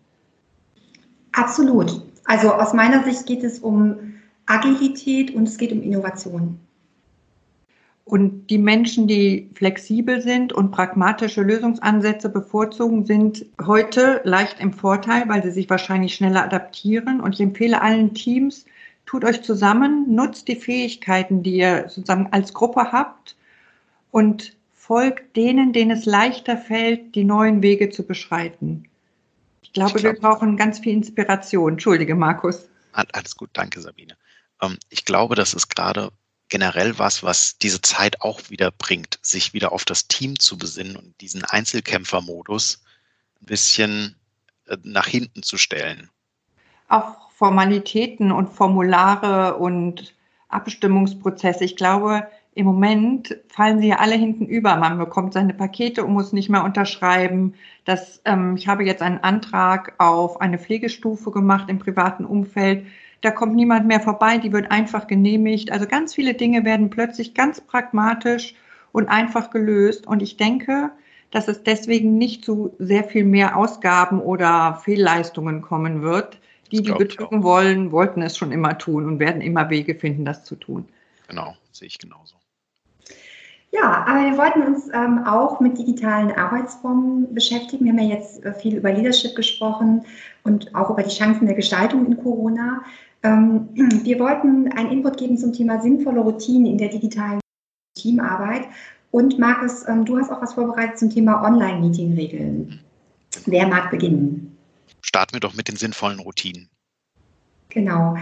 Absolut. 1.33 2.03
Also 2.25 2.55
aus 2.55 2.73
meiner 2.73 3.05
Sicht 3.05 3.27
geht 3.27 3.45
es 3.45 3.59
um 3.59 4.15
Agilität 4.47 5.35
und 5.35 5.47
es 5.47 5.59
geht 5.59 5.73
um 5.73 5.83
Innovation. 5.83 6.59
Und 8.05 8.49
die 8.49 8.59
Menschen, 8.59 9.07
die 9.07 9.49
flexibel 9.55 10.21
sind 10.21 10.53
und 10.53 10.71
pragmatische 10.71 11.43
Lösungsansätze 11.43 12.29
bevorzugen, 12.29 13.07
sind 13.07 13.47
heute 13.65 14.21
leicht 14.25 14.61
im 14.61 14.75
Vorteil, 14.75 15.27
weil 15.29 15.43
sie 15.43 15.51
sich 15.51 15.71
wahrscheinlich 15.71 16.15
schneller 16.15 16.45
adaptieren. 16.45 17.21
Und 17.21 17.33
ich 17.33 17.41
empfehle 17.41 17.81
allen 17.81 18.13
Teams, 18.13 18.67
tut 19.07 19.25
euch 19.25 19.43
zusammen, 19.43 20.15
nutzt 20.15 20.49
die 20.49 20.57
Fähigkeiten, 20.57 21.43
die 21.43 21.57
ihr 21.57 21.89
sozusagen 21.89 22.29
als 22.31 22.53
Gruppe 22.53 22.93
habt 22.93 23.37
und 24.11 24.55
folgt 24.75 25.35
denen, 25.35 25.73
denen 25.73 25.93
es 25.93 26.05
leichter 26.05 26.59
fällt, 26.59 27.15
die 27.15 27.25
neuen 27.25 27.63
Wege 27.63 27.89
zu 27.89 28.03
beschreiten. 28.03 28.85
Ich 29.63 29.73
glaube, 29.73 29.97
ich 29.97 30.03
glaub, 30.03 30.15
wir 30.15 30.21
brauchen 30.21 30.59
ganz 30.59 30.79
viel 30.79 30.93
Inspiration. 30.93 31.73
Entschuldige, 31.73 32.15
Markus. 32.15 32.69
Alles 32.93 33.35
gut, 33.35 33.49
danke, 33.55 33.81
Sabine. 33.81 34.15
Ähm, 34.61 34.77
ich 34.91 35.07
glaube, 35.07 35.37
das 35.37 35.55
ist 35.55 35.69
gerade 35.69 36.11
generell 36.49 36.99
was, 36.99 37.23
was 37.23 37.59
diese 37.59 37.81
Zeit 37.81 38.21
auch 38.21 38.51
wieder 38.51 38.71
bringt, 38.71 39.19
sich 39.23 39.55
wieder 39.55 39.73
auf 39.73 39.85
das 39.85 40.09
Team 40.09 40.39
zu 40.39 40.59
besinnen 40.59 40.97
und 40.97 41.21
diesen 41.21 41.45
Einzelkämpfermodus 41.45 42.83
ein 43.43 43.47
bisschen 43.47 44.17
äh, 44.67 44.77
nach 44.83 45.07
hinten 45.07 45.43
zu 45.43 45.57
stellen. 45.57 46.11
Auch 46.89 47.31
Formalitäten 47.33 48.31
und 48.31 48.51
Formulare 48.51 49.57
und 49.57 50.15
Abstimmungsprozesse. 50.49 51.65
Ich 51.65 51.77
glaube, 51.77 52.29
im 52.55 52.67
Moment 52.67 53.37
fallen 53.49 53.81
sie 53.81 53.89
ja 53.89 53.97
alle 53.97 54.15
hinten 54.15 54.47
über. 54.47 54.77
Man 54.77 54.99
bekommt 54.99 55.33
seine 55.33 55.55
Pakete 55.55 56.05
und 56.05 56.13
muss 56.13 56.33
nicht 56.33 56.49
mehr 56.49 56.63
unterschreiben. 56.63 57.55
Das, 57.85 58.21
ähm, 58.25 58.57
ich 58.57 58.69
habe 58.69 58.85
jetzt 58.85 59.03
einen 59.03 59.19
Antrag 59.19 59.95
auf 59.99 60.41
eine 60.41 60.59
Pflegestufe 60.59 61.33
gemacht 61.33 61.69
im 61.69 61.81
privaten 61.81 62.25
Umfeld 62.25 62.87
da 63.25 63.31
kommt 63.31 63.55
niemand 63.55 63.87
mehr 63.87 64.01
vorbei, 64.01 64.39
die 64.39 64.53
wird 64.53 64.71
einfach 64.71 65.07
genehmigt. 65.07 65.73
Also 65.73 65.87
ganz 65.87 66.15
viele 66.15 66.35
Dinge 66.35 66.65
werden 66.65 66.91
plötzlich 66.91 67.35
ganz 67.35 67.61
pragmatisch 67.61 68.55
und 68.93 69.09
einfach 69.09 69.51
gelöst. 69.51 70.07
Und 70.07 70.23
ich 70.23 70.37
denke, 70.37 70.91
dass 71.31 71.49
es 71.49 71.63
deswegen 71.63 72.19
nicht 72.19 72.45
zu 72.45 72.75
sehr 72.79 73.05
viel 73.05 73.25
mehr 73.25 73.57
Ausgaben 73.57 74.21
oder 74.21 74.81
Fehlleistungen 74.85 75.63
kommen 75.63 76.03
wird. 76.03 76.39
Die, 76.71 76.83
die 76.83 76.93
betrügen 76.93 77.43
wollen, 77.43 77.93
wollten 77.93 78.21
es 78.23 78.37
schon 78.37 78.53
immer 78.53 78.77
tun 78.79 79.07
und 79.07 79.19
werden 79.21 79.41
immer 79.41 79.71
Wege 79.71 79.95
finden, 79.95 80.25
das 80.25 80.45
zu 80.45 80.57
tun. 80.57 80.87
Genau, 81.29 81.55
sehe 81.73 81.89
ich 81.89 81.99
genauso. 81.99 82.37
Ja, 83.71 84.05
aber 84.07 84.21
wir 84.31 84.39
wollten 84.39 84.63
uns 84.63 84.89
ähm, 84.95 85.25
auch 85.27 85.59
mit 85.59 85.77
digitalen 85.77 86.31
Arbeitsformen 86.31 87.35
beschäftigen. 87.35 87.85
Wir 87.85 87.93
haben 87.93 87.99
ja 87.99 88.17
jetzt 88.17 88.45
äh, 88.45 88.55
viel 88.55 88.77
über 88.77 88.93
Leadership 88.93 89.35
gesprochen 89.35 90.05
und 90.45 90.73
auch 90.77 90.91
über 90.91 91.03
die 91.03 91.15
Chancen 91.15 91.47
der 91.47 91.57
Gestaltung 91.57 92.07
in 92.07 92.23
Corona. 92.23 92.83
Ähm, 93.25 93.69
wir 94.05 94.19
wollten 94.21 94.71
einen 94.73 94.91
Input 94.91 95.17
geben 95.17 95.37
zum 95.37 95.53
Thema 95.53 95.81
sinnvolle 95.81 96.21
Routinen 96.21 96.67
in 96.67 96.79
der 96.79 96.89
digitalen 96.89 97.41
Teamarbeit. 97.97 98.63
Und 99.11 99.39
Markus, 99.39 99.89
ähm, 99.89 100.05
du 100.05 100.19
hast 100.19 100.31
auch 100.31 100.43
was 100.43 100.55
vorbereitet 100.55 100.99
zum 100.99 101.11
Thema 101.11 101.43
Online-Meeting-Regeln. 101.45 102.81
Wer 103.47 103.67
mag 103.67 103.91
beginnen? 103.91 104.57
Starten 105.03 105.35
wir 105.35 105.41
doch 105.41 105.55
mit 105.55 105.69
den 105.69 105.77
sinnvollen 105.77 106.21
Routinen. 106.21 106.69
Genau. 107.71 108.17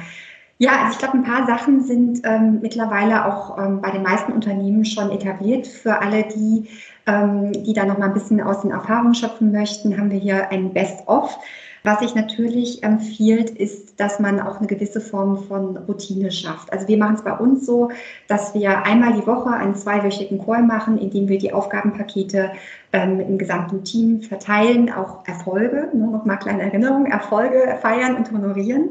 Ja, 0.59 0.85
also 0.85 0.93
ich 0.93 0.99
glaube, 0.99 1.19
ein 1.19 1.25
paar 1.25 1.47
Sachen 1.47 1.83
sind 1.83 2.21
ähm, 2.25 2.61
mittlerweile 2.62 3.27
auch 3.27 3.59
ähm, 3.59 3.81
bei 3.81 3.91
den 3.91 4.03
meisten 4.03 4.33
Unternehmen 4.33 4.85
schon 4.85 5.11
etabliert. 5.11 5.67
Für 5.67 6.01
alle 6.01 6.25
die, 6.25 6.69
ähm, 7.07 7.53
die 7.53 7.73
da 7.73 7.85
noch 7.85 7.99
mal 7.99 8.07
ein 8.07 8.15
bisschen 8.15 8.41
aus 8.41 8.62
den 8.62 8.71
Erfahrungen 8.71 9.15
schöpfen 9.15 9.51
möchten, 9.51 9.99
haben 9.99 10.11
wir 10.11 10.19
hier 10.19 10.51
ein 10.51 10.73
Best-of. 10.73 11.37
Was 11.85 11.99
sich 11.99 12.14
natürlich 12.14 12.85
empfiehlt, 12.85 13.51
ist, 13.51 13.99
dass 13.99 14.21
man 14.21 14.40
auch 14.40 14.59
eine 14.59 14.68
gewisse 14.68 15.01
Form 15.01 15.45
von 15.45 15.77
Routine 15.77 16.31
schafft. 16.31 16.73
Also 16.73 16.87
wir 16.87 16.97
machen 16.97 17.16
es 17.16 17.23
bei 17.23 17.37
uns 17.37 17.66
so, 17.66 17.90
dass 18.29 18.55
wir 18.55 18.85
einmal 18.85 19.14
die 19.14 19.27
Woche 19.27 19.51
einen 19.51 19.75
zweiwöchigen 19.75 20.45
Call 20.45 20.62
machen, 20.62 20.99
in 20.99 21.11
dem 21.11 21.29
wir 21.29 21.38
die 21.38 21.53
Aufgabenpakete 21.53 22.53
ähm, 22.92 23.18
im 23.18 23.37
gesamten 23.37 23.83
Team 23.83 24.23
verteilen, 24.23 24.92
auch 24.92 25.27
Erfolge, 25.27 25.88
nur 25.92 26.12
noch 26.12 26.25
mal 26.25 26.37
kleine 26.37 26.62
Erinnerung, 26.62 27.07
Erfolge 27.07 27.79
feiern 27.81 28.14
und 28.14 28.31
honorieren 28.31 28.90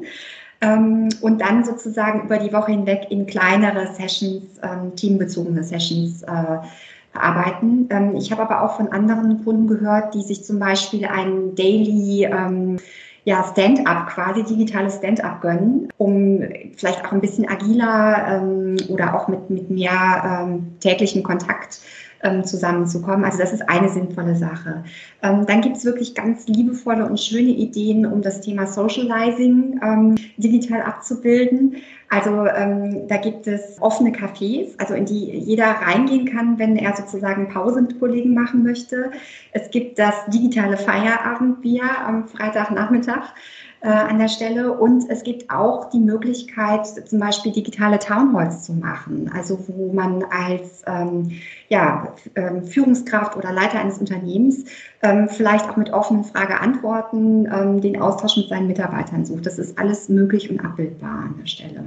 ähm, 0.61 1.09
und 1.21 1.41
dann 1.41 1.63
sozusagen 1.63 2.23
über 2.23 2.37
die 2.37 2.53
Woche 2.53 2.71
hinweg 2.71 3.07
in 3.09 3.25
kleinere 3.25 3.93
Sessions, 3.93 4.59
ähm, 4.61 4.95
teambezogene 4.95 5.63
Sessions 5.63 6.23
äh, 6.23 6.57
arbeiten. 7.13 7.87
Ähm, 7.89 8.15
ich 8.15 8.31
habe 8.31 8.41
aber 8.41 8.63
auch 8.63 8.77
von 8.77 8.91
anderen 8.91 9.43
Kunden 9.43 9.67
gehört, 9.67 10.13
die 10.13 10.23
sich 10.23 10.43
zum 10.43 10.59
Beispiel 10.59 11.05
ein 11.05 11.55
Daily 11.55 12.25
ähm, 12.25 12.77
ja, 13.23 13.43
Stand-up, 13.43 14.07
quasi 14.07 14.43
digitales 14.43 14.95
Stand-up 14.95 15.41
gönnen, 15.41 15.89
um 15.97 16.41
vielleicht 16.75 17.05
auch 17.05 17.11
ein 17.11 17.21
bisschen 17.21 17.47
agiler 17.47 18.41
ähm, 18.41 18.77
oder 18.89 19.15
auch 19.15 19.27
mit, 19.27 19.49
mit 19.49 19.69
mehr 19.69 20.43
ähm, 20.43 20.79
täglichen 20.79 21.21
Kontakt 21.21 21.79
ähm, 22.23 22.43
zusammenzukommen. 22.43 23.25
Also 23.25 23.37
das 23.37 23.53
ist 23.53 23.67
eine 23.69 23.89
sinnvolle 23.89 24.35
Sache. 24.35 24.83
Ähm, 25.21 25.45
dann 25.45 25.61
gibt 25.61 25.77
es 25.77 25.85
wirklich 25.85 26.15
ganz 26.15 26.47
liebevolle 26.47 27.05
und 27.05 27.19
schöne 27.19 27.51
Ideen, 27.51 28.05
um 28.05 28.21
das 28.21 28.41
Thema 28.41 28.67
Socializing 28.67 29.79
ähm, 29.83 30.15
digital 30.37 30.81
abzubilden. 30.81 31.77
Also 32.09 32.45
ähm, 32.45 33.07
da 33.07 33.17
gibt 33.17 33.47
es 33.47 33.81
offene 33.81 34.11
Cafés, 34.11 34.77
also 34.77 34.93
in 34.93 35.05
die 35.05 35.31
jeder 35.31 35.67
reingehen 35.67 36.25
kann, 36.25 36.59
wenn 36.59 36.75
er 36.75 36.93
sozusagen 36.95 37.47
Pause 37.47 37.81
mit 37.81 37.99
Kollegen 37.99 38.33
machen 38.33 38.63
möchte. 38.63 39.11
Es 39.53 39.69
gibt 39.71 39.97
das 39.97 40.25
digitale 40.27 40.75
Feierabendbier 40.75 41.83
am 42.05 42.27
Freitagnachmittag 42.27 43.33
äh, 43.81 43.87
an 43.87 44.19
der 44.19 44.27
Stelle. 44.27 44.73
Und 44.73 45.09
es 45.09 45.23
gibt 45.23 45.49
auch 45.49 45.89
die 45.89 45.99
Möglichkeit, 45.99 46.85
zum 46.87 47.19
Beispiel 47.19 47.51
digitale 47.51 47.99
Townhalls 47.99 48.63
zu 48.63 48.73
machen, 48.73 49.29
also 49.33 49.59
wo 49.67 49.91
man 49.91 50.23
als 50.31 50.83
ähm, 50.87 51.31
ja, 51.69 52.13
ähm, 52.35 52.63
Führungskraft 52.63 53.35
oder 53.35 53.51
Leiter 53.51 53.79
eines 53.79 53.97
Unternehmens 53.97 54.65
ähm, 55.01 55.27
vielleicht 55.29 55.69
auch 55.69 55.77
mit 55.77 55.91
offenen 55.91 56.23
Frage-Antworten 56.23 57.47
ähm, 57.51 57.81
den 57.81 58.01
Austausch 58.01 58.37
mit 58.37 58.49
seinen 58.49 58.67
Mitarbeitern 58.67 59.25
sucht. 59.25 59.45
Das 59.45 59.57
ist 59.57 59.77
alles 59.77 60.09
möglich 60.09 60.49
und 60.49 60.59
abbildbar 60.59 61.25
an 61.25 61.35
der 61.39 61.47
Stelle. 61.47 61.83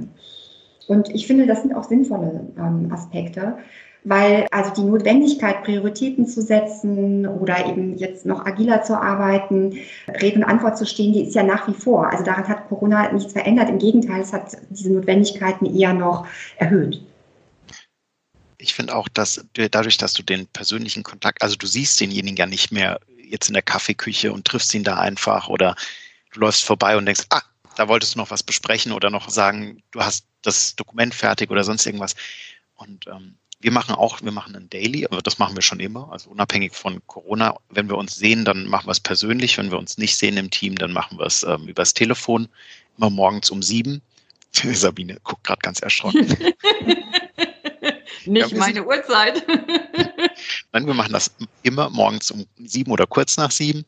Und 0.87 1.09
ich 1.09 1.25
finde, 1.25 1.47
das 1.47 1.61
sind 1.61 1.73
auch 1.73 1.85
sinnvolle 1.85 2.41
ähm, 2.57 2.91
Aspekte 2.91 3.57
weil 4.05 4.47
also 4.51 4.71
die 4.71 4.87
Notwendigkeit, 4.87 5.63
Prioritäten 5.63 6.27
zu 6.27 6.41
setzen 6.41 7.27
oder 7.27 7.65
eben 7.65 7.97
jetzt 7.97 8.25
noch 8.25 8.45
agiler 8.45 8.83
zu 8.83 8.99
arbeiten, 8.99 9.79
Rede 10.21 10.37
und 10.37 10.43
Antwort 10.43 10.77
zu 10.77 10.85
stehen, 10.85 11.11
die 11.11 11.23
ist 11.23 11.35
ja 11.35 11.43
nach 11.43 11.67
wie 11.67 11.73
vor. 11.73 12.09
Also 12.09 12.23
daran 12.23 12.47
hat 12.47 12.69
Corona 12.69 13.11
nichts 13.11 13.33
verändert. 13.33 13.69
Im 13.69 13.79
Gegenteil, 13.79 14.21
es 14.21 14.31
hat 14.31 14.57
diese 14.69 14.93
Notwendigkeiten 14.93 15.65
eher 15.65 15.93
noch 15.93 16.27
erhöht. 16.57 17.01
Ich 18.59 18.75
finde 18.75 18.95
auch, 18.95 19.09
dass 19.09 19.43
dadurch, 19.53 19.97
dass 19.97 20.13
du 20.13 20.23
den 20.23 20.47
persönlichen 20.47 21.03
Kontakt, 21.03 21.41
also 21.41 21.55
du 21.55 21.65
siehst 21.65 21.99
denjenigen 21.99 22.37
ja 22.37 22.45
nicht 22.45 22.71
mehr 22.71 22.99
jetzt 23.27 23.47
in 23.47 23.53
der 23.53 23.63
Kaffeeküche 23.63 24.31
und 24.31 24.45
triffst 24.45 24.73
ihn 24.75 24.83
da 24.83 24.97
einfach 24.97 25.49
oder 25.49 25.75
du 26.31 26.41
läufst 26.41 26.63
vorbei 26.63 26.95
und 26.95 27.07
denkst, 27.07 27.23
ah, 27.31 27.41
da 27.75 27.87
wolltest 27.87 28.15
du 28.15 28.19
noch 28.19 28.29
was 28.29 28.43
besprechen 28.43 28.91
oder 28.91 29.09
noch 29.09 29.29
sagen, 29.29 29.81
du 29.91 30.01
hast 30.01 30.25
das 30.43 30.75
Dokument 30.75 31.13
fertig 31.13 31.49
oder 31.49 31.63
sonst 31.63 31.85
irgendwas. 31.85 32.15
Und 32.75 33.07
ähm, 33.07 33.35
wir 33.65 33.71
machen 33.71 33.95
auch, 33.95 34.21
wir 34.21 34.31
machen 34.31 34.55
ein 34.55 34.69
Daily, 34.69 35.05
aber 35.05 35.23
das 35.23 35.39
machen 35.39 35.55
wir 35.57 35.63
schon 35.63 35.79
immer, 35.79 36.11
also 36.11 36.29
unabhängig 36.29 36.75
von 36.75 37.01
Corona. 37.07 37.57
Wenn 37.69 37.89
wir 37.89 37.97
uns 37.97 38.15
sehen, 38.15 38.45
dann 38.45 38.67
machen 38.67 38.85
wir 38.85 38.91
es 38.91 38.99
persönlich. 38.99 39.57
Wenn 39.57 39.71
wir 39.71 39.79
uns 39.79 39.97
nicht 39.97 40.17
sehen 40.17 40.37
im 40.37 40.51
Team, 40.51 40.75
dann 40.75 40.93
machen 40.93 41.17
wir 41.17 41.25
es 41.25 41.41
ähm, 41.41 41.67
übers 41.67 41.95
Telefon, 41.95 42.47
immer 42.99 43.09
morgens 43.09 43.49
um 43.49 43.63
sieben. 43.63 44.03
Sabine 44.53 45.17
guckt 45.23 45.45
gerade 45.45 45.61
ganz 45.61 45.79
erschrocken. 45.79 46.27
nicht 48.27 48.51
ja, 48.51 48.55
meine 48.55 48.75
sind, 48.75 48.85
Uhrzeit. 48.85 49.43
Nein, 50.71 50.85
wir 50.85 50.93
machen 50.93 51.13
das 51.13 51.31
immer 51.63 51.89
morgens 51.89 52.29
um 52.29 52.45
sieben 52.57 52.91
oder 52.91 53.07
kurz 53.07 53.35
nach 53.35 53.49
sieben. 53.49 53.83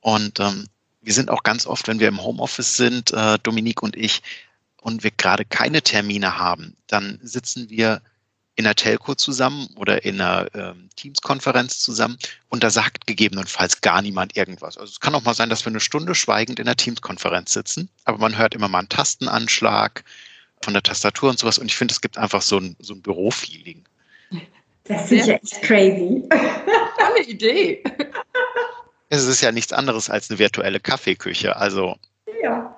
Und 0.00 0.40
ähm, 0.40 0.66
wir 1.00 1.14
sind 1.14 1.30
auch 1.30 1.42
ganz 1.42 1.66
oft, 1.66 1.88
wenn 1.88 2.00
wir 2.00 2.08
im 2.08 2.22
Homeoffice 2.22 2.76
sind, 2.76 3.14
äh, 3.14 3.38
Dominique 3.42 3.82
und 3.82 3.96
ich, 3.96 4.20
und 4.82 5.04
wir 5.04 5.10
gerade 5.10 5.46
keine 5.46 5.80
Termine 5.80 6.36
haben, 6.36 6.76
dann 6.86 7.18
sitzen 7.22 7.70
wir 7.70 8.02
in 8.56 8.64
einer 8.66 8.74
Telco 8.74 9.14
zusammen 9.14 9.68
oder 9.76 10.04
in 10.04 10.20
einer 10.20 10.48
ähm, 10.54 10.88
Teams-Konferenz 10.96 11.78
zusammen 11.78 12.18
und 12.48 12.64
da 12.64 12.70
sagt 12.70 13.06
gegebenenfalls 13.06 13.82
gar 13.82 14.00
niemand 14.00 14.36
irgendwas. 14.36 14.78
Also 14.78 14.90
es 14.90 15.00
kann 15.00 15.14
auch 15.14 15.22
mal 15.22 15.34
sein, 15.34 15.50
dass 15.50 15.64
wir 15.64 15.70
eine 15.70 15.80
Stunde 15.80 16.14
schweigend 16.14 16.58
in 16.58 16.66
einer 16.66 16.76
Teams-Konferenz 16.76 17.52
sitzen, 17.52 17.90
aber 18.04 18.18
man 18.18 18.38
hört 18.38 18.54
immer 18.54 18.68
mal 18.68 18.80
einen 18.80 18.88
Tastenanschlag 18.88 20.04
von 20.62 20.72
der 20.72 20.82
Tastatur 20.82 21.30
und 21.30 21.38
sowas 21.38 21.58
und 21.58 21.66
ich 21.66 21.76
finde, 21.76 21.92
es 21.92 22.00
gibt 22.00 22.16
einfach 22.16 22.42
so 22.42 22.58
ein, 22.58 22.76
so 22.80 22.94
ein 22.94 23.02
Büro-Feeling. 23.02 23.84
Das 24.84 25.10
ist 25.12 25.26
ja 25.26 25.34
echt 25.34 25.62
crazy. 25.62 26.26
Tolle 26.28 27.24
Idee. 27.26 27.82
Es 29.08 29.24
ist 29.24 29.40
ja 29.40 29.52
nichts 29.52 29.72
anderes 29.72 30.08
als 30.08 30.30
eine 30.30 30.38
virtuelle 30.38 30.80
Kaffeeküche. 30.80 31.56
Also 31.56 31.96
ja. 32.42 32.76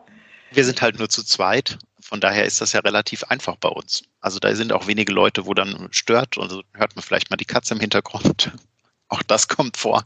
wir 0.53 0.65
sind 0.65 0.83
halt 0.83 0.99
nur 0.99 1.09
zu 1.09 1.23
zweit 1.23 1.79
von 2.09 2.21
daher 2.23 2.47
ist 2.47 2.63
das 2.63 2.73
ja 2.73 2.81
relativ 2.81 3.23
einfach 3.25 3.57
bei 3.57 3.69
uns. 3.69 4.03
Also 4.23 4.39
da 4.39 4.55
sind 4.55 4.73
auch 4.73 4.87
wenige 4.87 5.13
Leute, 5.13 5.45
wo 5.45 5.53
dann 5.53 5.89
stört. 5.91 6.39
Also 6.39 6.63
hört 6.73 6.97
man 6.97 7.03
vielleicht 7.03 7.29
mal 7.29 7.37
die 7.37 7.45
Katze 7.45 7.75
im 7.75 7.81
Hintergrund. 7.81 8.51
Auch 9.09 9.23
das 9.23 9.47
kommt 9.47 9.77
vor. 9.77 10.05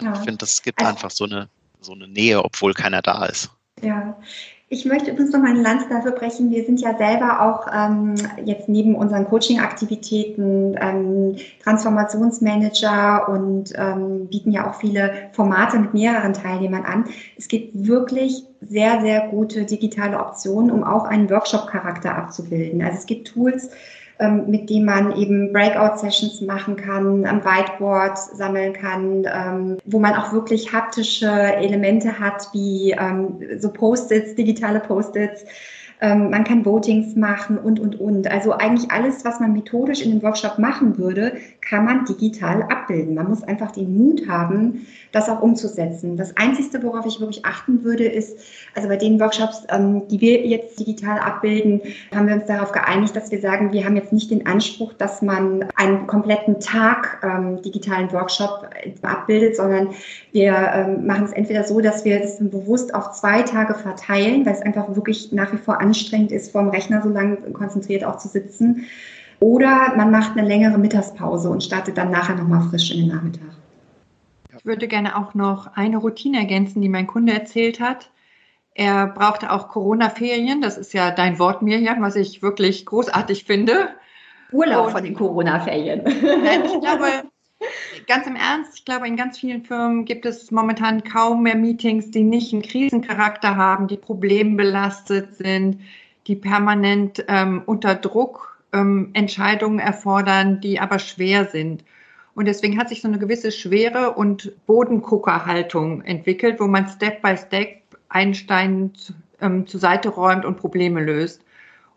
Ja. 0.00 0.14
Ich 0.14 0.18
finde, 0.18 0.38
das 0.38 0.62
gibt 0.62 0.80
also, 0.80 0.90
einfach 0.90 1.12
so 1.12 1.26
eine, 1.26 1.48
so 1.80 1.92
eine 1.92 2.08
Nähe, 2.08 2.44
obwohl 2.44 2.74
keiner 2.74 3.02
da 3.02 3.24
ist. 3.26 3.50
Ja, 3.82 4.20
ich 4.74 4.84
möchte 4.84 5.12
übrigens 5.12 5.32
noch 5.32 5.40
mal 5.40 5.50
eine 5.50 5.62
Lanze 5.62 5.88
dafür 5.88 6.10
brechen. 6.10 6.50
Wir 6.50 6.64
sind 6.64 6.80
ja 6.80 6.98
selber 6.98 7.40
auch 7.42 7.68
ähm, 7.72 8.16
jetzt 8.44 8.68
neben 8.68 8.96
unseren 8.96 9.24
Coaching-Aktivitäten 9.24 10.76
ähm, 10.80 11.36
Transformationsmanager 11.62 13.28
und 13.28 13.72
ähm, 13.76 14.26
bieten 14.26 14.50
ja 14.50 14.68
auch 14.68 14.74
viele 14.74 15.12
Formate 15.32 15.78
mit 15.78 15.94
mehreren 15.94 16.32
Teilnehmern 16.32 16.84
an. 16.84 17.04
Es 17.38 17.46
gibt 17.46 17.86
wirklich 17.86 18.42
sehr, 18.60 19.00
sehr 19.00 19.28
gute 19.28 19.64
digitale 19.64 20.18
Optionen, 20.18 20.72
um 20.72 20.82
auch 20.82 21.04
einen 21.04 21.30
Workshop-Charakter 21.30 22.16
abzubilden. 22.16 22.82
Also 22.82 22.98
es 22.98 23.06
gibt 23.06 23.28
Tools, 23.28 23.70
mit 24.46 24.70
dem 24.70 24.84
man 24.84 25.16
eben 25.16 25.52
Breakout-Sessions 25.52 26.40
machen 26.42 26.76
kann, 26.76 27.26
am 27.26 27.44
Whiteboard 27.44 28.16
sammeln 28.16 28.72
kann, 28.72 29.26
ähm, 29.26 29.78
wo 29.84 29.98
man 29.98 30.14
auch 30.14 30.32
wirklich 30.32 30.72
haptische 30.72 31.30
Elemente 31.30 32.18
hat, 32.18 32.48
wie 32.52 32.92
ähm, 32.92 33.38
so 33.58 33.70
Post-its, 33.70 34.34
digitale 34.34 34.80
Post-its, 34.80 35.44
ähm, 36.04 36.28
man 36.28 36.44
kann 36.44 36.66
Votings 36.66 37.16
machen 37.16 37.56
und, 37.56 37.80
und, 37.80 37.98
und. 37.98 38.30
Also 38.30 38.52
eigentlich 38.52 38.90
alles, 38.90 39.24
was 39.24 39.40
man 39.40 39.54
methodisch 39.54 40.02
in 40.02 40.10
dem 40.10 40.22
Workshop 40.22 40.58
machen 40.58 40.98
würde, 40.98 41.32
kann 41.62 41.86
man 41.86 42.04
digital 42.04 42.62
abbilden. 42.64 43.14
Man 43.14 43.30
muss 43.30 43.42
einfach 43.42 43.70
den 43.70 43.96
Mut 43.96 44.28
haben, 44.28 44.86
das 45.12 45.30
auch 45.30 45.40
umzusetzen. 45.40 46.18
Das 46.18 46.36
Einzige, 46.36 46.82
worauf 46.82 47.06
ich 47.06 47.20
wirklich 47.20 47.46
achten 47.46 47.84
würde, 47.84 48.04
ist, 48.04 48.38
also 48.74 48.86
bei 48.88 48.98
den 48.98 49.18
Workshops, 49.18 49.64
ähm, 49.70 50.06
die 50.08 50.20
wir 50.20 50.46
jetzt 50.46 50.78
digital 50.78 51.18
abbilden, 51.20 51.80
haben 52.14 52.28
wir 52.28 52.34
uns 52.34 52.44
darauf 52.44 52.72
geeinigt, 52.72 53.16
dass 53.16 53.30
wir 53.30 53.40
sagen, 53.40 53.72
wir 53.72 53.86
haben 53.86 53.96
jetzt 53.96 54.12
nicht 54.12 54.30
den 54.30 54.46
Anspruch, 54.46 54.92
dass 54.92 55.22
man 55.22 55.64
einen 55.74 56.06
kompletten 56.06 56.60
Tag 56.60 57.22
ähm, 57.22 57.62
digitalen 57.62 58.12
Workshop 58.12 58.68
abbildet, 59.00 59.56
sondern 59.56 59.88
wir 60.32 60.54
ähm, 60.54 61.06
machen 61.06 61.24
es 61.24 61.32
entweder 61.32 61.64
so, 61.64 61.80
dass 61.80 62.04
wir 62.04 62.20
es 62.20 62.36
bewusst 62.40 62.94
auf 62.94 63.12
zwei 63.12 63.40
Tage 63.40 63.74
verteilen, 63.74 64.44
weil 64.44 64.52
es 64.52 64.60
einfach 64.60 64.94
wirklich 64.94 65.32
nach 65.32 65.50
wie 65.52 65.56
vor 65.56 65.80
anstrengend 65.80 65.93
ist, 66.32 66.52
vor 66.52 66.62
dem 66.62 66.70
Rechner 66.70 67.02
so 67.02 67.08
lange 67.08 67.36
konzentriert 67.52 68.04
auch 68.04 68.18
zu 68.18 68.28
sitzen. 68.28 68.86
Oder 69.40 69.94
man 69.96 70.10
macht 70.10 70.36
eine 70.36 70.46
längere 70.46 70.78
Mittagspause 70.78 71.50
und 71.50 71.62
startet 71.62 71.98
dann 71.98 72.10
nachher 72.10 72.36
nochmal 72.36 72.62
frisch 72.70 72.90
in 72.90 73.00
den 73.00 73.08
Nachmittag. 73.08 73.50
Ich 74.56 74.64
würde 74.64 74.88
gerne 74.88 75.16
auch 75.16 75.34
noch 75.34 75.76
eine 75.76 75.98
Routine 75.98 76.38
ergänzen, 76.38 76.80
die 76.80 76.88
mein 76.88 77.06
Kunde 77.06 77.32
erzählt 77.32 77.80
hat. 77.80 78.10
Er 78.74 79.06
brauchte 79.06 79.52
auch 79.52 79.68
Corona-Ferien. 79.68 80.60
Das 80.60 80.78
ist 80.78 80.94
ja 80.94 81.10
dein 81.10 81.38
Wort, 81.38 81.62
Mirjam, 81.62 82.00
was 82.02 82.16
ich 82.16 82.42
wirklich 82.42 82.86
großartig 82.86 83.44
finde. 83.44 83.88
Urlaub 84.52 84.86
und, 84.86 84.92
von 84.92 85.04
den 85.04 85.14
Corona-Ferien. 85.14 86.02
Ich 86.06 86.80
glaube, 86.80 87.06
ganz 88.06 88.26
im 88.26 88.36
Ernst, 88.36 88.78
ich 88.78 88.84
glaube, 88.84 89.06
in 89.06 89.16
ganz 89.16 89.38
vielen 89.38 89.64
Firmen 89.64 90.04
gibt 90.04 90.26
es 90.26 90.50
momentan 90.50 91.02
kaum 91.04 91.42
mehr 91.42 91.56
Meetings, 91.56 92.10
die 92.10 92.22
nicht 92.22 92.52
einen 92.52 92.62
Krisencharakter 92.62 93.56
haben, 93.56 93.88
die 93.88 93.96
problembelastet 93.96 95.36
sind, 95.36 95.80
die 96.26 96.36
permanent 96.36 97.24
ähm, 97.28 97.62
unter 97.66 97.94
Druck 97.94 98.62
ähm, 98.72 99.10
Entscheidungen 99.12 99.78
erfordern, 99.78 100.60
die 100.60 100.80
aber 100.80 100.98
schwer 100.98 101.46
sind. 101.46 101.84
Und 102.34 102.46
deswegen 102.46 102.78
hat 102.78 102.88
sich 102.88 103.00
so 103.00 103.08
eine 103.08 103.18
gewisse 103.18 103.52
Schwere 103.52 104.12
und 104.12 104.52
Bodenguckerhaltung 104.66 106.02
entwickelt, 106.02 106.58
wo 106.58 106.66
man 106.66 106.88
Step 106.88 107.22
by 107.22 107.36
Step 107.36 107.82
einsteigend 108.08 109.14
ähm, 109.40 109.66
zur 109.66 109.80
Seite 109.80 110.08
räumt 110.08 110.44
und 110.44 110.56
Probleme 110.56 111.02
löst. 111.02 111.43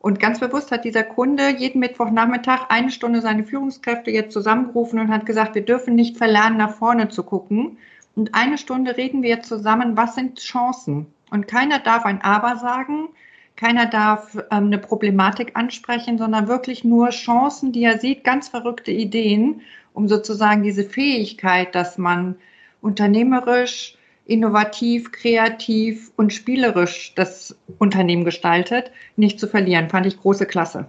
Und 0.07 0.21
ganz 0.21 0.39
bewusst 0.39 0.71
hat 0.71 0.85
dieser 0.85 1.03
Kunde 1.03 1.49
jeden 1.49 1.79
Mittwochnachmittag 1.79 2.69
eine 2.69 2.91
Stunde 2.91 3.19
seine 3.19 3.43
Führungskräfte 3.43 4.09
jetzt 4.09 4.31
zusammengerufen 4.31 4.99
und 4.99 5.09
hat 5.09 5.25
gesagt, 5.25 5.53
wir 5.53 5.65
dürfen 5.65 5.95
nicht 5.95 6.15
verlernen, 6.15 6.57
nach 6.57 6.75
vorne 6.75 7.09
zu 7.09 7.23
gucken. 7.23 7.77
Und 8.15 8.33
eine 8.33 8.57
Stunde 8.57 8.95
reden 8.95 9.21
wir 9.21 9.41
zusammen, 9.41 9.97
was 9.97 10.15
sind 10.15 10.39
Chancen? 10.39 11.07
Und 11.29 11.49
keiner 11.49 11.79
darf 11.79 12.05
ein 12.05 12.21
Aber 12.21 12.55
sagen, 12.55 13.09
keiner 13.57 13.85
darf 13.85 14.33
ähm, 14.49 14.67
eine 14.67 14.77
Problematik 14.77 15.57
ansprechen, 15.57 16.17
sondern 16.17 16.47
wirklich 16.47 16.85
nur 16.85 17.09
Chancen, 17.09 17.73
die 17.73 17.83
er 17.83 17.99
sieht, 17.99 18.23
ganz 18.23 18.47
verrückte 18.47 18.91
Ideen, 18.91 19.59
um 19.91 20.07
sozusagen 20.07 20.63
diese 20.63 20.85
Fähigkeit, 20.85 21.75
dass 21.75 21.97
man 21.97 22.37
unternehmerisch, 22.79 23.96
innovativ, 24.27 25.11
kreativ 25.11 26.11
und 26.17 26.33
spielerisch 26.33 27.13
das 27.15 27.55
Unternehmen 27.79 28.25
gestaltet, 28.25 28.91
nicht 29.15 29.39
zu 29.39 29.47
verlieren. 29.47 29.89
Fand 29.89 30.05
ich 30.05 30.19
große 30.19 30.45
Klasse. 30.45 30.85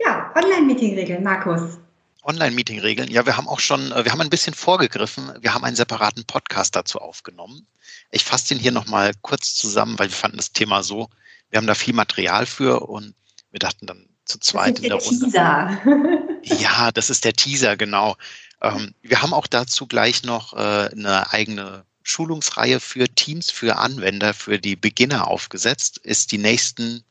Ja, 0.00 0.32
Online-Meeting-Regeln, 0.34 1.22
Markus. 1.22 1.78
Online-Meeting-Regeln. 2.24 3.10
Ja, 3.10 3.26
wir 3.26 3.36
haben 3.36 3.48
auch 3.48 3.60
schon, 3.60 3.92
äh, 3.92 4.04
wir 4.04 4.12
haben 4.12 4.20
ein 4.20 4.30
bisschen 4.30 4.54
vorgegriffen. 4.54 5.32
Wir 5.40 5.54
haben 5.54 5.64
einen 5.64 5.76
separaten 5.76 6.24
Podcast 6.24 6.76
dazu 6.76 6.98
aufgenommen. 6.98 7.66
Ich 8.10 8.24
fasse 8.24 8.48
den 8.48 8.58
hier 8.58 8.72
nochmal 8.72 9.12
kurz 9.22 9.54
zusammen, 9.54 9.98
weil 9.98 10.08
wir 10.08 10.16
fanden 10.16 10.36
das 10.36 10.52
Thema 10.52 10.82
so, 10.82 11.08
wir 11.50 11.58
haben 11.58 11.66
da 11.66 11.74
viel 11.74 11.94
Material 11.94 12.46
für 12.46 12.80
und 12.88 13.14
wir 13.50 13.58
dachten 13.58 13.86
dann 13.86 14.08
zu 14.24 14.38
zweit 14.38 14.78
in 14.78 14.88
der, 14.88 14.98
der 14.98 15.06
Runde. 15.06 15.24
Teaser. 15.26 15.78
ja, 16.60 16.92
das 16.92 17.10
ist 17.10 17.24
der 17.24 17.32
Teaser, 17.32 17.76
genau. 17.76 18.16
Ähm, 18.60 18.94
wir 19.02 19.20
haben 19.20 19.34
auch 19.34 19.46
dazu 19.46 19.86
gleich 19.86 20.22
noch 20.22 20.54
äh, 20.54 20.90
eine 20.92 21.32
eigene 21.32 21.84
Schulungsreihe 22.02 22.80
für 22.80 23.08
Teams, 23.08 23.50
für 23.50 23.76
Anwender, 23.76 24.34
für 24.34 24.58
die 24.58 24.76
Beginner 24.76 25.28
aufgesetzt. 25.28 25.98
Ist 25.98 26.32
die 26.32 26.38
nächsten 26.38 27.04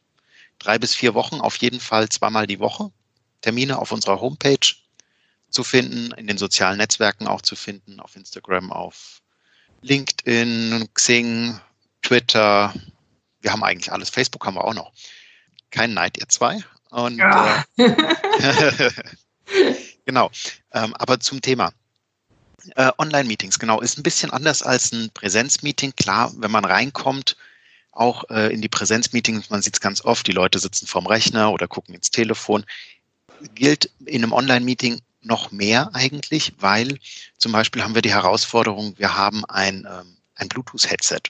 drei 0.59 0.77
bis 0.77 0.95
vier 0.95 1.13
Wochen 1.13 1.41
auf 1.41 1.57
jeden 1.57 1.79
Fall 1.79 2.09
zweimal 2.09 2.47
die 2.47 2.59
Woche. 2.59 2.91
Termine 3.41 3.79
auf 3.79 3.91
unserer 3.91 4.21
Homepage 4.21 4.75
zu 5.49 5.63
finden, 5.63 6.11
in 6.13 6.27
den 6.27 6.37
sozialen 6.37 6.77
Netzwerken 6.77 7.27
auch 7.27 7.41
zu 7.41 7.55
finden, 7.55 7.99
auf 7.99 8.15
Instagram, 8.15 8.71
auf 8.71 9.21
LinkedIn, 9.81 10.87
Xing, 10.93 11.59
Twitter. 12.01 12.73
Wir 13.41 13.51
haben 13.51 13.63
eigentlich 13.63 13.91
alles. 13.91 14.09
Facebook 14.09 14.45
haben 14.45 14.55
wir 14.55 14.63
auch 14.63 14.73
noch. 14.73 14.91
Kein 15.71 15.93
Neid, 15.93 16.17
ihr 16.17 16.29
zwei. 16.29 16.63
Und 16.89 17.17
ja. 17.17 17.65
äh, 17.77 18.91
genau. 20.05 20.29
Ähm, 20.73 20.93
aber 20.95 21.19
zum 21.19 21.41
Thema. 21.41 21.71
Äh, 22.75 22.91
Online-Meetings, 22.97 23.59
genau, 23.59 23.81
ist 23.81 23.97
ein 23.97 24.03
bisschen 24.03 24.31
anders 24.31 24.61
als 24.61 24.91
ein 24.91 25.09
Präsenzmeeting. 25.13 25.93
Klar, 25.95 26.31
wenn 26.37 26.51
man 26.51 26.65
reinkommt, 26.65 27.35
auch 27.91 28.29
äh, 28.29 28.53
in 28.53 28.61
die 28.61 28.69
Präsenzmeetings, 28.69 29.49
man 29.49 29.61
sieht 29.61 29.75
es 29.75 29.81
ganz 29.81 30.03
oft, 30.03 30.27
die 30.27 30.31
Leute 30.31 30.59
sitzen 30.59 30.87
vorm 30.87 31.07
Rechner 31.07 31.51
oder 31.51 31.67
gucken 31.67 31.95
ins 31.95 32.11
Telefon. 32.11 32.65
Gilt 33.55 33.89
in 34.05 34.23
einem 34.23 34.33
Online-Meeting 34.33 35.01
noch 35.21 35.51
mehr 35.51 35.89
eigentlich, 35.93 36.53
weil 36.59 36.99
zum 37.37 37.51
Beispiel 37.51 37.83
haben 37.83 37.95
wir 37.95 38.01
die 38.01 38.13
Herausforderung, 38.13 38.93
wir 38.97 39.15
haben 39.15 39.45
ein, 39.45 39.87
ähm, 39.89 40.17
ein 40.35 40.47
Bluetooth-Headset. 40.47 41.21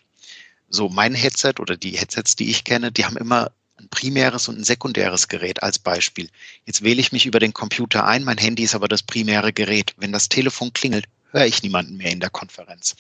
So 0.70 0.90
mein 0.90 1.14
Headset 1.14 1.56
oder 1.60 1.76
die 1.76 1.98
Headsets, 1.98 2.36
die 2.36 2.50
ich 2.50 2.64
kenne, 2.64 2.92
die 2.92 3.06
haben 3.06 3.18
immer 3.18 3.52
ein 3.78 3.90
primäres 3.90 4.48
und 4.48 4.60
ein 4.60 4.64
sekundäres 4.64 5.28
Gerät 5.28 5.64
als 5.64 5.80
Beispiel. 5.80 6.30
Jetzt 6.66 6.84
wähle 6.84 7.02
ich 7.02 7.12
mich 7.12 7.26
über 7.26 7.40
den 7.40 7.54
Computer 7.54 8.06
ein, 8.06 8.24
mein 8.24 8.38
Handy 8.38 8.64
ist 8.64 8.76
aber 8.76 8.88
das 8.88 9.04
primäre 9.04 9.52
Gerät. 9.52 9.94
Wenn 9.98 10.12
das 10.12 10.30
Telefon 10.30 10.72
klingelt, 10.74 11.08
höre 11.32 11.46
ich 11.46 11.64
niemanden 11.64 11.98
mehr 11.98 12.12
in 12.12 12.20
der 12.20 12.30
Konferenz. 12.30 12.96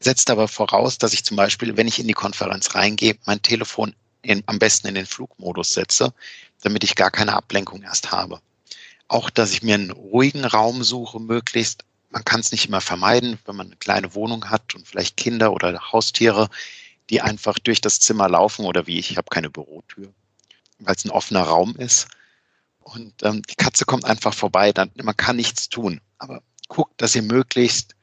Setzt 0.00 0.30
aber 0.30 0.48
voraus, 0.48 0.98
dass 0.98 1.12
ich 1.12 1.24
zum 1.24 1.36
Beispiel, 1.36 1.76
wenn 1.76 1.88
ich 1.88 1.98
in 1.98 2.08
die 2.08 2.14
Konferenz 2.14 2.74
reingehe, 2.74 3.16
mein 3.26 3.42
Telefon 3.42 3.94
in, 4.22 4.42
am 4.46 4.58
besten 4.58 4.88
in 4.88 4.94
den 4.94 5.06
Flugmodus 5.06 5.74
setze, 5.74 6.12
damit 6.62 6.84
ich 6.84 6.94
gar 6.94 7.10
keine 7.10 7.34
Ablenkung 7.34 7.82
erst 7.82 8.10
habe. 8.10 8.40
Auch, 9.08 9.30
dass 9.30 9.52
ich 9.52 9.62
mir 9.62 9.74
einen 9.74 9.90
ruhigen 9.90 10.44
Raum 10.44 10.82
suche, 10.82 11.20
möglichst. 11.20 11.84
Man 12.10 12.24
kann 12.24 12.40
es 12.40 12.52
nicht 12.52 12.68
immer 12.68 12.80
vermeiden, 12.80 13.38
wenn 13.44 13.56
man 13.56 13.66
eine 13.66 13.76
kleine 13.76 14.14
Wohnung 14.14 14.50
hat 14.50 14.74
und 14.74 14.86
vielleicht 14.86 15.16
Kinder 15.16 15.52
oder 15.52 15.92
Haustiere, 15.92 16.48
die 17.10 17.20
einfach 17.20 17.58
durch 17.58 17.80
das 17.80 18.00
Zimmer 18.00 18.28
laufen 18.28 18.64
oder 18.64 18.86
wie 18.86 18.98
ich, 18.98 19.10
ich 19.10 19.16
habe 19.16 19.28
keine 19.30 19.50
Bürotür, 19.50 20.12
weil 20.78 20.94
es 20.94 21.04
ein 21.04 21.10
offener 21.10 21.42
Raum 21.42 21.76
ist. 21.76 22.08
Und 22.80 23.22
ähm, 23.22 23.42
die 23.42 23.56
Katze 23.56 23.84
kommt 23.84 24.04
einfach 24.04 24.34
vorbei, 24.34 24.72
dann, 24.72 24.90
man 25.02 25.16
kann 25.16 25.36
nichts 25.36 25.68
tun. 25.68 26.00
Aber 26.18 26.42
guckt, 26.68 27.00
dass 27.00 27.14
ihr 27.14 27.22
möglichst 27.22 27.94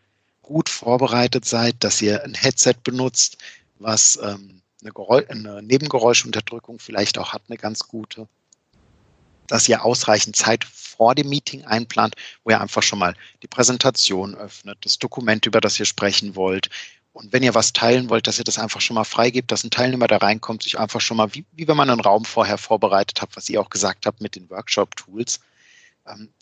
gut 0.41 0.69
vorbereitet 0.69 1.45
seid, 1.45 1.75
dass 1.83 2.01
ihr 2.01 2.23
ein 2.23 2.33
Headset 2.33 2.75
benutzt, 2.83 3.37
was 3.79 4.19
ähm, 4.21 4.61
eine, 4.81 4.91
Geräusch, 4.91 5.29
eine 5.29 5.61
Nebengeräuschunterdrückung 5.61 6.79
vielleicht 6.79 7.17
auch 7.17 7.33
hat, 7.33 7.43
eine 7.47 7.57
ganz 7.57 7.87
gute. 7.87 8.27
Dass 9.47 9.67
ihr 9.67 9.83
ausreichend 9.83 10.35
Zeit 10.35 10.63
vor 10.63 11.15
dem 11.15 11.29
Meeting 11.29 11.65
einplant, 11.65 12.15
wo 12.43 12.51
ihr 12.51 12.61
einfach 12.61 12.83
schon 12.83 12.99
mal 12.99 13.15
die 13.43 13.47
Präsentation 13.47 14.35
öffnet, 14.35 14.77
das 14.81 14.99
Dokument, 14.99 15.45
über 15.45 15.61
das 15.61 15.79
ihr 15.79 15.85
sprechen 15.85 16.35
wollt. 16.35 16.69
Und 17.13 17.33
wenn 17.33 17.43
ihr 17.43 17.55
was 17.55 17.73
teilen 17.73 18.09
wollt, 18.09 18.27
dass 18.27 18.37
ihr 18.37 18.45
das 18.45 18.57
einfach 18.57 18.79
schon 18.79 18.95
mal 18.95 19.03
freigebt, 19.03 19.51
dass 19.51 19.63
ein 19.63 19.71
Teilnehmer 19.71 20.07
da 20.07 20.17
reinkommt, 20.17 20.63
sich 20.63 20.79
einfach 20.79 21.01
schon 21.01 21.17
mal, 21.17 21.33
wie, 21.33 21.45
wie 21.51 21.67
wenn 21.67 21.75
man 21.75 21.89
einen 21.89 21.99
Raum 21.99 22.23
vorher 22.23 22.57
vorbereitet 22.57 23.21
hat, 23.21 23.35
was 23.35 23.49
ihr 23.49 23.59
auch 23.59 23.69
gesagt 23.69 24.05
habt 24.05 24.21
mit 24.21 24.35
den 24.35 24.49
Workshop-Tools, 24.49 25.41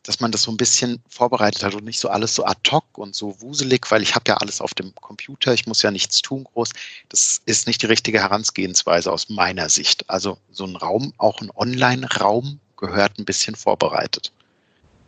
dass 0.04 0.20
man 0.20 0.32
das 0.32 0.44
so 0.44 0.52
ein 0.52 0.58
bisschen 0.58 1.04
vorbereitet 1.10 1.64
hat 1.64 1.76
und 1.76 1.84
nicht 1.84 2.00
so 2.00 2.10
alles 2.10 2.34
so 2.34 2.46
ad 2.46 2.62
hoc 2.72 2.98
und 2.98 3.14
so 3.14 3.42
wuselig, 3.42 3.90
weil 3.92 4.02
ich 4.02 4.16
habe 4.16 4.26
ja 4.28 4.38
alles 4.38 4.62
auf 4.62 4.74
dem 4.74 4.96
Computer, 4.96 5.54
ich 5.54 5.68
muss 5.68 5.82
ja 5.82 5.92
nichts 5.92 6.22
tun 6.22 6.46
groß. 6.46 6.70
Das 7.10 7.42
ist 7.46 7.68
nicht 7.68 7.82
die 7.82 7.88
richtige 7.88 8.20
Herangehensweise 8.20 9.12
aus 9.12 9.30
meiner 9.30 9.70
Sicht. 9.70 10.10
Also 10.10 10.38
so 10.52 10.66
ein 10.66 10.76
Raum, 10.76 11.14
auch 11.18 11.42
ein 11.42 11.52
Online-Raum, 11.54 12.60
gehört 12.78 13.20
ein 13.20 13.26
bisschen 13.26 13.56
vorbereitet 13.56 14.32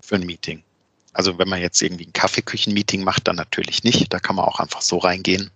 für 0.01 0.15
ein 0.15 0.25
Meeting. 0.25 0.63
Also 1.13 1.37
wenn 1.37 1.47
man 1.47 1.61
jetzt 1.61 1.81
irgendwie 1.81 2.05
ein 2.05 2.13
Kaffeeküchen-Meeting 2.13 3.03
macht, 3.03 3.27
dann 3.27 3.37
natürlich 3.37 3.83
nicht. 3.83 4.11
Da 4.13 4.19
kann 4.19 4.35
man 4.35 4.45
auch 4.45 4.59
einfach 4.59 4.81
so 4.81 4.97
reingehen. 4.97 5.49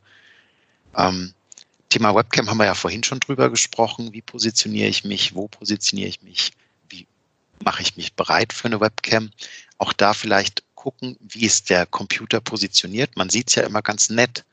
Ähm, 0.96 1.34
Thema 1.90 2.16
Webcam 2.16 2.50
haben 2.50 2.58
wir 2.58 2.66
ja 2.66 2.76
vorhin 2.76 3.04
schon 3.04 3.20
drüber 3.20 3.50
gesprochen. 3.50 4.14
Wie 4.14 4.22
positioniere 4.22 4.88
ich 4.88 5.04
mich? 5.04 5.36
Wo 5.36 5.48
positioniere 5.48 6.10
ich 6.10 6.22
mich? 6.24 6.52
Mache 7.64 7.82
ich 7.82 7.98
mich 7.98 8.14
bereit 8.14 8.54
für 8.54 8.66
eine 8.66 8.80
Webcam. 8.80 9.32
Auch 9.78 9.94
da 9.94 10.14
vielleicht 10.14 10.64
gucken, 10.76 11.18
wie 11.20 11.46
ist 11.46 11.70
der 11.70 11.86
Computer 11.86 12.42
positioniert. 12.42 13.18
Man 13.18 13.30
sieht 13.30 13.50
es 13.50 13.56
ja 13.56 13.64
immer 13.64 13.82
ganz 13.82 14.10
nett 14.10 14.46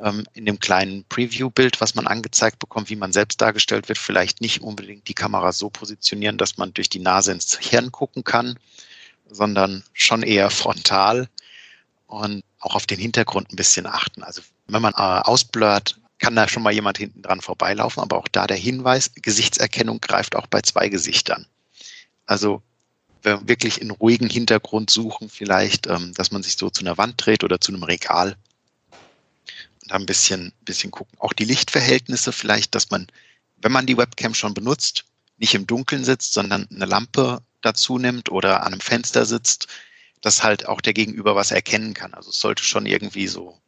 ähm, 0.00 0.24
in 0.34 0.46
dem 0.46 0.60
kleinen 0.60 1.04
Preview-Bild, 1.08 1.80
was 1.80 1.94
man 1.94 2.06
angezeigt 2.06 2.58
bekommt, 2.58 2.90
wie 2.90 2.96
man 2.96 3.12
selbst 3.12 3.40
dargestellt 3.40 3.88
wird. 3.88 3.98
Vielleicht 3.98 4.40
nicht 4.40 4.60
unbedingt 4.60 5.08
die 5.08 5.14
Kamera 5.14 5.52
so 5.52 5.70
positionieren, 5.70 6.38
dass 6.38 6.56
man 6.56 6.74
durch 6.74 6.88
die 6.88 7.00
Nase 7.00 7.32
ins 7.32 7.58
Hirn 7.58 7.90
gucken 7.90 8.24
kann, 8.24 8.58
sondern 9.30 9.82
schon 9.92 10.22
eher 10.22 10.50
frontal 10.50 11.28
und 12.06 12.42
auch 12.60 12.74
auf 12.74 12.86
den 12.86 12.98
Hintergrund 12.98 13.52
ein 13.52 13.56
bisschen 13.56 13.86
achten. 13.86 14.22
Also 14.22 14.42
wenn 14.66 14.82
man 14.82 14.92
äh, 14.94 14.96
ausblurrt, 14.96 15.98
kann 16.18 16.34
da 16.34 16.48
schon 16.48 16.62
mal 16.62 16.72
jemand 16.72 16.98
hinten 16.98 17.22
dran 17.22 17.40
vorbeilaufen, 17.40 18.02
aber 18.02 18.18
auch 18.18 18.28
da 18.28 18.46
der 18.46 18.56
Hinweis, 18.56 19.12
Gesichtserkennung 19.14 20.00
greift 20.00 20.34
auch 20.34 20.48
bei 20.48 20.60
zwei 20.62 20.88
Gesichtern. 20.88 21.46
Also 22.28 22.62
wirklich 23.22 23.80
in 23.80 23.90
ruhigen 23.90 24.30
Hintergrund 24.30 24.90
suchen, 24.90 25.28
vielleicht, 25.28 25.86
ähm, 25.86 26.14
dass 26.14 26.30
man 26.30 26.42
sich 26.42 26.56
so 26.56 26.70
zu 26.70 26.82
einer 26.82 26.96
Wand 26.96 27.14
dreht 27.16 27.42
oder 27.42 27.60
zu 27.60 27.72
einem 27.72 27.82
Regal 27.82 28.36
und 29.82 29.90
da 29.90 29.96
ein 29.96 30.06
bisschen, 30.06 30.52
bisschen 30.60 30.90
gucken. 30.90 31.18
Auch 31.18 31.32
die 31.32 31.44
Lichtverhältnisse 31.44 32.32
vielleicht, 32.32 32.74
dass 32.74 32.90
man, 32.90 33.08
wenn 33.56 33.72
man 33.72 33.86
die 33.86 33.96
Webcam 33.96 34.34
schon 34.34 34.54
benutzt, 34.54 35.04
nicht 35.38 35.54
im 35.54 35.66
Dunkeln 35.66 36.04
sitzt, 36.04 36.32
sondern 36.32 36.68
eine 36.72 36.84
Lampe 36.84 37.42
dazu 37.60 37.98
nimmt 37.98 38.30
oder 38.30 38.62
an 38.62 38.72
einem 38.72 38.80
Fenster 38.80 39.26
sitzt, 39.26 39.66
dass 40.20 40.42
halt 40.42 40.66
auch 40.66 40.80
der 40.80 40.94
Gegenüber 40.94 41.34
was 41.34 41.50
erkennen 41.50 41.94
kann. 41.94 42.14
Also 42.14 42.30
es 42.30 42.40
sollte 42.40 42.62
schon 42.62 42.86
irgendwie 42.86 43.26
so 43.26 43.58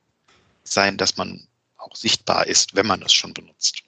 sein, 0.64 0.96
dass 0.96 1.16
man 1.16 1.46
auch 1.76 1.96
sichtbar 1.96 2.46
ist, 2.46 2.74
wenn 2.74 2.86
man 2.86 3.02
es 3.02 3.12
schon 3.12 3.34
benutzt. 3.34 3.82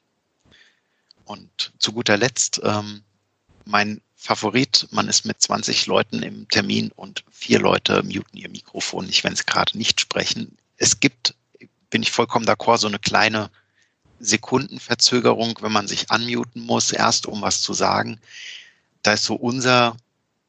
Und 1.24 1.72
zu 1.78 1.92
guter 1.92 2.16
Letzt, 2.16 2.61
ähm, 2.64 3.02
mein 3.64 4.00
Favorit, 4.22 4.87
man 4.92 5.08
ist 5.08 5.24
mit 5.24 5.42
20 5.42 5.87
Leuten 5.87 6.22
im 6.22 6.48
Termin 6.48 6.92
und 6.94 7.24
vier 7.32 7.58
Leute 7.58 8.04
muten 8.04 8.37
ihr 8.37 8.48
Mikrofon 8.48 9.06
nicht, 9.06 9.24
wenn 9.24 9.35
sie 9.35 9.42
gerade 9.44 9.76
nicht 9.76 10.00
sprechen. 10.00 10.56
Es 10.76 11.00
gibt, 11.00 11.35
bin 11.90 12.04
ich 12.04 12.12
vollkommen 12.12 12.46
d'accord, 12.46 12.78
so 12.78 12.87
eine 12.87 13.00
kleine 13.00 13.50
Sekundenverzögerung, 14.20 15.58
wenn 15.61 15.72
man 15.72 15.88
sich 15.88 16.08
unmuten 16.08 16.61
muss, 16.61 16.92
erst 16.92 17.26
um 17.26 17.42
was 17.42 17.62
zu 17.62 17.74
sagen. 17.74 18.20
Da 19.02 19.14
ist 19.14 19.24
so 19.24 19.35
unser, 19.35 19.96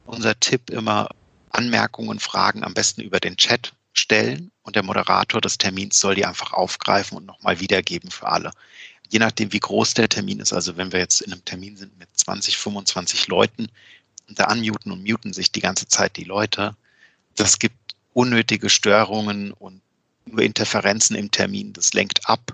unser 0.06 0.40
Tipp 0.40 0.70
immer, 0.70 1.10
Anmerkungen, 1.50 2.20
Fragen 2.20 2.64
am 2.64 2.76
besten 2.76 3.02
über 3.02 3.20
den 3.20 3.38
Chat 3.38 3.74
stellen 3.92 4.52
und 4.62 4.76
der 4.76 4.84
Moderator 4.84 5.42
des 5.42 5.58
Termins 5.58 6.00
soll 6.00 6.14
die 6.14 6.28
einfach 6.28 6.54
aufgreifen 6.54 7.18
und 7.18 7.26
nochmal 7.26 7.60
wiedergeben 7.60 8.12
für 8.12 8.28
alle 8.28 8.52
je 9.14 9.20
nachdem, 9.20 9.54
wie 9.54 9.60
groß 9.60 9.94
der 9.94 10.10
Termin 10.10 10.40
ist, 10.40 10.54
also 10.54 10.76
wenn 10.76 10.92
wir 10.92 10.98
jetzt 10.98 11.22
in 11.22 11.32
einem 11.32 11.46
Termin 11.46 11.78
sind 11.78 11.98
mit 12.00 12.10
20, 12.16 12.58
25 12.58 13.28
Leuten, 13.28 13.68
da 14.28 14.52
unmuten 14.52 14.92
und 14.92 15.08
muten 15.08 15.34
sich 15.34 15.52
die 15.52 15.60
ganze 15.60 15.88
Zeit 15.88 16.18
die 16.18 16.24
Leute, 16.24 16.76
das 17.36 17.60
gibt 17.60 17.94
unnötige 18.14 18.72
Störungen 18.72 19.52
und 19.52 19.82
nur 20.26 20.42
Interferenzen 20.42 21.16
im 21.16 21.30
Termin, 21.30 21.74
das 21.74 21.94
lenkt 21.94 22.28
ab. 22.28 22.52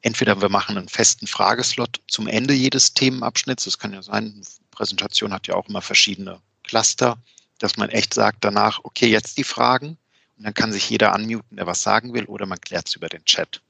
entweder 0.00 0.40
wir 0.40 0.48
machen 0.48 0.78
einen 0.78 0.88
festen 0.88 1.26
Frageslot 1.26 2.00
zum 2.08 2.26
Ende 2.26 2.54
jedes 2.54 2.94
Themenabschnitts. 2.94 3.64
Das 3.64 3.78
kann 3.78 3.92
ja 3.92 4.02
sein, 4.02 4.32
eine 4.34 4.42
Präsentation 4.70 5.34
hat 5.34 5.46
ja 5.48 5.54
auch 5.54 5.68
immer 5.68 5.82
verschiedene 5.82 6.40
Cluster, 6.64 7.18
dass 7.58 7.76
man 7.76 7.90
echt 7.90 8.14
sagt 8.14 8.42
danach, 8.42 8.80
okay, 8.84 9.08
jetzt 9.08 9.36
die 9.36 9.44
Fragen. 9.44 9.98
Und 10.38 10.44
dann 10.44 10.54
kann 10.54 10.72
sich 10.72 10.88
jeder 10.88 11.14
unmuten, 11.14 11.56
der 11.56 11.66
was 11.66 11.82
sagen 11.82 12.14
will, 12.14 12.24
oder 12.24 12.46
man 12.46 12.58
klärt 12.58 12.88
es 12.88 12.96
über 12.96 13.10
den 13.10 13.22
Chat. 13.26 13.60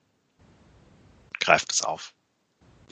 Greift 1.40 1.72
es 1.72 1.82
auf. 1.82 2.14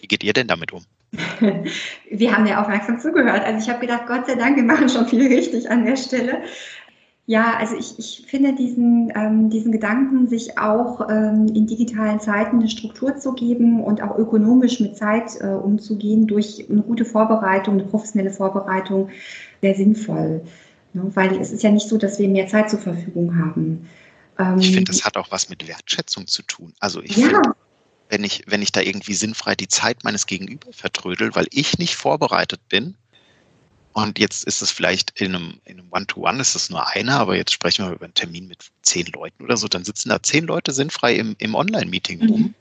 Wie 0.01 0.07
geht 0.07 0.25
ihr 0.25 0.33
denn 0.33 0.49
damit 0.49 0.73
um? 0.73 0.83
Wir 2.11 2.37
haben 2.37 2.47
ja 2.47 2.61
aufmerksam 2.61 3.01
zugehört. 3.01 3.43
Also 3.43 3.61
ich 3.61 3.69
habe 3.69 3.81
gedacht, 3.81 4.07
Gott 4.07 4.27
sei 4.27 4.35
Dank, 4.35 4.57
wir 4.57 4.63
machen 4.63 4.89
schon 4.89 5.07
viel 5.07 5.27
richtig 5.27 5.71
an 5.71 5.87
der 5.87 5.97
Stelle. 5.97 6.43
Ja, 7.25 7.59
also 7.59 7.77
ich, 7.77 7.99
ich 7.99 8.25
finde 8.27 8.55
diesen, 8.55 9.13
ähm, 9.15 9.51
diesen 9.51 9.71
Gedanken, 9.71 10.29
sich 10.29 10.59
auch 10.59 11.11
ähm, 11.11 11.47
in 11.55 11.67
digitalen 11.67 12.21
Zeiten 12.21 12.59
eine 12.59 12.71
Struktur 12.71 13.17
zu 13.19 13.35
geben 13.35 13.85
und 13.85 14.03
auch 14.03 14.17
ökonomisch 14.17 14.81
mit 14.81 14.97
Zeit 14.97 15.39
äh, 15.41 15.49
umzugehen 15.49 16.27
durch 16.27 16.65
eine 16.71 16.81
gute 16.81 17.05
Vorbereitung, 17.05 17.75
eine 17.75 17.85
professionelle 17.85 18.31
Vorbereitung, 18.31 19.11
sehr 19.61 19.75
sinnvoll. 19.75 20.41
Ne? 20.95 21.11
Weil 21.15 21.39
es 21.39 21.53
ist 21.53 21.63
ja 21.63 21.71
nicht 21.71 21.87
so, 21.87 21.99
dass 21.99 22.19
wir 22.19 22.29
mehr 22.29 22.47
Zeit 22.47 22.71
zur 22.71 22.79
Verfügung 22.79 23.39
haben. 23.39 23.87
Ähm, 24.39 24.59
ich 24.59 24.73
finde, 24.73 24.91
das 24.91 25.05
hat 25.05 25.19
auch 25.19 25.31
was 25.31 25.51
mit 25.51 25.69
Wertschätzung 25.69 26.27
zu 26.29 26.43
tun. 26.43 26.73
Also 26.81 27.03
ich 27.03 27.15
ja. 27.15 27.27
finde, 27.27 27.55
wenn 28.09 28.25
ich, 28.25 28.45
wenn 28.47 28.63
ich 28.63 28.73
da 28.73 28.81
irgendwie 28.81 29.15
sinnfrei 29.15 29.55
die 29.55 29.69
Zeit 29.69 30.05
meines 30.05 30.27
Gegenüber 30.27 30.73
vertrödel, 30.73 31.35
weil 31.35 31.47
ich 31.51 31.79
nicht 31.79 31.97
vorbereitet 31.97 32.61
bin. 32.69 32.97
Und 33.93 34.19
jetzt 34.19 34.45
ist 34.45 34.63
es 34.63 34.71
vielleicht 34.71 35.21
in 35.21 35.35
einem, 35.35 35.61
in 35.65 35.81
einem 35.81 35.89
One-to-One 35.91 36.41
ist 36.41 36.55
es 36.55 36.71
nur 36.71 36.87
einer, 36.89 37.19
aber 37.19 37.37
jetzt 37.37 37.53
sprechen 37.53 37.87
wir 37.87 37.95
über 37.95 38.05
einen 38.05 38.15
Termin 38.15 38.47
mit 38.47 38.65
zehn 38.83 39.07
Leuten 39.07 39.43
oder 39.43 39.57
so, 39.57 39.67
dann 39.67 39.85
sitzen 39.85 40.11
da 40.11 40.23
zehn 40.23 40.45
Leute 40.45 40.73
sinnfrei 40.73 41.17
im, 41.17 41.35
im 41.39 41.55
Online-Meeting 41.55 42.21
rum 42.29 42.41
mhm. 42.41 42.55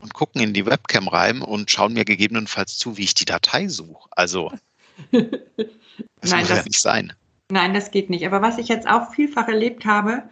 und 0.00 0.14
gucken 0.14 0.42
in 0.42 0.52
die 0.52 0.66
Webcam 0.66 1.08
rein 1.08 1.40
und 1.40 1.70
schauen 1.70 1.94
mir 1.94 2.04
gegebenenfalls 2.04 2.76
zu, 2.76 2.96
wie 2.98 3.04
ich 3.04 3.14
die 3.14 3.24
Datei 3.24 3.68
suche. 3.68 4.08
Also, 4.10 4.52
das 5.10 5.22
Nein, 6.22 6.40
muss 6.40 6.48
das, 6.48 6.58
ja 6.58 6.64
nicht 6.64 6.80
sein. 6.80 7.12
Nein, 7.50 7.72
das 7.72 7.90
geht 7.90 8.10
nicht. 8.10 8.26
Aber 8.26 8.42
was 8.42 8.58
ich 8.58 8.68
jetzt 8.68 8.86
auch 8.86 9.14
vielfach 9.14 9.48
erlebt 9.48 9.86
habe, 9.86 10.24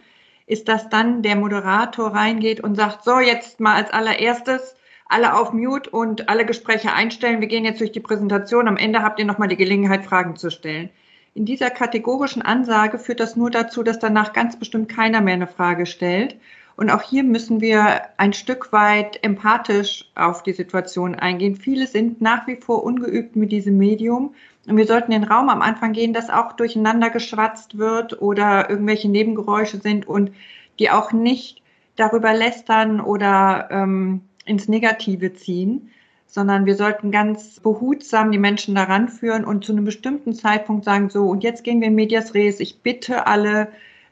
ist, 0.46 0.68
dass 0.68 0.88
dann 0.88 1.22
der 1.22 1.36
Moderator 1.36 2.14
reingeht 2.14 2.60
und 2.60 2.76
sagt, 2.76 3.04
so 3.04 3.18
jetzt 3.18 3.60
mal 3.60 3.74
als 3.74 3.90
allererstes 3.90 4.76
alle 5.08 5.34
auf 5.34 5.52
Mute 5.52 5.90
und 5.90 6.28
alle 6.28 6.44
Gespräche 6.44 6.92
einstellen. 6.92 7.40
Wir 7.40 7.48
gehen 7.48 7.64
jetzt 7.64 7.80
durch 7.80 7.92
die 7.92 8.00
Präsentation. 8.00 8.68
Am 8.68 8.76
Ende 8.76 9.02
habt 9.02 9.18
ihr 9.18 9.24
nochmal 9.24 9.48
die 9.48 9.56
Gelegenheit, 9.56 10.04
Fragen 10.04 10.36
zu 10.36 10.50
stellen. 10.50 10.90
In 11.34 11.44
dieser 11.44 11.70
kategorischen 11.70 12.42
Ansage 12.42 12.98
führt 12.98 13.20
das 13.20 13.36
nur 13.36 13.50
dazu, 13.50 13.82
dass 13.82 13.98
danach 13.98 14.32
ganz 14.32 14.58
bestimmt 14.58 14.88
keiner 14.88 15.20
mehr 15.20 15.34
eine 15.34 15.46
Frage 15.46 15.86
stellt. 15.86 16.36
Und 16.76 16.90
auch 16.90 17.02
hier 17.02 17.22
müssen 17.22 17.60
wir 17.60 18.02
ein 18.16 18.32
Stück 18.32 18.72
weit 18.72 19.22
empathisch 19.22 20.10
auf 20.14 20.42
die 20.42 20.52
Situation 20.52 21.14
eingehen. 21.14 21.56
Viele 21.56 21.86
sind 21.86 22.20
nach 22.20 22.46
wie 22.46 22.56
vor 22.56 22.84
ungeübt 22.84 23.36
mit 23.36 23.52
diesem 23.52 23.78
Medium. 23.78 24.34
Und 24.66 24.76
wir 24.76 24.86
sollten 24.86 25.12
den 25.12 25.24
Raum 25.24 25.48
am 25.48 25.62
Anfang 25.62 25.92
gehen, 25.92 26.12
dass 26.12 26.28
auch 26.28 26.52
durcheinander 26.52 27.10
geschwatzt 27.10 27.78
wird 27.78 28.20
oder 28.20 28.68
irgendwelche 28.68 29.08
Nebengeräusche 29.08 29.78
sind 29.78 30.08
und 30.08 30.32
die 30.78 30.90
auch 30.90 31.12
nicht 31.12 31.62
darüber 31.94 32.34
lästern 32.34 33.00
oder 33.00 33.68
ähm, 33.70 34.22
ins 34.44 34.68
Negative 34.68 35.34
ziehen, 35.34 35.90
sondern 36.26 36.66
wir 36.66 36.74
sollten 36.74 37.10
ganz 37.12 37.60
behutsam 37.60 38.32
die 38.32 38.38
Menschen 38.38 38.74
daran 38.74 39.08
führen 39.08 39.44
und 39.44 39.64
zu 39.64 39.72
einem 39.72 39.84
bestimmten 39.84 40.34
Zeitpunkt 40.34 40.84
sagen, 40.84 41.08
so, 41.10 41.26
und 41.28 41.44
jetzt 41.44 41.62
gehen 41.62 41.80
wir 41.80 41.88
in 41.88 41.94
Medias 41.94 42.34
Res. 42.34 42.60
Ich 42.60 42.80
bitte 42.80 43.26
alle, 43.26 43.68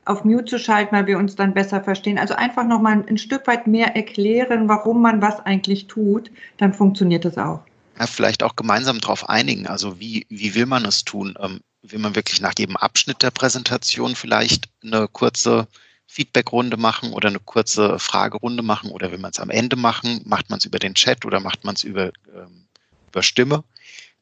auf 0.06 0.24
Mute 0.24 0.44
zu 0.44 0.58
schalten, 0.58 0.94
weil 0.94 1.06
wir 1.06 1.18
uns 1.18 1.34
dann 1.34 1.54
besser 1.54 1.82
verstehen. 1.82 2.18
Also 2.18 2.34
einfach 2.34 2.66
nochmal 2.66 3.04
ein 3.08 3.18
Stück 3.18 3.46
weit 3.46 3.66
mehr 3.66 3.96
erklären, 3.96 4.68
warum 4.68 5.02
man 5.02 5.20
was 5.22 5.44
eigentlich 5.44 5.86
tut, 5.86 6.30
dann 6.58 6.74
funktioniert 6.74 7.24
es 7.24 7.38
auch 7.38 7.60
ja, 7.98 8.06
vielleicht 8.06 8.42
auch 8.42 8.56
gemeinsam 8.56 9.00
darauf 9.00 9.28
einigen. 9.28 9.66
Also 9.66 10.00
wie, 10.00 10.26
wie 10.28 10.54
will 10.54 10.66
man 10.66 10.84
es 10.84 11.04
tun? 11.04 11.36
Ähm, 11.40 11.60
will 11.82 11.98
man 11.98 12.14
wirklich 12.14 12.40
nach 12.40 12.54
jedem 12.58 12.76
Abschnitt 12.76 13.22
der 13.22 13.30
Präsentation 13.30 14.16
vielleicht 14.16 14.68
eine 14.82 15.06
kurze 15.08 15.68
Feedbackrunde 16.06 16.76
machen 16.76 17.12
oder 17.12 17.28
eine 17.28 17.40
kurze 17.40 17.98
Fragerunde 17.98 18.62
machen 18.62 18.90
oder 18.90 19.10
will 19.10 19.18
man 19.18 19.30
es 19.32 19.40
am 19.40 19.50
Ende 19.50 19.76
machen? 19.76 20.22
Macht 20.24 20.50
man 20.50 20.58
es 20.58 20.64
über 20.64 20.78
den 20.78 20.94
Chat 20.94 21.24
oder 21.24 21.40
macht 21.40 21.64
man 21.64 21.74
es 21.74 21.84
über, 21.84 22.12
ähm, 22.34 22.66
über 23.08 23.22
Stimme? 23.22 23.64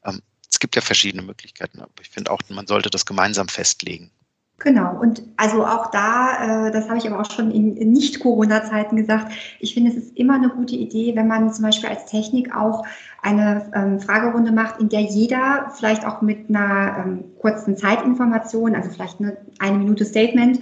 Ähm, 0.05 0.23
es 0.51 0.59
gibt 0.59 0.77
ja 0.77 0.83
verschiedene 0.83 1.23
Möglichkeiten, 1.23 1.81
aber 1.81 1.93
ich 2.01 2.11
finde 2.11 2.31
auch, 2.31 2.41
man 2.49 2.67
sollte 2.67 2.91
das 2.91 3.07
gemeinsam 3.07 3.49
festlegen. 3.49 4.11
Genau, 4.63 4.97
und 5.01 5.25
also 5.37 5.67
auch 5.67 5.91
da, 5.91 6.69
äh, 6.69 6.71
das 6.71 6.89
habe 6.89 6.97
ich 6.97 7.11
aber 7.11 7.21
auch 7.21 7.31
schon 7.31 7.51
in, 7.51 7.75
Nicht-Corona-Zeiten 7.75 8.95
gesagt, 8.95 9.33
ich 9.59 9.75
finde, 9.75 9.91
es 9.91 9.97
ist 9.97 10.17
immer 10.17 10.35
eine 10.35 10.51
gute 10.51 10.77
Idee, 10.77 11.17
wenn 11.17 11.27
man 11.27 11.53
zum 11.53 11.65
Beispiel 11.65 11.89
als 11.89 12.07
Technik 12.07 12.55
auch 12.55 12.87
eine 13.23 13.69
ähm, 13.75 13.99
Fragerunde 13.99 14.53
macht, 14.53 14.81
in 14.81 14.89
der 14.89 15.01
jeder 15.01 15.73
vielleicht 15.75 16.07
auch 16.07 16.23
mit 16.23 16.49
einer 16.49 16.97
ähm, 16.99 17.25
kurzen 17.41 17.77
Zeitinformation, 17.77 18.77
also 18.77 18.91
vielleicht 18.91 19.19
eine, 19.19 19.37
eine 19.59 19.79
Minute 19.79 20.05
Statement, 20.05 20.61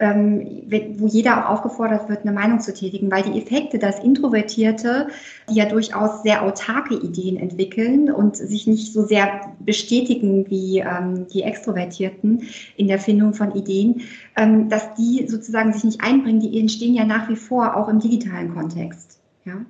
ähm, 0.00 0.64
wo 0.96 1.06
jeder 1.06 1.44
auch 1.44 1.50
aufgefordert 1.50 2.08
wird, 2.08 2.22
eine 2.22 2.32
Meinung 2.32 2.60
zu 2.60 2.72
tätigen, 2.72 3.10
weil 3.10 3.22
die 3.22 3.38
Effekte, 3.38 3.78
dass 3.78 4.02
Introvertierte, 4.02 5.08
die 5.48 5.54
ja 5.54 5.66
durchaus 5.66 6.22
sehr 6.22 6.42
autarke 6.42 6.94
Ideen 6.94 7.36
entwickeln 7.36 8.10
und 8.10 8.36
sich 8.36 8.66
nicht 8.66 8.92
so 8.92 9.04
sehr 9.04 9.52
bestätigen 9.60 10.48
wie 10.48 10.78
ähm, 10.78 11.26
die 11.28 11.42
Extrovertierten 11.42 12.44
in 12.76 12.88
der 12.88 12.98
Findung 12.98 13.34
von 13.34 13.54
Ideen, 13.54 14.00
ähm, 14.36 14.70
dass 14.70 14.94
die 14.94 15.26
sozusagen 15.28 15.72
sich 15.74 15.84
nicht 15.84 16.02
einbringen, 16.02 16.40
die 16.40 16.58
entstehen 16.58 16.94
ja 16.94 17.04
nach 17.04 17.28
wie 17.28 17.36
vor 17.36 17.76
auch 17.76 17.88
im 17.88 18.00
digitalen 18.00 18.54
Kontext. 18.54 19.20
Ja, 19.44 19.60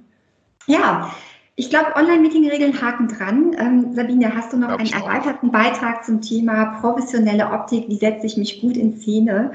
ja 0.66 1.10
ich 1.56 1.68
glaube, 1.68 1.94
Online-Meeting-Regeln 1.94 2.80
haken 2.80 3.08
dran. 3.08 3.54
Ähm, 3.58 3.92
Sabine, 3.92 4.34
hast 4.34 4.52
du 4.52 4.56
noch 4.56 4.70
einen 4.70 4.90
erweiterten 4.90 5.50
Beitrag 5.50 6.04
zum 6.06 6.22
Thema 6.22 6.80
professionelle 6.80 7.50
Optik? 7.50 7.86
Wie 7.88 7.98
setze 7.98 8.24
ich 8.24 8.38
mich 8.38 8.62
gut 8.62 8.78
in 8.78 8.96
Szene? 8.96 9.52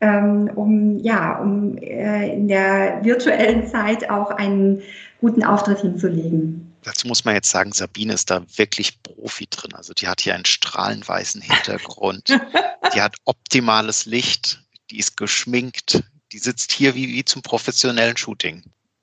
Ähm, 0.00 0.50
um, 0.54 0.98
ja, 0.98 1.38
um 1.38 1.78
äh, 1.78 2.32
in 2.34 2.48
der 2.48 3.00
virtuellen 3.02 3.66
Zeit 3.66 4.10
auch 4.10 4.30
einen 4.30 4.82
guten 5.20 5.44
Auftritt 5.44 5.80
hinzulegen. 5.80 6.72
Dazu 6.82 7.08
muss 7.08 7.24
man 7.24 7.34
jetzt 7.34 7.50
sagen, 7.50 7.72
Sabine 7.72 8.12
ist 8.12 8.30
da 8.30 8.42
wirklich 8.56 9.02
Profi 9.02 9.46
drin. 9.48 9.72
Also 9.74 9.94
die 9.94 10.06
hat 10.06 10.20
hier 10.20 10.34
einen 10.34 10.44
strahlenweißen 10.44 11.40
Hintergrund, 11.40 12.28
die 12.94 13.00
hat 13.00 13.16
optimales 13.24 14.04
Licht, 14.04 14.62
die 14.90 14.98
ist 14.98 15.16
geschminkt, 15.16 16.04
die 16.32 16.38
sitzt 16.38 16.72
hier 16.72 16.94
wie, 16.94 17.08
wie 17.08 17.24
zum 17.24 17.42
professionellen 17.42 18.16
Shooting. 18.16 18.62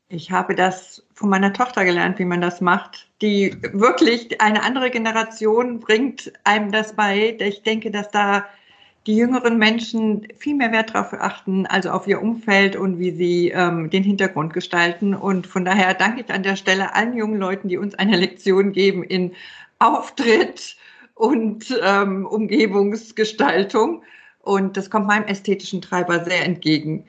Ich 0.09 0.29
habe 0.29 0.55
das 0.55 1.01
von 1.13 1.29
meiner 1.29 1.53
Tochter 1.53 1.85
gelernt, 1.85 2.19
wie 2.19 2.25
man 2.25 2.41
das 2.41 2.59
macht. 2.59 3.07
Die 3.21 3.55
wirklich 3.71 4.41
eine 4.41 4.63
andere 4.63 4.91
Generation 4.91 5.79
bringt 5.79 6.33
einem 6.43 6.71
das 6.71 6.95
bei. 6.95 7.37
Ich 7.39 7.63
denke, 7.63 7.91
dass 7.91 8.11
da 8.11 8.45
die 9.07 9.15
jüngeren 9.15 9.57
Menschen 9.57 10.27
viel 10.37 10.55
mehr 10.55 10.71
Wert 10.71 10.93
darauf 10.93 11.13
achten, 11.13 11.65
also 11.65 11.89
auf 11.89 12.07
ihr 12.07 12.21
Umfeld 12.21 12.75
und 12.75 12.99
wie 12.99 13.11
sie 13.11 13.49
ähm, 13.49 13.89
den 13.89 14.03
Hintergrund 14.03 14.53
gestalten. 14.53 15.15
Und 15.15 15.47
von 15.47 15.65
daher 15.65 15.95
danke 15.95 16.21
ich 16.21 16.31
an 16.31 16.43
der 16.43 16.55
Stelle 16.55 16.93
allen 16.93 17.17
jungen 17.17 17.39
Leuten, 17.39 17.67
die 17.67 17.77
uns 17.77 17.95
eine 17.95 18.15
Lektion 18.17 18.73
geben 18.73 19.03
in 19.03 19.33
Auftritt 19.79 20.75
und 21.15 21.75
ähm, 21.83 22.27
Umgebungsgestaltung. 22.27 24.03
Und 24.43 24.77
das 24.77 24.91
kommt 24.91 25.07
meinem 25.07 25.25
ästhetischen 25.25 25.81
Treiber 25.81 26.23
sehr 26.23 26.45
entgegen. 26.45 27.05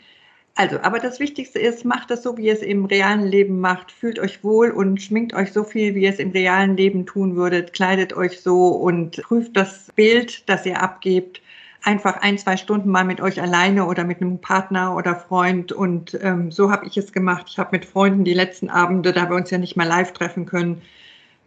Also, 0.54 0.80
aber 0.80 0.98
das 0.98 1.18
Wichtigste 1.20 1.58
ist, 1.58 1.84
macht 1.84 2.10
es 2.10 2.22
so, 2.22 2.36
wie 2.36 2.46
ihr 2.46 2.52
es 2.54 2.62
im 2.62 2.86
realen 2.86 3.26
Leben 3.26 3.60
macht. 3.60 3.92
Fühlt 3.92 4.18
euch 4.18 4.42
wohl 4.44 4.70
und 4.70 5.00
schminkt 5.00 5.34
euch 5.34 5.52
so 5.52 5.64
viel, 5.64 5.94
wie 5.94 6.02
ihr 6.04 6.10
es 6.10 6.18
im 6.18 6.30
realen 6.30 6.76
Leben 6.76 7.04
tun 7.04 7.36
würdet. 7.36 7.74
Kleidet 7.74 8.14
euch 8.14 8.40
so 8.40 8.68
und 8.68 9.22
prüft 9.22 9.56
das 9.56 9.90
Bild, 9.94 10.48
das 10.48 10.64
ihr 10.64 10.82
abgebt 10.82 11.42
einfach 11.82 12.18
ein, 12.20 12.38
zwei 12.38 12.56
Stunden 12.56 12.90
mal 12.90 13.04
mit 13.04 13.20
euch 13.20 13.40
alleine 13.40 13.86
oder 13.86 14.04
mit 14.04 14.20
einem 14.20 14.40
Partner 14.40 14.96
oder 14.96 15.16
Freund. 15.16 15.72
Und 15.72 16.18
ähm, 16.22 16.50
so 16.50 16.70
habe 16.70 16.86
ich 16.86 16.96
es 16.96 17.12
gemacht. 17.12 17.46
Ich 17.48 17.58
habe 17.58 17.70
mit 17.72 17.84
Freunden 17.84 18.24
die 18.24 18.34
letzten 18.34 18.70
Abende, 18.70 19.12
da 19.12 19.28
wir 19.28 19.36
uns 19.36 19.50
ja 19.50 19.58
nicht 19.58 19.76
mal 19.76 19.86
live 19.86 20.12
treffen 20.12 20.46
können, 20.46 20.82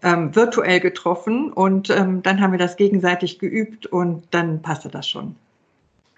ähm, 0.03 0.35
virtuell 0.35 0.79
getroffen. 0.79 1.51
Und 1.51 1.89
ähm, 1.89 2.21
dann 2.23 2.41
haben 2.41 2.51
wir 2.51 2.59
das 2.59 2.75
gegenseitig 2.75 3.39
geübt 3.39 3.85
und 3.85 4.23
dann 4.31 4.61
passte 4.61 4.89
das 4.89 5.07
schon. 5.07 5.35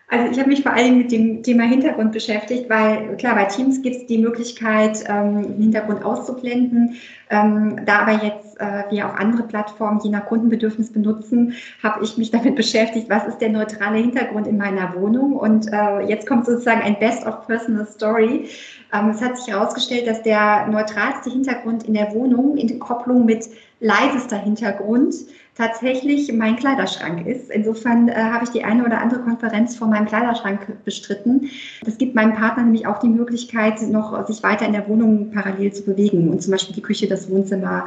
Also 0.09 0.31
ich 0.31 0.39
habe 0.39 0.47
mich 0.47 0.63
vor 0.63 0.71
allem 0.71 0.97
mit 0.97 1.11
dem 1.11 1.43
Thema 1.43 1.63
Hintergrund 1.63 2.13
beschäftigt, 2.13 2.69
weil 2.69 3.17
klar, 3.17 3.35
bei 3.35 3.43
Teams 3.43 3.81
gibt 3.81 3.97
es 3.97 4.05
die 4.05 4.17
Möglichkeit, 4.17 5.03
ähm, 5.05 5.43
den 5.43 5.61
Hintergrund 5.63 6.05
auszublenden. 6.05 6.95
Ähm, 7.29 7.81
da 7.85 7.99
aber 7.99 8.23
jetzt 8.23 8.57
äh, 8.61 8.83
wir 8.89 9.05
auch 9.05 9.15
andere 9.15 9.43
Plattformen 9.43 9.99
je 10.01 10.09
nach 10.09 10.25
Kundenbedürfnis 10.25 10.93
benutzen, 10.93 11.55
habe 11.83 12.05
ich 12.05 12.17
mich 12.17 12.31
damit 12.31 12.55
beschäftigt, 12.55 13.09
was 13.09 13.27
ist 13.27 13.39
der 13.39 13.49
neutrale 13.49 13.97
Hintergrund 13.97 14.47
in 14.47 14.57
meiner 14.57 14.95
Wohnung. 14.95 15.35
Und 15.35 15.67
äh, 15.73 15.99
jetzt 16.07 16.25
kommt 16.25 16.45
sozusagen 16.45 16.81
ein 16.81 16.97
Best 16.99 17.27
of 17.27 17.45
Personal 17.45 17.85
Story. 17.85 18.47
Ähm, 18.93 19.09
es 19.09 19.21
hat 19.21 19.37
sich 19.37 19.47
herausgestellt, 19.53 20.07
dass 20.07 20.23
der 20.23 20.67
neutralste 20.67 21.29
Hintergrund 21.29 21.83
in 21.83 21.93
der 21.93 22.13
Wohnung 22.13 22.57
in 22.57 22.79
Kopplung 22.79 23.25
mit 23.25 23.47
leisester 23.79 24.37
Hintergrund 24.37 25.13
tatsächlich 25.55 26.31
mein 26.31 26.55
Kleiderschrank 26.55 27.25
ist. 27.25 27.49
Insofern 27.49 28.09
äh, 28.09 28.13
habe 28.15 28.43
ich 28.43 28.51
die 28.51 28.63
eine 28.63 28.85
oder 28.85 29.01
andere 29.01 29.21
Konferenz 29.21 29.75
vor 29.75 29.87
meinem 29.87 30.05
Kleiderschrank 30.05 30.83
bestritten. 30.85 31.49
Das 31.83 31.97
gibt 31.97 32.15
meinem 32.15 32.33
Partner 32.33 32.63
nämlich 32.63 32.85
auch 32.85 32.99
die 32.99 33.09
Möglichkeit, 33.09 33.81
noch 33.81 34.25
sich 34.27 34.43
weiter 34.43 34.65
in 34.65 34.73
der 34.73 34.87
Wohnung 34.87 35.31
parallel 35.31 35.73
zu 35.73 35.83
bewegen 35.83 36.29
und 36.29 36.41
zum 36.41 36.51
Beispiel 36.51 36.75
die 36.75 36.81
Küche, 36.81 37.07
das 37.07 37.29
Wohnzimmer, 37.29 37.85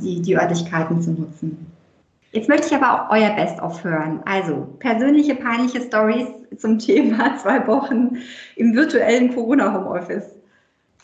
die, 0.00 0.22
die 0.22 0.36
Örtlichkeiten 0.36 1.02
zu 1.02 1.12
nutzen. 1.12 1.66
Jetzt 2.32 2.48
möchte 2.48 2.68
ich 2.68 2.74
aber 2.74 2.94
auch 2.94 3.10
euer 3.10 3.30
Best-of 3.30 3.82
hören. 3.82 4.20
Also 4.24 4.68
persönliche 4.78 5.34
peinliche 5.34 5.82
Stories 5.82 6.28
zum 6.56 6.78
Thema 6.78 7.36
zwei 7.42 7.66
Wochen 7.66 8.18
im 8.56 8.74
virtuellen 8.74 9.34
Corona-Homeoffice. 9.34 10.39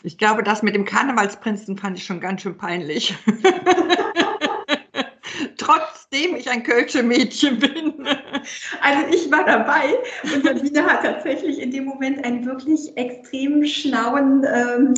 Ich 0.03 0.17
glaube, 0.17 0.43
das 0.43 0.63
mit 0.63 0.75
dem 0.75 0.85
Karnevalsprinzen 0.85 1.77
fand 1.77 1.97
ich 1.97 2.05
schon 2.05 2.19
ganz 2.19 2.41
schön 2.41 2.57
peinlich. 2.57 3.15
Trotzdem 5.57 6.35
ich 6.35 6.49
ein 6.49 6.63
Kölsche 6.63 7.03
Mädchen 7.03 7.59
bin. 7.59 8.07
Also 8.81 9.13
ich 9.13 9.29
war 9.31 9.45
dabei 9.45 9.95
und 10.23 10.43
Sabine 10.43 10.85
hat 10.85 11.03
tatsächlich 11.03 11.59
in 11.59 11.71
dem 11.71 11.85
Moment 11.85 12.23
einen 12.23 12.45
wirklich 12.45 12.95
extrem 12.95 13.65
schlauen 13.65 14.45
ähm, 14.45 14.93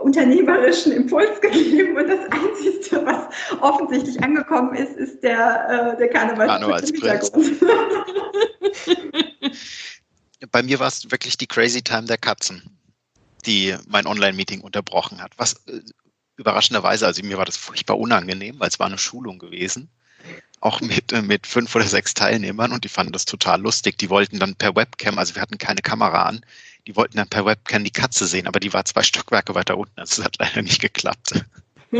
unternehmerischen 0.00 0.92
Impuls 0.92 1.40
gegeben 1.40 1.96
und 1.96 2.08
das 2.08 2.20
Einzige, 2.30 3.04
was 3.04 3.28
offensichtlich 3.60 4.22
angekommen 4.22 4.74
ist, 4.74 4.96
ist 4.96 5.22
der, 5.22 5.94
äh, 5.94 5.98
der 5.98 6.08
Karnevalsprinz. 6.08 7.30
Bei 10.52 10.62
mir 10.62 10.78
war 10.78 10.88
es 10.88 11.10
wirklich 11.10 11.36
die 11.36 11.46
Crazy 11.46 11.82
Time 11.82 12.04
der 12.04 12.18
Katzen 12.18 12.75
die 13.46 13.76
mein 13.88 14.06
Online-Meeting 14.06 14.60
unterbrochen 14.60 15.22
hat. 15.22 15.32
Was 15.36 15.54
äh, 15.66 15.80
überraschenderweise, 16.36 17.06
also 17.06 17.22
mir 17.24 17.38
war 17.38 17.44
das 17.44 17.56
furchtbar 17.56 17.98
unangenehm, 17.98 18.58
weil 18.58 18.68
es 18.68 18.78
war 18.78 18.86
eine 18.86 18.98
Schulung 18.98 19.38
gewesen, 19.38 19.88
auch 20.60 20.80
mit, 20.80 21.12
äh, 21.12 21.22
mit 21.22 21.46
fünf 21.46 21.74
oder 21.74 21.86
sechs 21.86 22.14
Teilnehmern 22.14 22.72
und 22.72 22.84
die 22.84 22.88
fanden 22.88 23.12
das 23.12 23.24
total 23.24 23.60
lustig. 23.60 23.98
Die 23.98 24.10
wollten 24.10 24.38
dann 24.38 24.54
per 24.56 24.74
Webcam, 24.76 25.18
also 25.18 25.34
wir 25.34 25.42
hatten 25.42 25.58
keine 25.58 25.80
Kamera 25.80 26.24
an, 26.24 26.40
die 26.86 26.96
wollten 26.96 27.16
dann 27.16 27.28
per 27.28 27.46
Webcam 27.46 27.84
die 27.84 27.90
Katze 27.90 28.26
sehen, 28.26 28.46
aber 28.46 28.60
die 28.60 28.72
war 28.72 28.84
zwei 28.84 29.02
Stockwerke 29.02 29.54
weiter 29.54 29.76
unten. 29.76 29.98
Also 29.98 30.22
das 30.22 30.26
hat 30.26 30.36
leider 30.38 30.62
nicht 30.62 30.80
geklappt. 30.80 31.44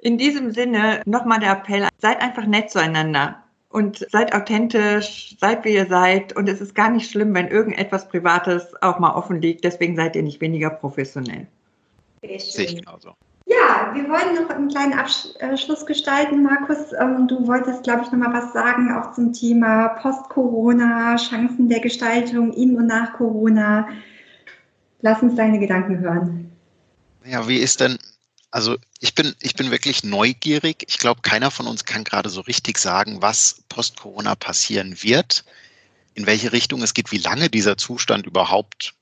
In 0.00 0.18
diesem 0.18 0.52
Sinne 0.52 1.02
nochmal 1.06 1.40
der 1.40 1.52
Appell, 1.52 1.88
seid 1.98 2.20
einfach 2.20 2.44
nett 2.46 2.70
zueinander 2.70 3.43
und 3.74 4.06
seid 4.12 4.32
authentisch, 4.32 5.36
seid 5.40 5.64
wie 5.64 5.74
ihr 5.74 5.86
seid. 5.86 6.36
Und 6.36 6.48
es 6.48 6.60
ist 6.60 6.76
gar 6.76 6.90
nicht 6.90 7.10
schlimm, 7.10 7.34
wenn 7.34 7.48
irgendetwas 7.48 8.06
Privates 8.06 8.72
auch 8.82 9.00
mal 9.00 9.12
offen 9.12 9.42
liegt. 9.42 9.64
Deswegen 9.64 9.96
seid 9.96 10.14
ihr 10.14 10.22
nicht 10.22 10.40
weniger 10.40 10.70
professionell. 10.70 11.48
Sehe 12.22 12.66
ich 12.66 12.76
genauso. 12.76 13.14
Ja, 13.46 13.90
wir 13.92 14.08
wollen 14.08 14.36
noch 14.36 14.48
einen 14.48 14.68
kleinen 14.68 14.92
Abschluss 14.92 15.84
gestalten. 15.86 16.44
Markus, 16.44 16.92
ähm, 17.00 17.26
du 17.26 17.48
wolltest, 17.48 17.82
glaube 17.82 18.02
ich, 18.04 18.12
noch 18.12 18.18
mal 18.18 18.32
was 18.32 18.52
sagen, 18.52 18.92
auch 18.92 19.12
zum 19.12 19.32
Thema 19.32 19.88
Post-Corona, 20.00 21.16
Chancen 21.16 21.68
der 21.68 21.80
Gestaltung 21.80 22.52
in 22.52 22.76
und 22.76 22.86
nach 22.86 23.14
Corona. 23.14 23.88
Lass 25.02 25.20
uns 25.20 25.34
deine 25.34 25.58
Gedanken 25.58 25.98
hören. 25.98 26.52
Ja, 27.24 27.46
wie 27.48 27.58
ist 27.58 27.80
denn 27.80 27.98
also 28.54 28.78
ich 29.00 29.16
bin, 29.16 29.34
ich 29.40 29.56
bin 29.56 29.72
wirklich 29.72 30.04
neugierig. 30.04 30.84
Ich 30.86 30.98
glaube, 30.98 31.22
keiner 31.22 31.50
von 31.50 31.66
uns 31.66 31.84
kann 31.84 32.04
gerade 32.04 32.28
so 32.30 32.40
richtig 32.40 32.78
sagen, 32.78 33.20
was 33.20 33.64
post-Corona 33.68 34.36
passieren 34.36 35.02
wird, 35.02 35.44
in 36.14 36.24
welche 36.26 36.52
Richtung 36.52 36.80
es 36.80 36.94
geht, 36.94 37.10
wie 37.10 37.18
lange 37.18 37.50
dieser 37.50 37.76
Zustand 37.76 38.26
überhaupt 38.26 38.94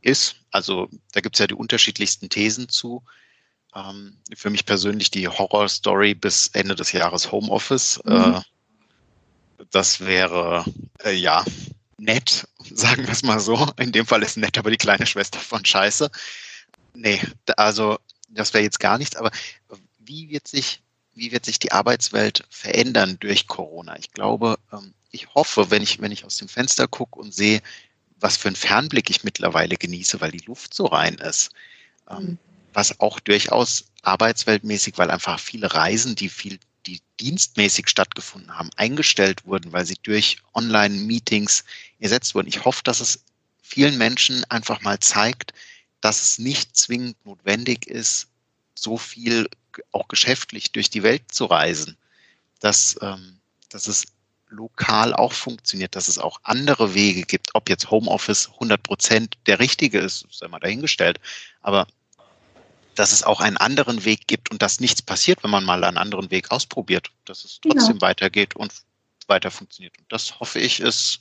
ist. 0.00 0.34
Also 0.50 0.88
da 1.12 1.20
gibt 1.20 1.36
es 1.36 1.38
ja 1.38 1.46
die 1.46 1.54
unterschiedlichsten 1.54 2.30
Thesen 2.30 2.68
zu. 2.68 3.04
Ähm, 3.76 4.18
für 4.34 4.50
mich 4.50 4.66
persönlich 4.66 5.12
die 5.12 5.28
Horror-Story 5.28 6.16
bis 6.16 6.48
Ende 6.48 6.74
des 6.74 6.90
Jahres 6.90 7.30
Homeoffice. 7.30 8.00
Mhm. 8.04 8.12
Äh, 8.12 9.64
das 9.70 10.00
wäre 10.00 10.64
äh, 11.04 11.12
ja 11.12 11.44
nett, 11.96 12.48
sagen 12.74 13.04
wir 13.04 13.12
es 13.12 13.22
mal 13.22 13.38
so. 13.38 13.68
In 13.78 13.92
dem 13.92 14.04
Fall 14.04 14.24
ist 14.24 14.36
nett 14.36 14.58
aber 14.58 14.72
die 14.72 14.78
kleine 14.78 15.06
Schwester 15.06 15.38
von 15.38 15.64
Scheiße. 15.64 16.10
Nee, 16.94 17.20
also 17.56 17.98
das 18.28 18.54
wäre 18.54 18.64
jetzt 18.64 18.80
gar 18.80 18.98
nichts, 18.98 19.16
aber 19.16 19.30
wie 19.98 20.30
wird 20.30 20.46
sich, 20.48 20.82
wie 21.14 21.32
wird 21.32 21.44
sich 21.44 21.58
die 21.58 21.72
Arbeitswelt 21.72 22.44
verändern 22.50 23.16
durch 23.20 23.46
Corona? 23.46 23.98
Ich 23.98 24.12
glaube, 24.12 24.58
ähm, 24.72 24.94
ich 25.10 25.34
hoffe, 25.34 25.70
wenn 25.70 25.82
ich, 25.82 26.00
wenn 26.00 26.12
ich 26.12 26.24
aus 26.24 26.36
dem 26.36 26.48
Fenster 26.48 26.86
gucke 26.86 27.18
und 27.18 27.34
sehe, 27.34 27.62
was 28.18 28.36
für 28.36 28.48
einen 28.48 28.56
Fernblick 28.56 29.10
ich 29.10 29.24
mittlerweile 29.24 29.76
genieße, 29.76 30.20
weil 30.20 30.30
die 30.30 30.44
Luft 30.46 30.74
so 30.74 30.86
rein 30.86 31.14
ist, 31.16 31.50
ähm, 32.10 32.18
mhm. 32.18 32.38
was 32.72 33.00
auch 33.00 33.20
durchaus 33.20 33.86
arbeitsweltmäßig, 34.02 34.98
weil 34.98 35.10
einfach 35.10 35.40
viele 35.40 35.72
Reisen, 35.74 36.14
die 36.14 36.28
viel, 36.28 36.58
die 36.86 37.00
dienstmäßig 37.20 37.88
stattgefunden 37.88 38.56
haben, 38.56 38.70
eingestellt 38.76 39.44
wurden, 39.44 39.72
weil 39.72 39.84
sie 39.84 39.96
durch 40.02 40.38
Online-Meetings 40.54 41.64
ersetzt 41.98 42.34
wurden. 42.34 42.48
Ich 42.48 42.64
hoffe, 42.64 42.82
dass 42.84 43.00
es 43.00 43.20
vielen 43.62 43.98
Menschen 43.98 44.44
einfach 44.48 44.82
mal 44.82 44.98
zeigt, 45.00 45.52
dass 46.00 46.22
es 46.22 46.38
nicht 46.38 46.76
zwingend 46.76 47.24
notwendig 47.24 47.86
ist, 47.86 48.28
so 48.74 48.98
viel 48.98 49.48
auch 49.92 50.08
geschäftlich 50.08 50.72
durch 50.72 50.90
die 50.90 51.02
Welt 51.02 51.32
zu 51.32 51.46
reisen, 51.46 51.96
dass, 52.60 52.96
ähm, 53.02 53.38
dass 53.68 53.86
es 53.86 54.06
lokal 54.48 55.14
auch 55.14 55.32
funktioniert, 55.32 55.96
dass 55.96 56.08
es 56.08 56.18
auch 56.18 56.40
andere 56.44 56.94
Wege 56.94 57.22
gibt, 57.22 57.54
ob 57.54 57.68
jetzt 57.68 57.90
Homeoffice 57.90 58.48
100 58.52 58.82
Prozent 58.82 59.36
der 59.46 59.58
richtige 59.58 59.98
ist, 59.98 60.26
sei 60.30 60.48
mal 60.48 60.60
dahingestellt, 60.60 61.18
aber 61.62 61.86
dass 62.94 63.12
es 63.12 63.22
auch 63.22 63.40
einen 63.40 63.56
anderen 63.56 64.04
Weg 64.04 64.26
gibt 64.26 64.50
und 64.50 64.62
dass 64.62 64.80
nichts 64.80 65.02
passiert, 65.02 65.42
wenn 65.42 65.50
man 65.50 65.64
mal 65.64 65.84
einen 65.84 65.98
anderen 65.98 66.30
Weg 66.30 66.50
ausprobiert, 66.50 67.10
dass 67.24 67.44
es 67.44 67.60
trotzdem 67.60 67.94
genau. 67.94 68.00
weitergeht 68.02 68.56
und 68.56 68.72
weiter 69.26 69.50
funktioniert. 69.50 69.98
Und 69.98 70.10
das 70.10 70.40
hoffe 70.40 70.60
ich 70.60 70.80
ist 70.80 71.20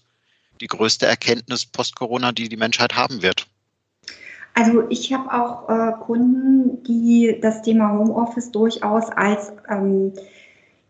die 0.62 0.68
größte 0.68 1.06
Erkenntnis 1.06 1.66
post-Corona, 1.66 2.32
die 2.32 2.48
die 2.48 2.58
Menschheit 2.58 2.96
haben 2.96 3.22
wird. 3.22 3.48
Also 4.56 4.86
ich 4.90 5.14
habe 5.14 5.34
auch 5.34 5.70
äh, 5.70 5.92
Kunden, 6.00 6.82
die 6.84 7.40
das 7.42 7.62
Thema 7.62 7.92
Homeoffice 7.92 8.52
durchaus 8.52 9.10
als 9.10 9.52
ähm, 9.70 10.14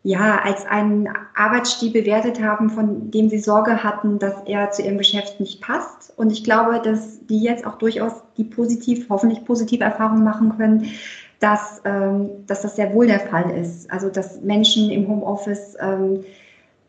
ja 0.03 0.39
als 0.43 0.68
einen 0.68 1.09
Arbeitsstil 1.34 1.91
bewertet 1.91 2.39
haben, 2.41 2.70
von 2.70 3.09
dem 3.09 3.28
sie 3.28 3.39
Sorge 3.39 3.84
hatten, 3.84 4.20
dass 4.20 4.36
er 4.45 4.70
zu 4.70 4.84
ihrem 4.84 4.99
Geschäft 4.99 5.39
nicht 5.39 5.61
passt. 5.61 6.13
Und 6.16 6.32
ich 6.32 6.43
glaube, 6.43 6.80
dass 6.80 7.26
die 7.26 7.41
jetzt 7.41 7.66
auch 7.66 7.80
durchaus 7.80 8.13
die 8.38 8.43
positiv, 8.43 9.07
hoffentlich 9.09 9.43
positive 9.45 9.84
Erfahrungen 9.84 10.24
machen 10.24 10.55
können, 10.57 10.91
dass, 11.39 11.82
ähm, 11.86 12.30
dass 12.45 12.61
das 12.61 12.76
sehr 12.76 12.93
wohl 12.93 13.07
der 13.07 13.20
Fall 13.20 13.49
ist. 13.49 13.91
Also 13.91 14.09
dass 14.09 14.41
Menschen 14.41 14.91
im 14.91 15.07
Homeoffice 15.07 15.76
ähm, 15.82 16.24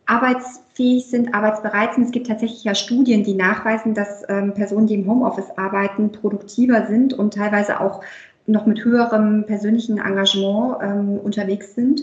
arbeitsfähig 0.07 1.07
sind, 1.07 1.35
arbeitsbereit 1.35 1.95
sind. 1.95 2.05
Es 2.05 2.13
gibt 2.13 2.29
tatsächlich 2.29 2.65
ja 2.65 2.75
Studien, 2.75 3.25
die 3.25 3.35
nachweisen, 3.35 3.95
dass 3.95 4.23
ähm, 4.29 4.55
Personen, 4.55 4.87
die 4.87 4.95
im 4.95 5.07
Homeoffice 5.07 5.51
arbeiten, 5.57 6.13
produktiver 6.13 6.87
sind 6.87 7.13
und 7.13 7.35
teilweise 7.35 7.81
auch 7.81 8.03
noch 8.47 8.67
mit 8.67 8.85
höherem 8.85 9.45
persönlichen 9.47 9.99
Engagement 9.99 10.79
ähm, 10.81 11.19
unterwegs 11.19 11.75
sind. 11.75 12.03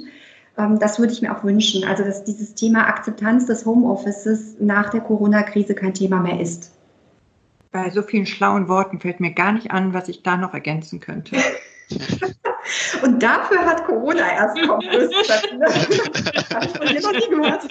Ähm, 0.58 0.80
das 0.80 1.00
würde 1.00 1.14
ich 1.14 1.22
mir 1.22 1.36
auch 1.36 1.44
wünschen. 1.44 1.86
Also, 1.86 2.04
dass 2.04 2.26
dieses 2.26 2.54
Thema 2.54 2.88
Akzeptanz 2.88 3.46
des 3.46 3.66
Homeoffices 3.66 4.58
nach 4.60 4.90
der 4.90 5.02
Corona-Krise 5.02 5.74
kein 5.74 5.94
Thema 5.94 6.20
mehr 6.20 6.40
ist. 6.40 6.72
Bei 7.72 7.90
so 7.90 8.04
vielen 8.04 8.28
schlauen 8.28 8.68
Worten 8.68 9.00
fällt 9.00 9.20
mir 9.20 9.32
gar 9.32 9.54
nicht 9.54 9.72
an, 9.72 9.94
was 9.94 10.10
ich 10.10 10.22
da 10.22 10.38
noch 10.38 10.54
ergänzen 10.54 11.00
könnte. 11.00 11.38
Und 13.04 13.22
dafür 13.22 13.66
hat 13.66 13.86
Corona 13.86 14.32
erst 14.32 14.62
kommen 14.62 14.88
müssen. 14.88 15.14
Habe 16.54 16.66
ich 16.66 16.72
von 16.72 16.88
dir 16.88 17.02
noch 17.02 17.12
nie 17.12 17.30
gehört. 17.30 17.64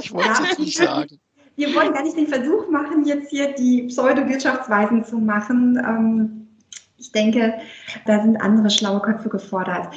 Ich 0.00 0.12
wollte 0.12 0.30
es 0.30 0.58
ja. 0.58 0.64
nicht 0.64 0.76
sagen. 0.76 1.20
Wir 1.56 1.74
wollen 1.74 1.92
gar 1.92 2.02
nicht 2.02 2.16
den 2.16 2.26
Versuch 2.26 2.70
machen, 2.70 3.04
jetzt 3.04 3.28
hier 3.28 3.52
die 3.52 3.82
Pseudo-Wirtschaftsweisen 3.82 5.04
zu 5.04 5.18
machen. 5.18 5.76
Ähm, 5.76 6.48
ich 6.96 7.12
denke, 7.12 7.54
da 8.06 8.22
sind 8.22 8.40
andere 8.40 8.70
schlaue 8.70 9.00
Köpfe 9.00 9.28
gefordert. 9.28 9.88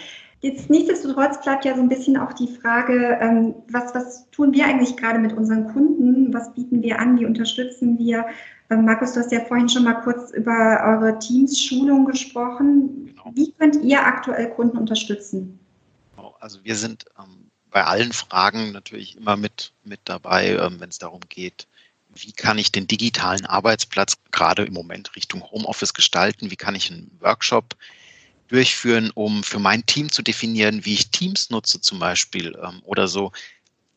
Jetzt 0.44 0.70
nichtsdestotrotz 0.70 1.42
bleibt 1.42 1.64
ja 1.64 1.74
so 1.74 1.82
ein 1.82 1.88
bisschen 1.88 2.18
auch 2.18 2.34
die 2.34 2.50
Frage, 2.50 3.18
ähm, 3.22 3.56
was, 3.70 3.96
was 3.96 4.30
tun 4.32 4.52
wir 4.52 4.66
eigentlich 4.66 4.98
gerade 4.98 5.18
mit 5.18 5.32
unseren 5.32 5.72
Kunden? 5.72 6.34
Was 6.34 6.54
bieten 6.54 6.84
wir 6.84 7.00
an? 7.00 7.18
Wie 7.18 7.26
unterstützen 7.26 7.98
wir? 7.98 8.26
Ähm, 8.70 8.84
Markus, 8.84 9.14
du 9.14 9.22
hast 9.22 9.32
ja 9.32 9.40
vorhin 9.46 9.70
schon 9.70 9.86
mal 9.86 10.02
kurz 10.02 10.32
über 10.32 10.82
eure 10.84 11.18
Teams-Schulung 11.18 12.04
gesprochen. 12.04 13.06
Genau. 13.06 13.32
Wie 13.34 13.54
könnt 13.54 13.82
ihr 13.86 14.06
aktuell 14.06 14.50
Kunden 14.50 14.78
unterstützen? 14.78 15.58
Genau, 16.18 16.36
also 16.42 16.60
wir 16.62 16.76
sind 16.76 17.06
ähm, 17.18 17.50
bei 17.72 17.86
allen 17.86 18.12
Fragen 18.12 18.74
natürlich 18.74 19.16
immer 19.16 19.38
mit, 19.38 19.72
mit 19.86 20.02
dabei, 20.04 20.58
ähm, 20.58 20.76
wenn 20.82 20.90
es 20.90 20.98
darum 20.98 21.22
geht, 21.30 21.68
wie 22.16 22.34
kann 22.34 22.58
ich 22.58 22.70
den 22.70 22.86
digitalen 22.86 23.46
Arbeitsplatz 23.46 24.18
gerade 24.34 24.66
im 24.66 24.74
Moment 24.74 25.16
Richtung 25.16 25.42
Homeoffice 25.50 25.94
gestalten, 25.94 26.52
wie 26.52 26.58
kann 26.58 26.76
ich 26.76 26.92
einen 26.92 27.18
Workshop 27.22 27.78
durchführen, 28.54 29.10
um 29.16 29.44
für 29.44 29.58
mein 29.58 29.84
Team 29.88 30.12
zu 30.12 30.22
definieren, 30.22 30.86
wie 30.86 30.94
ich 30.94 31.10
Teams 31.10 31.50
nutze 31.50 31.82
zum 31.82 31.98
Beispiel 31.98 32.56
ähm, 32.64 32.82
oder 32.84 33.08
so 33.08 33.32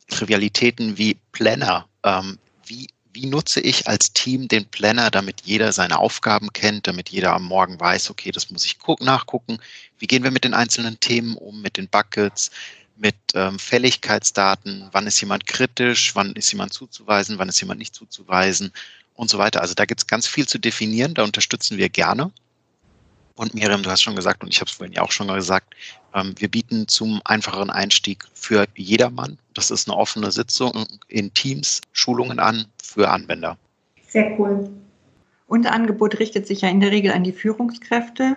Trivialitäten 0.09 0.97
wie 0.97 1.19
Planner. 1.33 1.87
Ähm, 2.03 2.39
wie, 2.65 2.89
wie 3.13 3.27
nutze 3.27 3.61
ich 3.61 3.87
als 3.87 4.15
Team 4.15 4.49
den 4.49 4.65
Planner, 4.65 5.11
damit 5.11 5.43
jeder 5.45 5.73
seine 5.73 5.99
Aufgaben 5.99 6.53
kennt, 6.55 6.87
damit 6.87 7.11
jeder 7.11 7.35
am 7.35 7.45
Morgen 7.45 7.79
weiß, 7.79 8.09
okay, 8.09 8.31
das 8.31 8.51
muss 8.51 8.65
ich 8.65 8.79
gucken, 8.79 9.05
nachgucken. 9.05 9.59
Wie 9.99 10.07
gehen 10.07 10.25
wir 10.25 10.31
mit 10.31 10.45
den 10.45 10.55
einzelnen 10.55 10.99
Themen 11.01 11.37
um, 11.37 11.61
mit 11.61 11.77
den 11.77 11.89
Buckets, 11.89 12.51
mit 12.97 13.17
ähm, 13.35 13.59
Fälligkeitsdaten, 13.59 14.89
wann 14.93 15.07
ist 15.07 15.21
jemand 15.21 15.47
kritisch, 15.47 16.15
wann 16.15 16.33
ist 16.33 16.51
jemand 16.51 16.73
zuzuweisen, 16.73 17.39
wann 17.39 17.51
ist 17.51 17.61
jemand 17.61 17.79
nicht 17.79 17.95
zuzuweisen 17.95 18.73
und 19.13 19.29
so 19.29 19.37
weiter. 19.37 19.61
Also 19.61 19.75
da 19.75 19.85
gibt 19.85 20.01
es 20.01 20.07
ganz 20.07 20.27
viel 20.27 20.49
zu 20.49 20.59
definieren, 20.59 21.13
da 21.13 21.25
unterstützen 21.25 21.77
wir 21.77 21.91
gerne. 21.91 22.33
Und 23.37 23.55
Miriam, 23.55 23.83
du 23.83 23.91
hast 23.91 24.03
schon 24.03 24.17
gesagt, 24.17 24.43
und 24.43 24.49
ich 24.49 24.61
habe 24.61 24.71
es 24.71 24.77
vorhin 24.77 24.95
ja 24.95 25.03
auch 25.03 25.13
schon 25.13 25.29
gesagt, 25.29 25.75
ähm, 26.15 26.35
wir 26.39 26.49
bieten 26.49 26.89
zum 26.89 27.21
einfacheren 27.25 27.71
Einstieg 27.71 28.25
für 28.35 28.67
jedermann. 28.75 29.39
Das 29.53 29.71
ist 29.71 29.89
eine 29.89 29.97
offene 29.97 30.31
Sitzung 30.33 30.87
in 31.09 31.33
Teams, 31.35 31.83
Schulungen 31.93 32.39
an 32.39 32.65
für 32.83 33.11
Anwender. 33.11 33.59
Sehr 34.09 34.39
cool. 34.39 34.71
Unser 35.49 35.73
Angebot 35.73 36.19
richtet 36.19 36.47
sich 36.47 36.63
ja 36.63 36.71
in 36.71 36.81
der 36.81 36.91
Regel 36.91 37.13
an 37.13 37.25
die 37.25 37.33
Führungskräfte, 37.33 38.37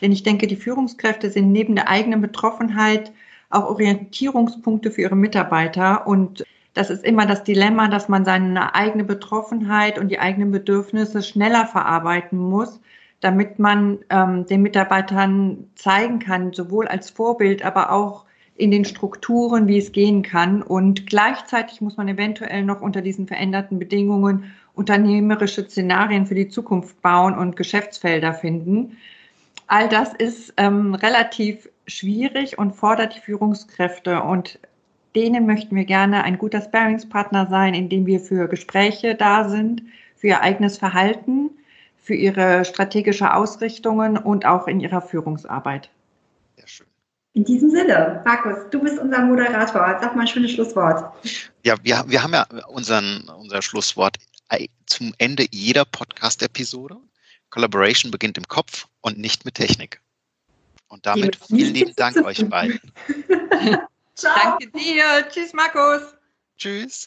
denn 0.00 0.12
ich 0.12 0.24
denke, 0.24 0.46
die 0.46 0.56
Führungskräfte 0.56 1.30
sind 1.30 1.52
neben 1.52 1.76
der 1.76 1.88
eigenen 1.88 2.20
Betroffenheit 2.20 3.12
auch 3.50 3.64
Orientierungspunkte 3.64 4.90
für 4.90 5.02
ihre 5.02 5.16
Mitarbeiter 5.16 6.06
und 6.06 6.44
das 6.74 6.90
ist 6.90 7.04
immer 7.04 7.26
das 7.26 7.42
Dilemma, 7.42 7.88
dass 7.88 8.08
man 8.08 8.24
seine 8.24 8.74
eigene 8.74 9.04
Betroffenheit 9.04 9.98
und 9.98 10.08
die 10.08 10.20
eigenen 10.20 10.52
Bedürfnisse 10.52 11.22
schneller 11.22 11.66
verarbeiten 11.66 12.38
muss, 12.38 12.80
damit 13.20 13.58
man 13.58 13.98
ähm, 14.08 14.46
den 14.46 14.62
Mitarbeitern 14.62 15.70
zeigen 15.74 16.18
kann, 16.18 16.52
sowohl 16.52 16.88
als 16.88 17.10
Vorbild, 17.10 17.64
aber 17.64 17.92
auch 17.92 18.24
in 18.56 18.70
den 18.70 18.84
Strukturen, 18.84 19.66
wie 19.68 19.78
es 19.78 19.92
gehen 19.92 20.22
kann. 20.22 20.62
Und 20.62 21.06
gleichzeitig 21.06 21.80
muss 21.80 21.96
man 21.96 22.08
eventuell 22.08 22.62
noch 22.62 22.80
unter 22.80 23.00
diesen 23.00 23.26
veränderten 23.26 23.78
Bedingungen 23.78 24.52
unternehmerische 24.74 25.64
Szenarien 25.64 26.26
für 26.26 26.34
die 26.34 26.48
Zukunft 26.48 27.00
bauen 27.02 27.36
und 27.36 27.56
Geschäftsfelder 27.56 28.34
finden. 28.34 28.96
All 29.66 29.88
das 29.88 30.14
ist 30.14 30.54
ähm, 30.56 30.94
relativ 30.94 31.68
schwierig 31.86 32.58
und 32.58 32.72
fordert 32.72 33.16
die 33.16 33.20
Führungskräfte. 33.20 34.22
Und 34.22 34.58
denen 35.14 35.46
möchten 35.46 35.76
wir 35.76 35.84
gerne 35.84 36.24
ein 36.24 36.38
guter 36.38 36.60
Sparingspartner 36.60 37.46
sein, 37.46 37.74
indem 37.74 38.06
wir 38.06 38.20
für 38.20 38.48
Gespräche 38.48 39.14
da 39.14 39.48
sind, 39.48 39.82
für 40.16 40.28
ihr 40.28 40.40
eigenes 40.42 40.78
Verhalten 40.78 41.50
für 42.10 42.16
ihre 42.16 42.64
strategische 42.64 43.32
Ausrichtungen 43.32 44.18
und 44.18 44.44
auch 44.44 44.66
in 44.66 44.80
ihrer 44.80 45.00
Führungsarbeit. 45.00 45.88
Sehr 46.56 46.66
schön. 46.66 46.86
In 47.34 47.44
diesem 47.44 47.70
Sinne, 47.70 48.20
Markus, 48.24 48.68
du 48.72 48.80
bist 48.80 48.98
unser 48.98 49.22
Moderator. 49.22 49.96
Sag 50.00 50.16
mal 50.16 50.22
ein 50.22 50.26
schönes 50.26 50.50
Schlusswort. 50.50 51.14
Ja, 51.64 51.76
wir, 51.84 52.02
wir 52.08 52.20
haben 52.20 52.32
ja 52.32 52.48
unseren, 52.66 53.28
unser 53.38 53.62
Schlusswort 53.62 54.16
zum 54.86 55.14
Ende 55.18 55.46
jeder 55.52 55.84
Podcast-Episode. 55.84 56.96
Collaboration 57.50 58.10
beginnt 58.10 58.36
im 58.36 58.48
Kopf 58.48 58.88
und 59.02 59.16
nicht 59.16 59.44
mit 59.44 59.54
Technik. 59.54 60.00
Und 60.88 61.06
damit 61.06 61.36
vielen 61.36 61.74
lieben 61.74 61.94
Dank 61.94 62.16
euch 62.24 62.44
beiden. 62.48 62.80
Danke 64.20 64.66
dir. 64.72 65.28
Tschüss, 65.30 65.52
Markus. 65.52 66.12
Tschüss. 66.58 67.06